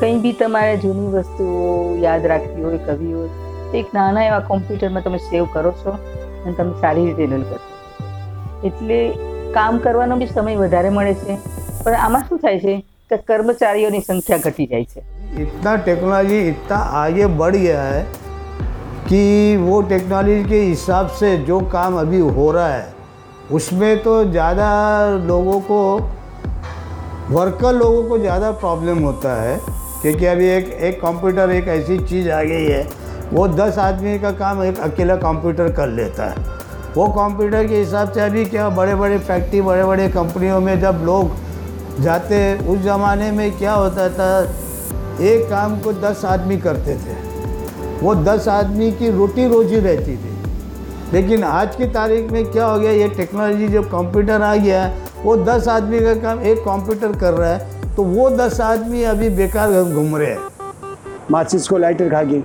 કંઈ 0.00 0.22
બી 0.24 0.34
તમારે 0.34 0.76
જૂની 0.78 1.10
વસ્તુઓ 1.14 1.68
યાદ 2.02 2.30
રાખવી 2.32 2.64
હોય 2.64 2.80
કરવી 2.80 3.12
હોય 3.12 3.30
તો 3.70 3.78
એક 3.78 3.94
નાના 3.94 4.26
એવા 4.26 4.44
કોમ્પ્યુટરમાં 4.50 5.04
તમે 5.04 5.20
સેવ 5.24 5.48
કરો 5.52 5.72
છો 5.82 5.96
અને 6.42 6.52
તમે 6.54 6.74
સારી 6.80 7.06
રીતે 7.06 7.22
હેન્ડલ 7.24 7.44
કરો 7.44 7.58
છો 7.58 7.68
એટલે 8.64 9.00
કામ 9.54 9.80
કરવાનો 9.80 10.18
બી 10.18 10.30
સમય 10.30 10.58
વધારે 10.58 10.90
મળે 10.92 11.14
છે 11.16 11.38
પણ 11.78 11.94
આમાં 11.98 12.24
શું 12.24 12.42
થાય 12.42 12.60
છે 12.60 12.76
કે 13.10 13.20
કર્મચારીઓની 13.26 14.02
સંખ્યા 14.02 14.40
ઘટી 14.40 14.68
જાય 14.68 14.86
છે 14.86 15.06
इतना 15.36 15.72
टेक्नोलॉजी 15.78 16.38
इतना 16.44 16.76
आगे 16.98 17.26
बढ़ 17.36 17.56
गया 17.56 17.80
है 17.84 18.02
कि 19.06 19.56
वो 19.58 19.80
टेक्नोलॉजी 19.84 20.44
के 20.44 20.60
हिसाब 20.60 21.08
से 21.14 21.36
जो 21.44 21.58
काम 21.70 21.98
अभी 21.98 22.18
हो 22.30 22.50
रहा 22.52 22.68
है 22.68 22.86
उसमें 23.52 24.02
तो 24.02 24.14
ज़्यादा 24.26 24.68
लोगों 25.26 25.58
को 25.62 25.80
वर्कर 27.30 27.72
लोगों 27.74 28.02
को 28.04 28.18
ज़्यादा 28.18 28.50
प्रॉब्लम 28.54 28.98
होता 29.00 29.34
है 29.42 29.58
क्योंकि 30.02 30.26
अभी 30.26 30.48
एक 30.50 30.70
एक 30.82 31.00
कंप्यूटर 31.00 31.50
एक 31.52 31.68
ऐसी 31.70 31.98
चीज़ 32.00 32.30
आ 32.30 32.42
गई 32.44 32.66
है 32.66 32.82
वो 33.31 33.47
दस 33.47 33.77
आदमी 33.77 34.17
का 34.19 34.31
काम 34.31 34.63
एक 34.63 34.79
अकेला 34.79 35.15
कंप्यूटर 35.15 35.71
कर 35.71 35.87
लेता 35.89 36.25
है। 36.25 36.51
वो 36.95 37.07
कंप्यूटर 37.09 37.67
के 37.67 37.75
हिसाब 37.75 38.11
से 38.11 38.21
अभी 38.21 38.45
क्या 38.45 38.69
बड़े 38.71 38.95
बड़े 38.95 39.17
फैक्ट्री 39.19 39.61
बड़े 39.61 39.83
बड़े 39.83 40.07
कंपनियों 40.09 40.59
में 40.61 40.79
जब 40.81 41.01
लोग 41.05 42.01
जाते 42.01 42.41
उस 42.67 42.79
ज़माने 42.79 43.31
में 43.31 43.57
क्या 43.57 43.73
होता 43.73 44.09
था, 44.09 44.41
एक 45.21 45.49
काम 45.49 45.79
को 45.79 45.93
दस 45.93 46.25
आदमी 46.25 46.57
करते 46.57 46.95
थे। 46.95 47.15
वो 48.01 48.15
दस 48.15 48.47
आदमी 48.47 48.91
की 48.91 49.09
रोटी 49.09 49.47
रोजी 49.47 49.79
रहती 49.79 50.15
थी। 50.17 50.31
लेकिन 51.13 51.43
आज 51.43 51.75
की 51.75 51.85
तारीख 51.87 52.31
में 52.31 52.45
क्या 52.45 52.65
हो 52.65 52.79
गया, 52.79 52.91
ये 52.91 53.07
टेक्नोलॉजी 53.09 53.67
जब 53.67 53.89
कंप्यूटर 53.89 54.41
आ 54.41 54.55
गया 54.55 54.83
है 54.83 55.01
वो 55.23 55.35
दस 55.37 55.67
आदमी 55.67 55.99
का 55.99 56.13
काम 56.21 56.39
एक 56.41 56.59
कंप्यूटर 56.59 57.19
कर 57.19 57.33
रहा 57.33 57.49
है 57.49 57.95
तो 57.95 58.03
वो 58.03 58.29
दस 58.29 58.59
आदमी 58.61 59.03
अभी 59.03 59.29
बेकार 59.29 59.83
घूम 59.83 60.15
रहे 60.15 60.31
हैं। 60.31 60.39
माचिस 61.31 61.67
को 61.67 61.77
लाइटर 61.77 62.09
खा 62.09 62.21
गई। 62.23 62.43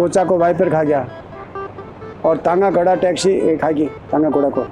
पोचा 0.00 0.22
को 0.24 0.36
वाइपर 0.38 0.68
खा 0.70 0.82
गया 0.82 1.06
और 2.24 2.36
तांगा 2.36 2.70
घोड़ा 2.70 2.94
टैक्सी 2.96 3.56
खा 3.56 3.70
गई 3.70 3.86
तांगा 4.10 4.28
घोड़ा 4.30 4.48
को। 4.48 4.62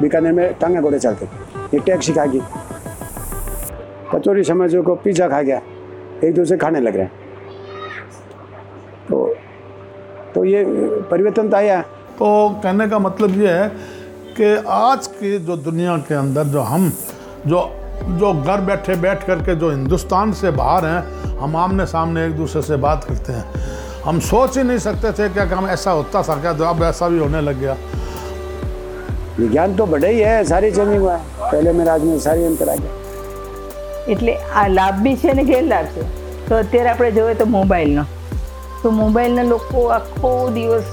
बीकानेर 0.00 0.32
में 0.32 0.54
तांगा 0.58 0.80
घोड़े 0.80 0.98
चलते। 0.98 1.26
ये 1.74 1.78
टैक्सी 1.80 2.12
खा 2.12 2.24
गई 2.26 2.40
कचौरी 4.12 4.44
समझो 4.44 4.82
को 4.82 4.94
पिज़्ज़ा 4.94 5.28
खा 5.28 5.42
गया। 5.42 5.60
एक 6.24 6.34
दूसरे 6.34 6.56
खाने 6.58 6.80
लग 6.80 6.96
रहे 6.96 7.04
हैं। 7.04 7.12
तो 9.08 9.34
तो 10.34 10.44
ये 10.44 10.64
परिवर्तन 11.10 11.48
तो 11.48 11.56
आया। 11.56 11.80
तो 12.18 12.48
कहने 12.62 12.88
का 12.88 12.98
मतलब 12.98 13.40
ये 13.40 13.48
है 13.50 13.68
कि 14.38 14.56
आज 14.70 15.06
की 15.08 15.38
जो 15.38 15.56
दुनिया 15.58 15.96
के 15.98 16.14
अंदर 16.14 16.44
जो 16.46 16.60
हम, 16.62 16.92
जो 17.46 17.68
जो 18.10 18.32
घर 18.34 18.60
बैठे 18.62 18.94
बैठ 18.96 19.26
करके 19.26 19.54
जो 19.56 19.70
हिंदुस्तान 19.70 20.32
से 20.32 20.50
बाहर 20.52 20.84
हैं, 20.86 21.38
हम 21.38 21.56
आमने 21.56 21.86
सामने 21.86 22.26
एक 22.26 22.36
दूसरे 22.36 22.62
से 22.62 22.76
बात 22.78 23.04
करते 23.04 23.32
हैं। 23.32 23.65
हम 24.05 24.19
सोच 24.21 24.57
ही 24.57 24.63
नहीं 24.63 24.79
सकते 24.79 25.11
थे 25.13 25.29
क्या 25.31 25.45
काम 25.47 25.67
ऐसा 25.69 25.91
होता 25.93 26.23
था 26.23 26.35
क्या 26.37 26.53
तो 26.53 26.65
अब 26.65 26.83
ऐसा 26.85 27.09
भी 27.09 27.19
होने 27.19 27.41
लग 27.41 27.59
गया 27.59 27.75
विज्ञान 29.37 29.75
तो 29.75 29.85
बढ़े 29.87 30.11
ही 30.11 30.19
है 30.21 30.43
सारी 30.45 30.71
चेंजिंग 30.71 30.99
हुआ 30.99 31.15
है 31.15 31.51
पहले 31.51 31.73
में 31.73 31.85
राज 31.85 32.03
में 32.03 32.17
सारी 32.21 32.45
अंतर 32.45 32.69
आ 32.69 32.75
गया 32.77 32.99
એટલે 34.07 34.33
આ 34.55 34.63
લાભ 34.69 35.03
બી 35.03 35.17
છે 35.17 35.33
ને 35.33 35.43
ગેરલાભ 35.43 35.91
છે 35.91 36.05
તો 36.47 36.57
અત્યારે 36.57 36.91
આપણે 36.91 37.11
જોઈએ 37.11 37.35
તો 37.35 37.47
મોબાઈલનો 37.49 38.05
તો 38.83 38.91
મોબાઈલના 38.93 39.45
લોકો 39.45 39.83
આખો 39.91 40.31
દિવસ 40.51 40.89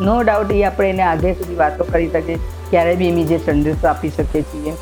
નો 0.00 0.16
ડાઉટ 0.22 0.50
એ 0.52 0.62
આપણે 0.64 0.88
એને 0.88 1.04
આગે 1.04 1.34
સુધી 1.34 1.58
વાતો 1.58 1.86
કરી 1.92 2.08
શકીએ 2.08 2.38
ક્યારે 2.70 2.96
બી 2.96 3.08
ઇમિડિયેટ 3.08 3.46
સંદેશો 3.46 3.88
આપી 3.88 4.10
શકીએ 4.10 4.44
છીએ 4.50 4.74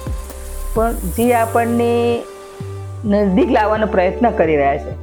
પણ 0.74 1.12
જે 1.16 1.28
આપણને 1.34 1.90
નજદીક 3.06 3.50
લાવવાનો 3.50 3.88
પ્રયત્ન 3.88 4.30
કરી 4.32 4.56
રહ્યા 4.56 4.80
છે 4.84 4.96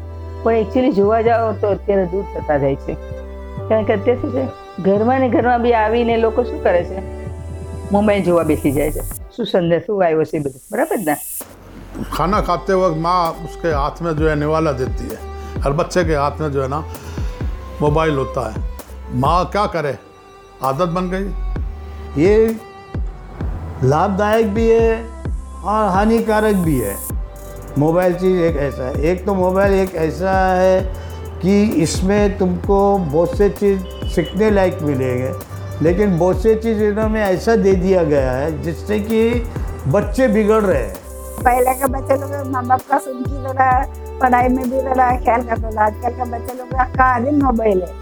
પણ 0.43 0.57
એકચ્યુઅલી 0.57 0.93
જોવા 0.93 1.21
જાઓ 1.23 1.53
તો 1.55 1.71
અત્યારે 1.71 2.07
દૂર 2.07 2.25
થતા 2.33 2.57
જાય 2.59 2.81
છે 2.81 2.97
કારણ 3.63 3.85
કે 3.85 3.93
અત્યારે 3.93 4.21
શું 4.21 4.33
છે 4.33 4.45
ઘરમાં 4.83 5.19
ને 5.19 5.29
ઘરમાં 5.29 5.61
બી 5.61 5.75
આવીને 5.75 6.15
લોકો 6.19 6.45
શું 6.45 6.61
કરે 6.63 6.83
છે 6.85 7.05
મોબાઈલ 7.91 8.25
જોવા 8.25 8.45
બેસી 8.45 8.73
જાય 8.73 8.91
છે 8.91 9.05
શું 9.31 9.47
સંદેશ 9.47 9.85
શું 9.85 10.01
આવ્યો 10.01 10.25
છે 10.25 10.37
એ 10.37 10.43
બધું 10.43 10.61
બરાબર 10.71 11.01
ને 11.05 11.17
खाना 12.09 12.41
खाते 12.41 12.73
वक्त 12.75 12.97
माँ 12.99 13.19
उसके 13.45 13.73
हाथ 13.73 14.01
में 14.01 14.11
जो 14.15 14.29
है 14.29 14.35
निवाला 14.37 14.71
देती 14.73 15.07
है 15.07 15.19
हर 15.61 15.71
बच्चे 15.73 16.03
के 16.03 16.15
हाथ 16.15 16.41
में 16.41 16.51
जो 16.51 16.61
है 16.61 16.67
ना 16.69 16.83
मोबाइल 17.81 18.17
होता 18.17 18.45
है 18.49 18.63
माँ 19.17 19.39
क्या 19.51 19.65
करे 19.71 19.97
आदत 20.63 20.89
बन 20.91 21.09
गई 21.09 22.23
ये 22.23 22.35
लाभदायक 23.85 24.53
भी 24.53 24.67
है 24.69 24.89
और 25.65 25.89
हानिकारक 25.89 26.55
भी 26.65 26.79
है 26.79 26.95
मोबाइल 27.78 28.14
चीज़ 28.14 28.40
एक 28.42 28.56
ऐसा 28.56 28.88
है। 28.88 29.02
एक 29.02 29.24
तो 29.26 29.34
मोबाइल 29.34 29.72
एक 29.72 29.94
ऐसा 29.94 30.32
है 30.54 30.80
कि 31.42 31.62
इसमें 31.82 32.38
तुमको 32.38 32.98
बहुत 32.98 33.36
से 33.38 33.48
चीज़ 33.50 33.80
सीखने 34.14 34.50
लायक 34.50 34.78
मिलेंगे 34.82 35.32
लेकिन 35.82 36.18
बहुत 36.18 36.42
से 36.42 36.54
चीज़ 36.54 36.82
इन्होंने 36.84 37.22
ऐसा 37.22 37.56
दे 37.56 37.72
दिया 37.72 38.02
गया 38.04 38.32
है 38.32 38.62
जिससे 38.62 38.98
कि 39.00 39.30
बच्चे 39.88 40.28
बिगड़ 40.28 40.62
रहे 40.62 40.82
हैं। 40.82 40.94
पहले 41.40 41.74
के 41.74 41.86
बच्चे 41.86 42.14
लोग 42.14 42.50
माँ 42.52 42.66
बाप 42.66 42.80
का 42.90 42.98
सुन 42.98 43.22
की 43.22 43.36
थोड़ा 43.44 43.70
पढ़ाई 44.20 44.48
में 44.48 44.70
भी 44.70 44.80
थोड़ा 44.80 45.10
ख्याल 45.16 45.42
करता 45.42 45.70
था 45.70 45.84
आजकल 45.84 46.10
के 46.10 46.30
बच्चे 46.30 46.54
लोग 46.54 46.74
का 46.96 47.18
दिन 47.20 47.42
मोबाइल 47.42 47.82
है। 47.82 47.92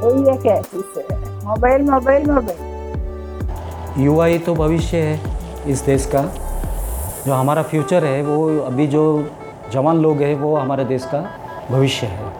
वही 0.00 0.36
क्या 0.38 0.60
चीज़ 0.62 0.98
है। 0.98 1.18
Mobile 1.44 1.82
mobile 1.82 2.30
mobile. 2.30 4.02
युवा 4.04 4.26
ही 4.26 4.38
तो 4.38 4.54
भविष्य 4.54 4.96
है 4.96 5.20
इस 5.66 5.80
देश 5.80 6.06
का। 6.06 6.22
जो 7.26 7.32
हमारा 7.32 7.62
फ्यूचर 7.62 8.04
है, 8.04 8.22
वो 8.22 8.58
अभी 8.60 8.86
जो 8.86 9.02
जवान 9.72 9.98
लोग 9.98 10.20
हैं, 10.22 10.34
वो 10.34 10.56
हमारे 10.56 10.84
देश 10.84 11.04
का 11.04 11.20
भविष्य 11.70 12.06
है। 12.06 12.32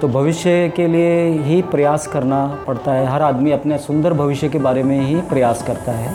तो 0.00 0.08
भविष्य 0.08 0.72
के 0.76 0.86
लिए 0.86 1.28
ही 1.44 1.60
प्रयास 1.62 2.06
करना 2.06 2.46
पड़ता 2.66 2.92
है। 2.92 3.06
हर 3.06 3.22
आदमी 3.22 3.50
अपने 3.50 3.78
सुंदर 3.78 4.12
भविष्य 4.12 4.48
के 4.48 4.58
बारे 4.58 4.82
में 4.82 5.00
ही 5.00 5.20
प्रयास 5.20 5.62
करता 5.62 5.92
है। 5.92 6.14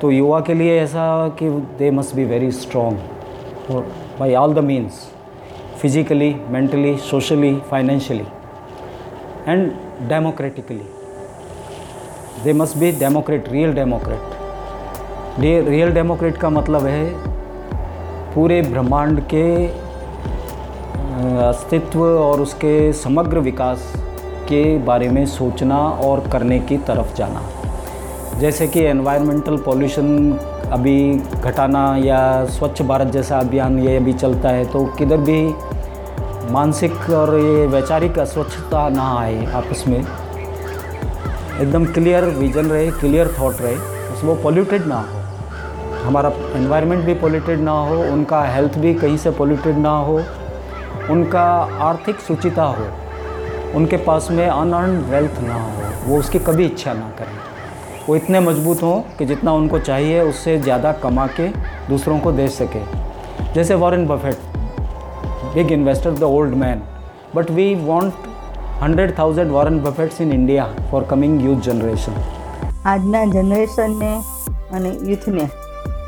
तो 0.00 0.10
युवा 0.10 0.40
के 0.40 0.54
लिए 0.54 0.80
ऐसा 0.80 1.28
कि 1.28 1.50
they 1.78 1.90
must 1.90 2.14
be 2.16 2.24
very 2.24 2.50
strong 2.52 2.98
by 4.20 4.34
all 4.34 4.54
the 4.54 4.58
means 4.58 5.04
physically 5.80 6.34
mentally 6.48 6.96
socially 7.10 7.54
financially 7.70 8.26
and 9.48 9.70
democratically 10.08 10.82
they 12.44 12.52
must 12.52 12.78
be 12.78 12.92
democrat 12.92 13.48
real 13.48 13.74
democrat 13.74 14.37
real 15.38 15.90
democrat 15.92 16.36
का 16.36 16.48
मतलब 16.50 16.86
है 16.86 17.04
पूरे 18.34 18.60
ब्रह्मांड 18.62 19.20
के 19.32 19.66
अस्तित्व 21.42 22.00
और 22.00 22.40
उसके 22.40 22.92
समग्र 22.92 23.38
विकास 23.38 23.92
के 24.48 24.62
बारे 24.78 25.08
में 25.08 25.24
सोचना 25.26 25.78
और 25.78 26.28
करने 26.30 26.58
की 26.60 26.76
तरफ़ 26.88 27.14
जाना। 27.16 27.42
जैसे 28.40 28.66
कि 28.68 28.80
एनवायरमेंटल 28.84 29.56
पॉल्यूशन 29.56 30.32
अभी 30.72 31.14
घटाना 31.40 31.84
या 31.96 32.44
स्वच्छ 32.46 32.82
भारत 32.82 33.12
जैसा 33.12 33.38
अभियान 33.38 33.78
ये 33.78 33.96
अभी 33.96 34.12
चलता 34.12 34.48
है 34.48 34.64
तो 34.64 34.84
किधर 34.98 35.16
भी 35.20 35.42
मानसिक 36.52 37.10
और 37.10 37.34
ये 37.38 37.66
वैचारिक 37.66 38.18
अस्वच्छता 38.18 38.88
ना 38.88 39.06
आए 39.18 39.44
आपस 39.52 39.84
में। 39.88 39.98
एकदम 39.98 41.84
क्लियर 41.84 42.24
विजन 42.24 42.66
रहे 42.66 42.90
क्लियर 42.90 43.34
थॉट 43.40 43.60
रहे 43.60 43.74
बस 43.76 44.24
वो 44.24 44.34
पॉल्यूटेड 44.42 44.86
ना 44.86 44.96
हो। 44.96 45.16
हमारा 46.07 46.29
एनवायरनमेंट 46.55 47.03
भी 47.05 47.13
पोल्यूटेड 47.23 47.59
ना 47.59 47.71
हो 47.89 48.01
उनका 48.13 48.43
हेल्थ 48.53 48.77
भी 48.85 48.93
कहीं 48.93 49.17
से 49.17 49.31
पोल्यूटेड 49.39 49.77
ना 49.77 49.95
हो 50.07 50.21
उनका 51.11 51.43
आर्थिक 51.89 52.19
सुचिता 52.27 52.63
हो 52.77 52.87
उनके 53.77 53.97
पास 54.05 54.27
में 54.31 54.47
अनअर्न 54.47 54.97
वेल्थ 55.11 55.41
ना 55.43 55.61
हो 55.63 55.91
वो 56.05 56.19
उसकी 56.19 56.39
कभी 56.47 56.65
इच्छा 56.65 56.93
ना 56.93 57.09
करें 57.19 57.37
वो 58.07 58.15
इतने 58.15 58.39
मजबूत 58.39 58.83
हों 58.83 58.99
कि 59.17 59.25
जितना 59.25 59.53
उनको 59.53 59.79
चाहिए 59.81 60.21
उससे 60.21 60.57
ज़्यादा 60.59 60.91
कमा 61.03 61.27
के 61.39 61.47
दूसरों 61.89 62.19
को 62.19 62.31
दे 62.31 62.47
सके 62.57 62.83
जैसे 63.53 63.75
Warren 63.75 64.07
Buffett 64.07 64.51
big 65.53 65.71
investor, 65.71 66.11
the 66.11 66.25
old 66.25 66.55
man. 66.57 66.81
But 67.33 67.49
we 67.49 67.75
want 67.75 68.15
100,000 68.79 69.51
Warren 69.51 69.81
Buffetts 69.81 70.19
in 70.19 70.31
India 70.31 70.65
for 70.89 71.03
coming 71.03 71.35
youth 71.39 71.61
generation. 71.63 72.15
આજના 72.85 73.19
જનરેશનને 73.33 74.09
અને 74.77 74.89
યુથને 75.09 75.45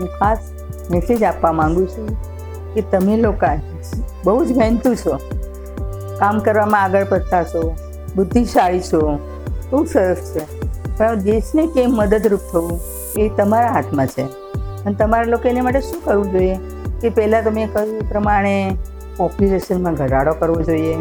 હું 0.00 0.08
ખાસ 0.08 0.38
મેસેજ 0.90 1.22
આપવા 1.22 1.52
માગું 1.52 1.88
છું 1.88 2.08
કે 2.74 2.80
તમે 2.80 3.16
લોકો 3.16 3.46
બહુ 4.24 4.44
જ 4.44 4.58
મહેનતુ 4.58 4.94
છો. 4.94 5.18
કામ 6.18 6.38
કરવામાં 6.38 6.82
આગળ 6.82 7.04
પડતા 7.04 7.44
છો, 7.44 7.76
બુદ્ધિશાળી 8.16 8.80
છો, 8.80 9.18
બહુ 9.70 9.84
સરસ 9.84 10.16
છે. 10.16 10.60
પણ 10.98 11.14
દેશને 11.14 11.66
કેમ 11.66 11.90
મદદરૂપ 11.90 12.40
થવું 12.52 12.80
એ 13.16 13.28
તમારા 13.28 13.70
હાથમાં 13.70 14.06
છે. 14.06 14.22
અને 14.54 14.94
તમારા 14.94 15.24
લોકો 15.24 15.48
એને 15.48 15.60
માટે 15.60 15.80
શું 15.80 16.04
કરવું 16.04 16.30
જોઈએ? 16.30 16.56
કે 17.00 17.08
પહેલાં 17.08 17.44
તમે 17.44 17.66
કહ્યું 17.66 18.08
પ્રમાણે 18.08 18.76
પોપ્યુલેશનમાં 19.16 19.94
ઘટાડો 19.94 20.32
કરવો 20.32 20.62
જોઈએ. 20.62 20.96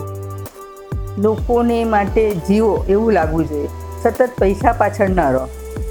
લોકોને 1.17 1.83
માટે 1.83 2.35
જીવો 2.35 2.85
એવું 2.89 3.11
લાગવું 3.11 3.47
જોઈએ. 3.47 3.67
સતત 4.03 4.29
પૈસા 4.39 4.71
પાછળ 4.71 5.09
ન 5.09 5.19
રહો. 5.19 5.45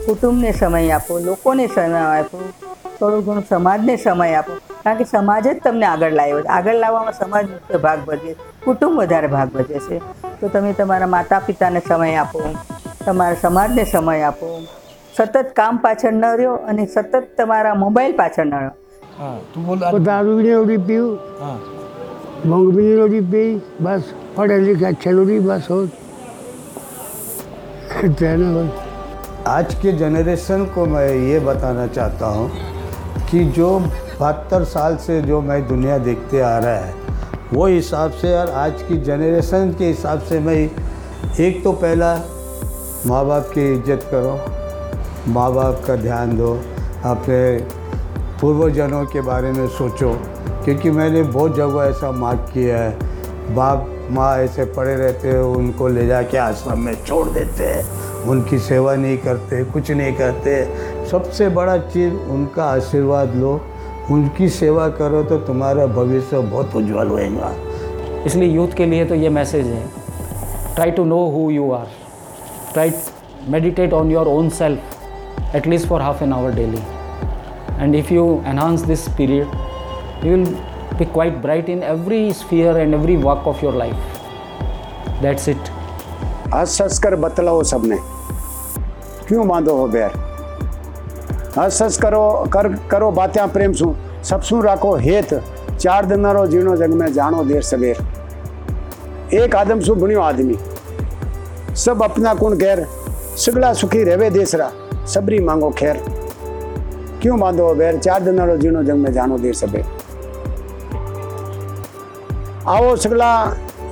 કુટુંબને 0.07 0.53
સમય 0.53 0.91
આપો, 0.91 1.19
લોકોને 1.19 1.67
સમય 1.67 2.19
આપો. 2.19 2.53
થોડું 2.98 3.22
ઘણું 3.22 3.46
સમાજને 3.50 3.96
સમય 3.98 4.38
આપો 4.40 4.60
કારણ 4.84 5.00
કે 5.00 5.06
સમાજ 5.06 5.44
જ 5.46 5.56
તમને 5.64 5.88
આગળ 5.88 6.16
લાવ્યો 6.20 6.44
છે 6.44 6.54
આગળ 6.58 6.80
લાવવામાં 6.80 7.16
સમાજ 7.16 7.50
મુખ્ય 7.50 7.80
ભાગ 7.80 8.06
ભજવે 8.06 8.30
છે 8.30 8.52
કુટુંબ 8.66 9.02
વધારે 9.02 9.30
ભાગ 9.30 9.50
ભજવે 9.52 9.80
છે 9.88 9.98
તો 10.40 10.50
તમે 10.50 10.74
તમારા 10.74 11.12
માતા 11.16 11.42
પિતાને 11.42 11.82
સમય 11.82 12.22
આપો 12.22 12.46
તમારા 13.06 13.42
સમાજને 13.42 13.86
સમય 13.88 14.30
આપો 14.30 14.54
સતત 15.16 15.46
કામ 15.56 15.82
પાછળ 15.82 16.16
ન 16.16 16.26
રહ્યો 16.34 16.56
અને 16.68 16.86
સતત 16.88 17.24
તમારા 17.38 17.76
મોબાઈલ 17.84 18.16
પાછળ 18.22 18.48
ન 18.48 18.56
રહો 18.60 18.72
हाँ 19.16 19.36
तू 19.54 19.62
बोल 19.62 19.84
वो 19.86 20.00
दारू 20.02 20.36
भी 20.38 20.44
नहीं 20.44 20.54
होती 20.54 20.78
पीऊ 20.86 21.10
हाँ 21.40 21.58
भंग 22.46 22.72
भी 22.76 22.84
नहीं 22.84 23.00
होती 23.00 23.20
पी 23.32 23.44
बस 23.82 24.14
पढ़े 24.38 24.58
लिखे 24.60 24.86
अच्छे 24.86 25.12
लोग 25.12 25.30
बस 25.46 25.68
हो 25.70 25.82
रहना 27.96 28.48
बस 28.56 29.48
आज 29.48 29.74
के 29.82 29.92
जनरेशन 30.00 30.66
को 30.76 30.86
मैं 30.86 31.08
ये 31.30 31.40
बताना 31.42 31.86
चाहता 31.90 32.26
हूँ 32.28 32.50
कि 33.31 33.45
जो 33.57 33.79
बहत्तर 33.79 34.65
साल 34.65 34.97
से 34.97 35.21
जो 35.23 35.41
मैं 35.41 35.67
दुनिया 35.69 35.99
देखते 35.99 36.41
आ 36.41 36.57
रहा 36.59 36.75
है, 36.75 36.95
वो 37.53 37.67
हिसाब 37.67 38.11
से 38.13 38.37
और 38.39 38.51
आज 38.51 38.83
की 38.83 38.97
जनरेशन 39.03 39.75
के 39.79 39.87
हिसाब 39.87 40.21
से 40.21 40.39
मैं 40.41 40.55
एक 41.41 41.63
तो 41.65 41.73
पहला 41.75 42.15
माँ 43.07 43.25
बाप 43.27 43.51
की 43.55 43.73
इज़्ज़त 43.73 44.09
करो 44.11 45.33
माँ 45.33 45.53
बाप 45.55 45.83
का 45.87 45.97
ध्यान 45.97 46.37
दो, 46.37 46.55
अपने 47.05 47.59
पूर्वजनों 48.41 49.05
के 49.07 49.21
बारे 49.21 49.53
में 49.53 49.67
सोचो, 49.69 50.13
क्योंकि 50.65 50.91
मैंने 50.91 51.23
बहुत 51.23 51.57
जगह 51.57 51.85
ऐसा 51.85 52.11
मार्क 52.13 52.51
किया 52.55 52.79
है। 52.79 53.55
बाप, 53.55 53.89
माँ 54.11 54.37
ऐसे 54.39 54.65
पड़े 54.73 54.95
रहते 54.97 55.29
हैं, 55.29 55.41
उनको 55.41 55.89
ले 55.89 56.07
जाके 56.07 56.37
आश्रम 56.39 56.81
में 56.81 56.95
छोड़ 57.05 57.27
देते 57.29 57.65
हैं। 57.65 58.08
उनकी 58.27 58.59
सेवा 58.59 58.95
नहीं 58.97 59.17
करते, 59.19 59.65
कुछ 59.65 59.91
नहीं 59.91 60.13
करते 60.13 61.07
सबसे 61.11 61.49
बड़ा 61.51 61.77
चीज़ 61.79 62.15
उनका 62.15 62.65
आशीर्वाद 62.65 63.35
लो। 63.35 63.61
उनकी 64.11 64.49
सेवा 64.49 64.89
करो 64.99 65.23
तो 65.23 65.39
तुम्हारा 65.47 65.87
भविष्य 65.87 66.39
बहुत 66.41 66.75
उज्जवल 66.77 67.09
होएगा। 67.09 67.53
इसलिए 68.27 68.49
यूथ 68.49 68.77
के 68.77 68.87
लिए 68.87 69.05
तो 69.05 69.15
ये 69.15 69.29
मैसेज 69.29 69.67
है। 69.67 69.87
Try 70.75 70.91
to 70.91 71.05
know 71.05 71.25
who 71.31 71.51
you 71.51 71.71
are 71.73 71.87
try 72.73 72.93
meditate 73.49 73.93
on 73.93 74.11
your 74.11 74.29
own 74.29 74.49
self 74.59 75.55
at least 75.57 75.89
for 75.89 76.03
half 76.03 76.23
an 76.25 76.33
hour 76.33 76.55
daily 76.55 76.83
and 77.81 77.95
if 77.95 78.13
you 78.15 78.27
enhance 78.47 78.81
this 78.83 79.09
period 79.09 80.25
you 80.27 80.35
will 80.35 80.45
be 80.99 81.05
quite 81.05 81.37
bright 81.43 81.69
in 81.69 81.83
every 81.83 82.33
sphere 82.35 82.77
and 82.77 82.95
every 82.95 83.17
work 83.17 83.49
of 83.49 83.65
your 83.65 83.75
life 83.77 85.21
that's 85.23 85.49
it 85.49 85.71
हंस 86.55 86.81
हंस 86.83 86.99
कर 86.99 87.17
बतलाओ 87.17 87.63
सबने। 87.63 87.99
क्यों 89.29 89.49
बांधो 89.49 89.77
हो 89.77 89.87
बैर? 89.89 90.11
हंस 91.59 91.83
हंस 91.83 91.99
करो, 91.99 92.47
कर, 92.53 92.69
करो 92.91 93.11
बातें 93.11 93.49
प्रेम 93.49 93.73
सु। 93.73 93.95
सबसू 94.25 94.61
राखो 94.61 94.95
हेत। 94.97 95.35
चार 95.81 96.07
दिनारो 96.07 96.47
जीणो 96.47 96.77
जग 96.77 96.91
में 96.91 97.13
जानो 97.13 97.45
देर 97.45 97.63
सवेर। 97.63 97.97
एक 99.35 99.55
आदम 99.57 99.81
सु 99.81 99.95
बणियो 99.95 100.21
आदमी। 100.21 100.57
सब 101.77 102.03
अपना 102.03 102.35
कुण 102.35 102.57
गैर। 102.57 102.87
सगला 103.37 103.73
सुखी 103.73 104.03
रहवे 104.05 104.31
देसरा। 104.31 104.71
सबरी 105.07 105.39
मांगो 105.39 105.71
खैर। 105.71 106.03
क्यों 107.23 107.41
बांधो 107.41 107.67
हो 107.67 107.75
बैर? 107.75 107.99
चार 107.99 108.23
दिनारो 108.23 108.57
जीणो 108.57 108.83
जग 108.83 108.95
में 108.95 109.13
जानो 109.13 109.39
देर 109.39 109.55
सवेर। 109.55 109.85
आओ 112.69 112.97
सगला 112.97 113.31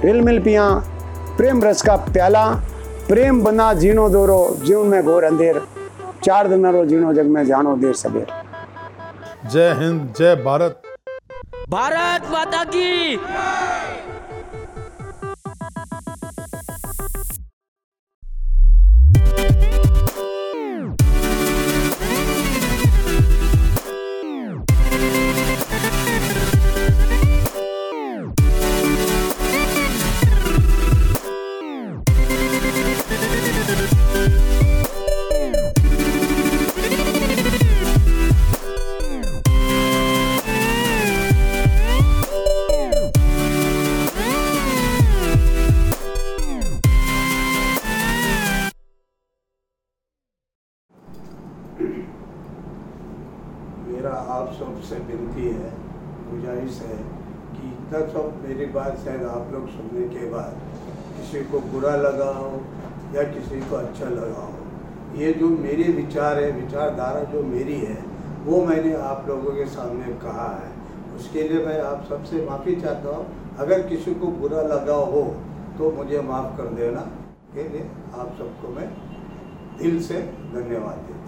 रिल 0.05 0.21
मिल 0.21 0.43
पिया। 0.43 0.69
प्रेम 1.37 1.63
रस 1.65 1.83
का 1.83 1.97
प्याला 2.07 2.45
प्रेम 3.09 3.43
बना 3.45 3.73
जीनो 3.75 4.09
दोरो 4.09 4.39
जीवन 4.63 4.87
में 4.87 5.03
घोर 5.05 5.25
अंधेर 5.25 5.61
चार 6.25 6.49
दिन 6.49 6.67
रो 6.67 6.85
जीनो 6.85 7.13
जग 7.13 7.27
में 7.27 7.45
जानो 7.47 7.77
देर 7.77 7.95
सबेर 7.95 8.27
जय 9.53 9.73
हिंद 9.79 10.15
जय 10.19 10.35
भारत। 10.45 10.83
भारत 11.71 12.31
माता 12.33 12.65
की। 12.65 13.17
सुनने 59.77 60.09
के 60.11 60.31
बाद 60.31 60.53
किसी 61.17 61.45
को 61.45 61.61
बुरा 61.73 61.95
लगा 61.99 62.31
हो 62.33 62.51
या 63.15 63.23
किसी 63.31 63.61
को 63.61 63.77
अच्छा 63.77 64.09
लगा 64.11 64.43
हो, 64.43 64.55
ये 65.17 65.33
जो 65.35 65.49
मेरे 65.59 65.85
विचार 65.95 66.39
है, 66.39 66.51
विचारधारा 66.53 67.23
जो 67.33 67.43
मेरी 67.45 67.79
है, 67.81 67.99
वो 68.45 68.65
मैंने 68.65 68.93
आप 69.05 69.25
लोगों 69.29 69.53
के 69.55 69.67
सामने 69.69 70.13
कहा 70.23 70.49
है। 70.57 70.71
उसके 71.17 71.43
लिए 71.43 71.65
मैं 71.67 71.81
आप 71.83 72.05
सबसे 72.09 72.45
माफ़ी 72.47 72.75
चाहता 72.77 73.17
हूँ। 73.17 73.55
अगर 73.59 73.83
किसी 73.89 74.15
को 74.15 74.27
बुरा 74.39 74.63
लगा 74.65 74.97
हो 75.07 75.23
तो 75.79 75.91
मुझे 75.93 76.21
माफ़ 76.23 76.57
कर 76.57 76.69
देना। 76.75 77.01
के 77.55 77.69
लिए 77.69 77.85
आप 78.15 78.35
सबको 78.39 78.69
मैं 78.71 78.89
दिल 79.79 80.01
से 80.03 80.21
धन्यवाद 80.53 80.99
देता 81.07 81.26